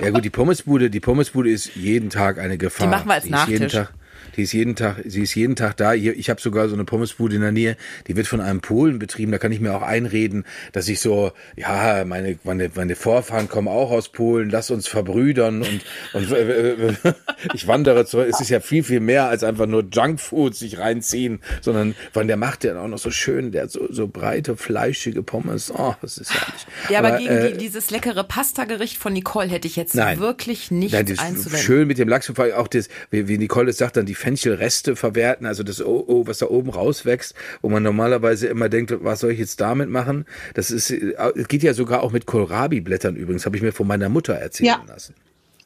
Ja 0.00 0.10
gut, 0.10 0.24
die 0.24 0.30
Pommesbude, 0.30 0.90
die 0.90 1.00
Pommesbude 1.00 1.50
ist 1.50 1.74
jeden 1.74 2.10
Tag 2.10 2.38
eine 2.38 2.58
Gefahr. 2.58 2.86
Die 2.86 2.90
machen 2.90 3.08
wir 3.08 3.14
als 3.14 3.24
ist 3.24 3.30
jeden 3.30 3.62
Nachtisch. 3.62 3.72
Tag, 3.72 3.92
die 4.36 4.42
ist 4.42 4.52
jeden 4.52 4.76
Tag, 4.76 5.02
sie 5.04 5.22
ist 5.22 5.34
jeden 5.34 5.56
Tag 5.56 5.76
da. 5.76 5.94
Ich 5.94 6.30
habe 6.30 6.40
sogar 6.40 6.68
so 6.68 6.74
eine 6.74 6.84
Pommesbude 6.84 7.36
in 7.36 7.42
der 7.42 7.52
Nähe, 7.52 7.76
die 8.06 8.16
wird 8.16 8.26
von 8.26 8.40
einem 8.40 8.60
Polen 8.60 8.98
betrieben. 8.98 9.32
Da 9.32 9.38
kann 9.38 9.52
ich 9.52 9.60
mir 9.60 9.74
auch 9.74 9.82
einreden, 9.82 10.44
dass 10.72 10.88
ich 10.88 11.00
so, 11.00 11.32
ja, 11.56 12.04
meine 12.04 12.38
meine, 12.44 12.70
meine 12.74 12.96
Vorfahren 12.96 13.48
kommen 13.48 13.68
auch 13.68 13.90
aus 13.90 14.10
Polen. 14.10 14.50
Lass 14.50 14.70
uns 14.70 14.88
verbrüdern 14.88 15.62
und 15.62 15.80
und 16.12 16.32
äh, 16.32 16.72
äh, 16.72 16.94
ich 17.54 17.66
wandere 17.66 18.06
zurück. 18.06 18.28
Es 18.30 18.40
ist 18.40 18.50
ja 18.50 18.60
viel 18.60 18.84
viel 18.84 19.00
mehr 19.00 19.28
als 19.28 19.44
einfach 19.44 19.66
nur 19.66 19.84
Junkfood 19.90 20.54
sich 20.54 20.78
reinziehen, 20.78 21.40
sondern 21.60 21.94
weil 22.12 22.26
der 22.26 22.36
macht 22.36 22.64
ja 22.64 22.80
auch 22.80 22.88
noch 22.88 22.98
so 22.98 23.10
schön, 23.10 23.52
der 23.52 23.64
hat 23.64 23.70
so 23.70 23.92
so 23.92 24.08
breite 24.08 24.56
fleischige 24.56 25.22
Pommes. 25.22 25.72
Oh, 25.74 25.94
das 26.00 26.18
ist 26.18 26.32
herrlich. 26.32 26.66
Ja, 26.88 26.98
aber, 27.00 27.18
gegen 27.18 27.30
äh, 27.30 27.52
die, 27.52 27.58
dieses 27.58 27.90
leckere 27.90 28.24
Pasta-Gericht 28.24 28.96
von 28.96 29.12
Nicole 29.12 29.48
hätte 29.48 29.68
ich 29.68 29.76
jetzt 29.76 29.94
Nein. 29.94 30.18
wirklich 30.18 30.70
nichts 30.70 30.92
Nein, 30.92 31.08
einzuwenden. 31.18 31.60
schön 31.60 31.88
mit 31.88 31.98
dem 31.98 32.08
Lachs 32.08 32.28
und 32.28 32.38
auch 32.40 32.68
das, 32.68 32.88
wie, 33.10 33.28
wie 33.28 33.38
Nicole 33.38 33.70
es 33.70 33.78
sagt, 33.78 33.96
dann 33.96 34.06
die 34.06 34.11
Fenchelreste 34.14 34.96
verwerten, 34.96 35.46
also 35.46 35.62
das 35.62 35.80
oh, 35.80 36.04
oh, 36.06 36.26
was 36.26 36.38
da 36.38 36.46
oben 36.46 36.70
rauswächst, 36.70 37.34
wo 37.60 37.68
man 37.68 37.82
normalerweise 37.82 38.46
immer 38.48 38.68
denkt, 38.68 38.92
was 39.02 39.20
soll 39.20 39.32
ich 39.32 39.38
jetzt 39.38 39.60
damit 39.60 39.88
machen? 39.88 40.26
Das 40.54 40.70
ist, 40.70 40.90
äh, 40.90 41.14
es 41.34 41.48
geht 41.48 41.62
ja 41.62 41.74
sogar 41.74 42.02
auch 42.02 42.12
mit 42.12 42.26
Kohlrabi-Blättern 42.26 43.16
übrigens, 43.16 43.46
habe 43.46 43.56
ich 43.56 43.62
mir 43.62 43.72
von 43.72 43.86
meiner 43.86 44.08
Mutter 44.08 44.34
erzählen 44.34 44.66
Ja. 44.66 44.84
lassen. 44.86 45.14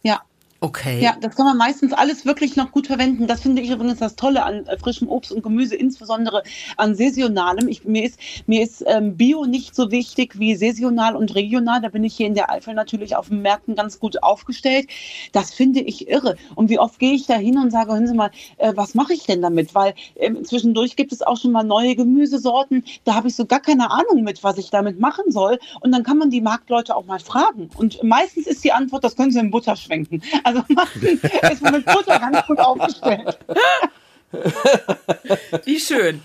Ja. 0.03 0.23
Okay. 0.61 1.03
Ja, 1.03 1.17
das 1.21 1.37
kann 1.37 1.45
man 1.45 1.59
meistens 1.59 1.93
alles 1.93 2.25
wirklich 2.25 2.57
noch 2.57 2.73
gut 2.73 2.87
verwenden. 2.87 3.27
Das 3.27 3.43
finde 3.43 3.61
ich 3.61 3.71
übrigens 3.71 3.99
das 3.99 4.17
Tolle 4.17 4.43
an 4.43 4.67
äh, 4.67 4.79
frischem 4.79 5.09
Obst 5.09 5.31
und 5.31 5.43
Gemüse, 5.43 5.77
insbesondere 5.77 6.43
an 6.79 6.95
saisonalem. 6.95 7.69
Ich, 7.69 7.85
mir 7.85 8.05
ist, 8.05 8.19
mir 8.47 8.63
ist 8.63 8.83
ähm, 8.87 9.17
Bio 9.17 9.45
nicht 9.45 9.75
so 9.75 9.91
wichtig 9.91 10.39
wie 10.39 10.57
saisonal 10.57 11.15
und 11.15 11.35
regional. 11.35 11.83
Da 11.83 11.89
bin 11.91 12.05
ich 12.05 12.17
hier 12.17 12.27
in 12.27 12.35
der 12.35 12.51
Eifel 12.51 12.73
natürlich 12.73 13.17
auf 13.17 13.29
den 13.29 13.43
Märkten 13.43 13.75
ganz 13.75 14.01
gut 14.01 14.23
aufgestellt. 14.23 14.89
Das 15.33 15.53
finde 15.53 15.81
ich 15.81 16.09
irre. 16.09 16.37
Und 16.55 16.71
wie 16.71 16.79
oft 16.79 16.99
gehe 16.99 17.13
ich 17.13 17.27
da 17.27 17.35
hin 17.35 17.59
und 17.59 17.71
sage, 17.71 17.93
hören 17.93 18.07
Sie 18.07 18.15
mal, 18.15 18.31
äh, 18.57 18.73
was 18.75 18.95
mache 18.95 19.13
ich 19.13 19.25
denn 19.25 19.43
damit? 19.43 19.75
Weil 19.75 19.95
ähm, 20.17 20.43
zwischendurch 20.43 20.97
gibt 20.97 21.13
es 21.13 21.21
auch 21.21 21.37
schon 21.37 21.53
mal 21.53 21.65
neue 21.65 21.97
Gemüsesorten. 21.97 22.83
Da 23.05 23.15
habe 23.15 23.29
ich 23.29 23.37
so 23.37 23.45
gar 23.45 23.61
keine 23.61 23.91
Ahnung 23.91 24.23
mit, 24.23 24.43
was 24.43 24.57
ich 24.57 24.71
damit 24.71 25.01
machen 25.01 25.31
soll. 25.31 25.59
Und 25.81 25.93
dann 25.93 26.03
kann 26.03 26.17
man 26.17 26.31
die 26.31 26.41
Marktleute 26.41 26.97
auch 26.97 27.05
mal 27.05 27.21
fragen. 27.21 27.69
Und 27.77 28.03
meistens 28.03 28.47
ist 28.47 28.65
die 28.65 28.73
Antwort, 28.73 29.05
das 29.05 29.17
können 29.17 29.33
Sie 29.33 29.39
in 29.39 29.51
Butter 29.51 29.77
schwenken. 29.77 30.23
Also 30.47 30.63
meistens 30.69 31.25
ist 31.51 31.63
mit 31.63 31.85
Butter 31.85 32.21
ganz 32.21 32.47
gut 32.47 32.59
aufgestellt. 32.61 33.37
Wie 35.65 35.81
schön. 35.81 36.23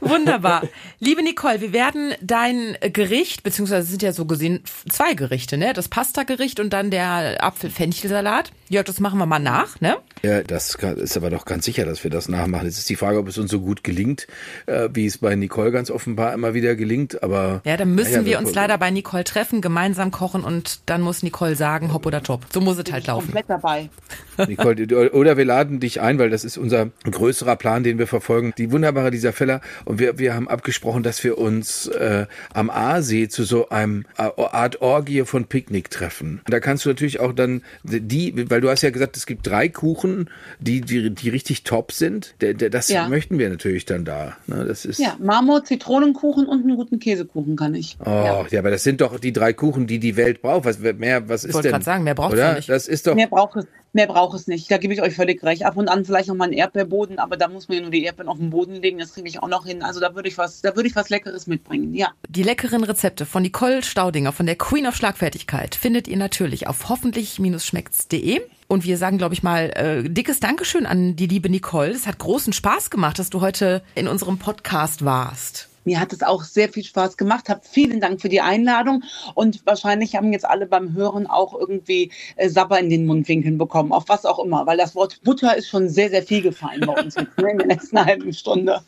Wunderbar. 0.00 0.62
Liebe 1.00 1.24
Nicole, 1.24 1.60
wir 1.60 1.72
werden 1.72 2.14
dein 2.22 2.78
Gericht, 2.80 3.42
beziehungsweise 3.42 3.88
sind 3.88 4.00
ja 4.02 4.12
so 4.12 4.26
gesehen 4.26 4.62
zwei 4.88 5.14
Gerichte, 5.14 5.58
ne? 5.58 5.72
Das 5.72 5.88
Pasta-Gericht 5.88 6.60
und 6.60 6.72
dann 6.72 6.90
der 6.90 7.42
Apfel-Fenchelsalat. 7.42 8.52
Jörg, 8.68 8.86
das 8.86 9.00
machen 9.00 9.18
wir 9.18 9.26
mal 9.26 9.40
nach, 9.40 9.80
ne? 9.80 9.96
Ja, 10.22 10.42
das 10.42 10.76
ist 10.76 11.16
aber 11.16 11.30
doch 11.30 11.44
ganz 11.44 11.64
sicher, 11.64 11.84
dass 11.84 12.04
wir 12.04 12.10
das 12.10 12.28
nachmachen. 12.28 12.66
Jetzt 12.66 12.78
ist 12.78 12.88
die 12.88 12.96
Frage, 12.96 13.18
ob 13.18 13.28
es 13.28 13.38
uns 13.38 13.50
so 13.50 13.60
gut 13.60 13.82
gelingt, 13.82 14.28
äh, 14.66 14.88
wie 14.92 15.06
es 15.06 15.18
bei 15.18 15.34
Nicole 15.34 15.72
ganz 15.72 15.90
offenbar 15.90 16.32
immer 16.32 16.54
wieder 16.54 16.76
gelingt. 16.76 17.22
Aber 17.22 17.60
ja, 17.64 17.76
dann 17.76 17.94
müssen 17.94 18.12
naja, 18.12 18.26
wir 18.26 18.38
uns 18.38 18.54
leider 18.54 18.78
bei 18.78 18.90
Nicole 18.90 19.24
treffen, 19.24 19.60
gemeinsam 19.60 20.12
kochen 20.12 20.44
und 20.44 20.80
dann 20.86 21.00
muss 21.00 21.22
Nicole 21.22 21.56
sagen, 21.56 21.92
hopp 21.92 22.06
oder 22.06 22.22
top. 22.22 22.46
So 22.52 22.60
muss 22.60 22.78
es 22.78 22.92
halt 22.92 23.08
laufen. 23.08 23.26
Komplett 23.26 23.50
dabei. 23.50 23.90
Nicole, 24.46 25.10
oder 25.12 25.36
wir 25.36 25.44
laden 25.44 25.80
dich 25.80 26.00
ein, 26.00 26.18
weil 26.18 26.30
das 26.30 26.44
ist 26.44 26.56
unser 26.56 26.90
größerer 27.04 27.56
Plan, 27.56 27.82
den 27.82 27.98
wir 27.98 28.06
verfolgen. 28.06 28.54
Die 28.56 28.70
wunderbare 28.70 29.10
dieser 29.10 29.32
Feller 29.32 29.60
und 29.84 29.98
wir 29.98 30.18
wir 30.18 30.34
haben 30.34 30.48
abgesprochen, 30.48 31.02
dass 31.02 31.22
wir 31.24 31.38
uns 31.38 31.88
äh, 31.88 32.26
am 32.54 32.70
Aasee 32.70 33.28
zu 33.28 33.42
so 33.44 33.70
einem 33.70 34.04
äh, 34.16 34.30
Art 34.36 34.80
Orgie 34.80 35.24
von 35.24 35.46
Picknick 35.46 35.90
treffen. 35.90 36.40
Da 36.46 36.60
kannst 36.60 36.84
du 36.84 36.90
natürlich 36.90 37.18
auch 37.18 37.32
dann 37.32 37.62
die, 37.82 38.48
weil 38.50 38.60
du 38.60 38.70
hast 38.70 38.82
ja 38.82 38.90
gesagt, 38.90 39.16
es 39.16 39.26
gibt 39.26 39.46
drei 39.46 39.68
Kuchen, 39.68 40.11
die 40.60 40.80
die, 40.80 41.10
die 41.10 41.28
richtig 41.28 41.64
top 41.64 41.92
sind. 41.92 42.34
Das 42.38 42.88
ja. 42.88 43.08
möchten 43.08 43.38
wir 43.38 43.48
natürlich 43.48 43.84
dann 43.84 44.04
da. 44.04 44.36
Ne? 44.46 44.64
Das 44.66 44.84
ist 44.84 44.98
ja 44.98 45.16
Marmor, 45.18 45.64
Zitronenkuchen 45.64 46.46
und 46.46 46.64
einen 46.64 46.76
guten 46.76 46.98
Käsekuchen 46.98 47.56
kann 47.56 47.74
ich. 47.74 47.96
Oh, 48.00 48.08
ja. 48.08 48.46
ja, 48.50 48.58
aber 48.58 48.70
das 48.70 48.82
sind 48.82 49.00
doch 49.00 49.18
die 49.18 49.32
drei 49.32 49.52
Kuchen, 49.52 49.86
die 49.86 49.98
die 49.98 50.16
Welt 50.16 50.42
braucht. 50.42 50.64
Was 50.64 50.78
mehr, 50.78 51.28
was 51.28 51.44
ist? 51.44 51.50
Ich 51.50 51.54
wollte 51.54 51.70
gerade 51.70 51.84
sagen, 51.84 52.04
mehr 52.04 52.14
braucht 52.14 52.34
es 52.34 52.56
nicht. 52.56 52.68
Das 52.68 52.88
ist 52.88 53.06
doch. 53.06 53.14
Mehr 53.14 53.28
braucht 53.28 53.56
es. 53.56 53.66
Mehr 53.94 54.06
braucht 54.06 54.34
es 54.34 54.46
nicht. 54.46 54.70
Da 54.70 54.78
gebe 54.78 54.94
ich 54.94 55.02
euch 55.02 55.14
völlig 55.14 55.42
recht. 55.42 55.66
Ab 55.66 55.76
und 55.76 55.88
an 55.88 56.06
vielleicht 56.06 56.28
noch 56.28 56.34
mal 56.34 56.44
einen 56.44 56.54
Erdbeerboden, 56.54 57.18
aber 57.18 57.36
da 57.36 57.48
muss 57.48 57.68
man 57.68 57.76
ja 57.76 57.82
nur 57.82 57.90
die 57.90 58.04
Erdbeeren 58.04 58.30
auf 58.30 58.38
den 58.38 58.48
Boden 58.48 58.76
legen. 58.76 58.98
Das 58.98 59.12
kriege 59.12 59.28
ich 59.28 59.42
auch 59.42 59.48
noch 59.48 59.66
hin. 59.66 59.82
Also 59.82 60.00
da 60.00 60.14
würde 60.14 60.28
ich 60.28 60.38
was, 60.38 60.62
da 60.62 60.74
würde 60.74 60.88
ich 60.88 60.96
was 60.96 61.10
Leckeres 61.10 61.46
mitbringen. 61.46 61.94
Ja. 61.94 62.12
Die 62.28 62.42
leckeren 62.42 62.84
Rezepte 62.84 63.26
von 63.26 63.42
Nicole 63.42 63.82
Staudinger 63.82 64.32
von 64.32 64.46
der 64.46 64.56
Queen 64.56 64.86
of 64.86 64.96
Schlagfertigkeit 64.96 65.74
findet 65.74 66.08
ihr 66.08 66.16
natürlich 66.16 66.66
auf 66.66 66.88
hoffentlich-schmeckt's.de. 66.88 68.40
Und 68.72 68.86
wir 68.86 68.96
sagen, 68.96 69.18
glaube 69.18 69.34
ich 69.34 69.42
mal, 69.42 69.70
äh, 69.74 70.08
dickes 70.08 70.40
Dankeschön 70.40 70.86
an 70.86 71.14
die 71.14 71.26
liebe 71.26 71.50
Nicole. 71.50 71.90
Es 71.90 72.06
hat 72.06 72.16
großen 72.16 72.54
Spaß 72.54 72.88
gemacht, 72.88 73.18
dass 73.18 73.28
du 73.28 73.42
heute 73.42 73.82
in 73.94 74.08
unserem 74.08 74.38
Podcast 74.38 75.04
warst. 75.04 75.68
Mir 75.84 76.00
hat 76.00 76.14
es 76.14 76.22
auch 76.22 76.42
sehr 76.42 76.70
viel 76.70 76.82
Spaß 76.82 77.18
gemacht. 77.18 77.50
Hab 77.50 77.66
vielen 77.66 78.00
Dank 78.00 78.22
für 78.22 78.30
die 78.30 78.40
Einladung 78.40 79.02
und 79.34 79.60
wahrscheinlich 79.66 80.16
haben 80.16 80.32
jetzt 80.32 80.46
alle 80.46 80.64
beim 80.64 80.94
Hören 80.94 81.26
auch 81.26 81.52
irgendwie 81.52 82.12
äh, 82.36 82.48
Sabber 82.48 82.80
in 82.80 82.88
den 82.88 83.04
Mundwinkeln 83.04 83.58
bekommen, 83.58 83.92
auf 83.92 84.04
was 84.08 84.24
auch 84.24 84.42
immer, 84.42 84.64
weil 84.66 84.78
das 84.78 84.94
Wort 84.94 85.20
Butter 85.22 85.54
ist 85.54 85.68
schon 85.68 85.90
sehr, 85.90 86.08
sehr 86.08 86.22
viel 86.22 86.40
gefallen 86.40 86.80
bei 86.86 86.94
uns 86.94 87.16
ne, 87.16 87.26
in 87.36 87.58
der 87.58 87.66
letzten 87.66 87.98
halben 88.02 88.32
Stunde. 88.32 88.80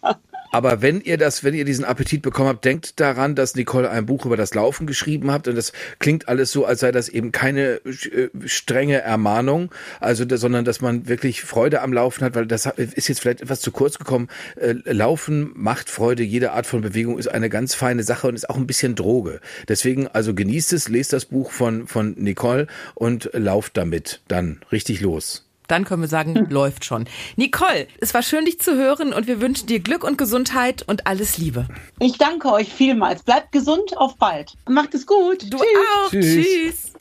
Aber 0.55 0.83
wenn 0.83 1.01
ihr 1.01 1.19
das, 1.19 1.43
wenn 1.43 1.53
ihr 1.53 1.65
diesen 1.65 1.85
Appetit 1.85 2.23
bekommen 2.23 2.49
habt, 2.49 2.65
denkt 2.65 3.01
daran, 3.01 3.35
dass 3.35 3.57
Nicole 3.57 3.91
ein 3.91 4.07
Buch 4.07 4.25
über 4.25 4.37
das 4.37 4.55
Laufen 4.55 4.87
geschrieben 4.87 5.33
habt 5.33 5.49
und 5.49 5.57
das 5.57 5.73
klingt 5.99 6.29
alles 6.29 6.53
so, 6.53 6.65
als 6.65 6.79
sei 6.79 6.93
das 6.93 7.09
eben 7.09 7.33
keine 7.33 7.81
äh, 7.85 8.29
strenge 8.47 9.01
Ermahnung, 9.01 9.73
also 9.99 10.25
sondern 10.37 10.65
dass 10.65 10.81
man 10.81 11.09
wirklich 11.09 11.43
Freude 11.43 11.83
am 11.83 11.93
Laufen 11.93 12.23
hat, 12.23 12.37
weil 12.37 12.47
das 12.47 12.67
ist 12.67 13.09
jetzt 13.09 13.21
vielleicht 13.21 13.41
etwas 13.41 13.63
zu 13.63 13.73
kurz 13.73 13.99
gekommen. 13.99 14.29
Äh, 14.55 14.75
Laufen 14.85 15.51
macht 15.57 15.91
Freude, 15.91 16.23
jede 16.23 16.53
Art 16.53 16.67
von 16.67 16.83
Bewegung 16.83 17.19
ist 17.19 17.27
eine 17.27 17.51
ganz 17.51 17.75
feine 17.75 18.05
Sache 18.05 18.29
und 18.29 18.37
ist 18.37 18.49
auch 18.49 18.57
ein 18.57 18.69
bisschen 18.69 18.95
Droge. 18.95 19.41
Deswegen 19.67 20.07
also 20.07 20.35
genießt 20.35 20.73
es, 20.73 20.89
lest 20.89 21.13
das 21.13 21.25
Buch 21.25 21.51
von 21.51 21.89
von 21.89 22.15
Nicole 22.17 22.69
und 22.95 23.29
lauft 23.33 23.77
damit 23.77 24.21
dann 24.29 24.61
richtig 24.71 25.01
los 25.01 25.44
dann 25.69 25.85
können 25.85 26.03
wir 26.03 26.09
sagen, 26.09 26.35
hm. 26.35 26.51
läuft 26.51 26.85
schon. 26.85 27.07
Nicole, 27.37 27.87
es 28.01 28.15
war 28.15 28.23
schön, 28.23 28.45
dich 28.45 28.61
zu 28.61 28.77
hören 28.77 29.13
und 29.13 29.27
wir 29.27 29.41
wünschen 29.41 29.67
dir 29.67 29.81
Glück 29.81 30.05
und 30.05 30.19
Gesundheit 30.19 30.83
und 30.87 31.07
alles 31.07 31.39
Liebe. 31.39 31.67
Ich 32.01 32.19
danke 32.19 32.53
euch 32.53 32.73
vielmals. 32.73 33.23
Bleibt 33.23 33.53
gesund, 33.53 33.97
auf 33.97 34.17
bald. 34.17 34.55
Macht 34.69 34.95
es 34.95 35.07
gut. 35.07 35.43
Du 35.53 35.59
Tschüss. 35.59 35.67
auch. 36.05 36.11
Tschüss. 36.11 36.47
Tschüss. 36.47 36.93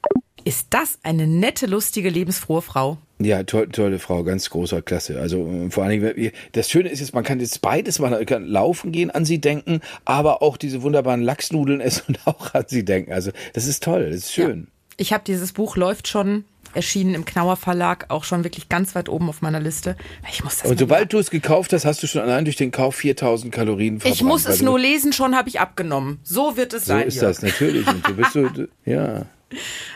Ist 0.45 0.67
das 0.71 0.99
eine 1.03 1.25
nette, 1.25 1.67
lustige, 1.67 2.09
lebensfrohe 2.09 2.61
Frau? 2.61 2.97
Ja, 3.19 3.43
toll, 3.43 3.69
tolle 3.69 3.99
Frau, 3.99 4.23
ganz 4.23 4.49
großer 4.49 4.81
Klasse. 4.81 5.19
Also 5.19 5.67
vor 5.69 5.83
allen 5.83 6.01
Dingen, 6.01 6.31
das 6.51 6.69
Schöne 6.69 6.89
ist 6.89 6.99
jetzt, 6.99 7.13
man 7.13 7.23
kann 7.23 7.39
jetzt 7.39 7.61
beides 7.61 7.99
machen, 7.99 8.11
man 8.11 8.25
kann 8.25 8.45
laufen 8.45 8.91
gehen, 8.91 9.09
an 9.09 9.23
sie 9.23 9.39
denken, 9.39 9.79
aber 10.03 10.41
auch 10.41 10.57
diese 10.57 10.81
wunderbaren 10.81 11.21
Lachsnudeln 11.21 11.79
essen 11.79 12.03
und 12.07 12.19
auch 12.25 12.53
an 12.53 12.65
sie 12.67 12.83
denken. 12.83 13.13
Also 13.13 13.31
das 13.53 13.67
ist 13.67 13.83
toll, 13.83 14.09
das 14.09 14.15
ist 14.15 14.33
schön. 14.33 14.67
Ja. 14.67 14.93
Ich 14.97 15.13
habe 15.13 15.23
dieses 15.25 15.53
Buch 15.53 15.77
läuft 15.77 16.07
schon 16.07 16.43
erschienen 16.73 17.15
im 17.15 17.25
Knauer 17.25 17.55
Verlag, 17.55 18.05
auch 18.09 18.23
schon 18.23 18.43
wirklich 18.43 18.69
ganz 18.69 18.95
weit 18.95 19.09
oben 19.09 19.29
auf 19.29 19.41
meiner 19.41 19.59
Liste. 19.59 19.95
Ich 20.29 20.43
muss 20.43 20.57
das 20.57 20.69
Und 20.69 20.79
sobald 20.79 21.13
du 21.13 21.19
es 21.19 21.29
gekauft 21.29 21.73
hast, 21.73 21.85
hast 21.85 22.03
du 22.03 22.07
schon 22.07 22.21
allein 22.21 22.45
durch 22.45 22.57
den 22.57 22.71
Kauf 22.71 22.95
4000 22.95 23.53
Kalorien 23.53 23.99
verbrannt. 23.99 24.15
Ich 24.15 24.23
muss 24.23 24.45
es 24.45 24.61
nur 24.61 24.79
lesen, 24.79 25.13
schon 25.13 25.35
habe 25.35 25.49
ich 25.49 25.59
abgenommen. 25.59 26.19
So 26.23 26.57
wird 26.57 26.73
es 26.73 26.85
so 26.85 26.93
sein. 26.93 27.01
So 27.01 27.07
ist 27.07 27.15
Jörg. 27.15 27.27
das 27.27 27.41
natürlich. 27.41 27.87
Und 27.87 28.07
du 28.07 28.15
bist 28.15 28.33
so, 28.33 28.49
ja. 28.85 29.25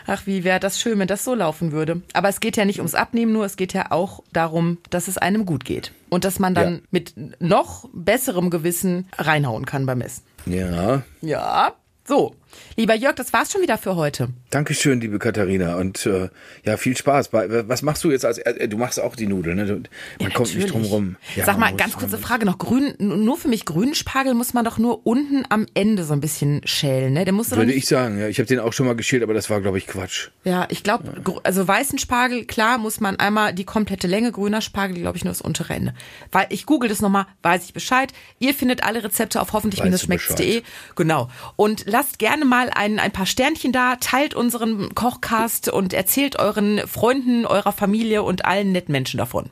Ach, 0.06 0.26
wie 0.26 0.44
wäre 0.44 0.60
das 0.60 0.80
schön, 0.80 0.98
wenn 0.98 1.08
das 1.08 1.24
so 1.24 1.34
laufen 1.34 1.72
würde. 1.72 2.02
Aber 2.12 2.28
es 2.28 2.40
geht 2.40 2.56
ja 2.56 2.64
nicht 2.64 2.78
ums 2.78 2.94
Abnehmen, 2.94 3.32
nur 3.32 3.44
es 3.44 3.56
geht 3.56 3.72
ja 3.72 3.90
auch 3.90 4.22
darum, 4.32 4.78
dass 4.90 5.08
es 5.08 5.18
einem 5.18 5.46
gut 5.46 5.64
geht. 5.64 5.92
Und 6.08 6.24
dass 6.24 6.38
man 6.38 6.54
dann 6.54 6.74
ja. 6.74 6.80
mit 6.90 7.14
noch 7.40 7.88
besserem 7.92 8.50
Gewissen 8.50 9.08
reinhauen 9.16 9.66
kann 9.66 9.86
beim 9.86 10.00
Essen. 10.00 10.22
Ja. 10.46 11.02
Ja. 11.20 11.72
So, 12.04 12.34
lieber 12.76 12.94
Jörg, 12.94 13.14
das 13.14 13.32
war's 13.32 13.52
schon 13.52 13.62
wieder 13.62 13.78
für 13.78 13.96
heute. 13.96 14.28
Dankeschön, 14.50 15.00
liebe 15.00 15.18
Katharina. 15.18 15.76
Und 15.76 16.06
äh, 16.06 16.28
ja, 16.64 16.76
viel 16.76 16.96
Spaß. 16.96 17.32
Was 17.32 17.82
machst 17.82 18.04
du 18.04 18.10
jetzt 18.10 18.24
als 18.24 18.38
äh, 18.38 18.68
du 18.68 18.78
machst 18.78 19.00
auch 19.00 19.16
die 19.16 19.26
Nudeln, 19.26 19.56
ne? 19.56 19.64
Man 19.66 19.84
ja, 20.20 20.30
kommt 20.30 20.54
nicht 20.54 20.72
drum 20.72 20.84
rum. 20.84 21.16
Ja, 21.36 21.44
Sag 21.44 21.58
mal, 21.58 21.74
ganz 21.74 21.94
kurze 21.94 22.18
Frage 22.18 22.46
noch. 22.46 22.58
Grün, 22.58 22.94
nur 22.98 23.36
für 23.36 23.48
mich, 23.48 23.64
grünen 23.64 23.94
Spargel 23.94 24.34
muss 24.34 24.54
man 24.54 24.64
doch 24.64 24.78
nur 24.78 25.06
unten 25.06 25.44
am 25.48 25.66
Ende 25.74 26.04
so 26.04 26.12
ein 26.12 26.20
bisschen 26.20 26.60
schälen, 26.64 27.12
ne? 27.12 27.24
Der 27.24 27.32
muss 27.32 27.50
Würde 27.50 27.72
ich 27.72 27.86
sagen, 27.86 28.18
ja. 28.18 28.28
Ich 28.28 28.38
habe 28.38 28.46
den 28.46 28.60
auch 28.60 28.72
schon 28.72 28.86
mal 28.86 28.96
geschält, 28.96 29.22
aber 29.22 29.34
das 29.34 29.50
war, 29.50 29.60
glaube 29.60 29.78
ich, 29.78 29.86
Quatsch. 29.86 30.28
Ja, 30.44 30.66
ich 30.70 30.82
glaube, 30.82 31.40
also 31.42 31.66
weißen 31.66 31.98
Spargel, 31.98 32.44
klar, 32.44 32.78
muss 32.78 33.00
man 33.00 33.16
einmal 33.16 33.52
die 33.52 33.64
komplette 33.64 34.06
Länge, 34.06 34.32
grüner 34.32 34.60
Spargel, 34.60 34.98
glaube 34.98 35.16
ich, 35.16 35.24
nur 35.24 35.32
das 35.32 35.40
untere 35.40 35.74
Ende. 35.74 35.94
Weil 36.32 36.46
ich 36.50 36.66
google 36.66 36.88
das 36.88 37.00
nochmal, 37.00 37.26
weiß 37.42 37.64
ich 37.64 37.72
Bescheid. 37.72 38.12
Ihr 38.38 38.54
findet 38.54 38.84
alle 38.84 39.04
Rezepte 39.04 39.40
auf 39.40 39.52
hoffentlich-schmeckt's.de. 39.52 40.62
Genau. 40.96 41.28
Und 41.56 41.84
lasst 41.86 42.18
gerne 42.38 42.44
mal 42.44 42.70
ein, 42.72 43.00
ein 43.00 43.10
paar 43.10 43.26
Sternchen 43.26 43.72
da, 43.72 43.96
teilt 43.96 44.34
unseren 44.34 44.94
Kochcast 44.94 45.68
und 45.68 45.92
erzählt 45.92 46.38
euren 46.38 46.80
Freunden, 46.86 47.46
eurer 47.46 47.72
Familie 47.72 48.22
und 48.22 48.44
allen 48.44 48.70
netten 48.70 48.92
Menschen 48.92 49.18
davon. 49.18 49.50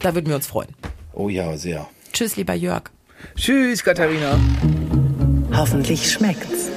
Da 0.00 0.14
würden 0.14 0.28
wir 0.28 0.36
uns 0.36 0.46
freuen. 0.46 0.68
Oh 1.14 1.30
ja, 1.30 1.56
sehr. 1.56 1.88
Tschüss, 2.12 2.36
lieber 2.36 2.52
Jörg. 2.52 2.90
Tschüss, 3.36 3.82
Katharina. 3.82 4.38
Hoffentlich 5.54 6.12
schmeckt's. 6.12 6.70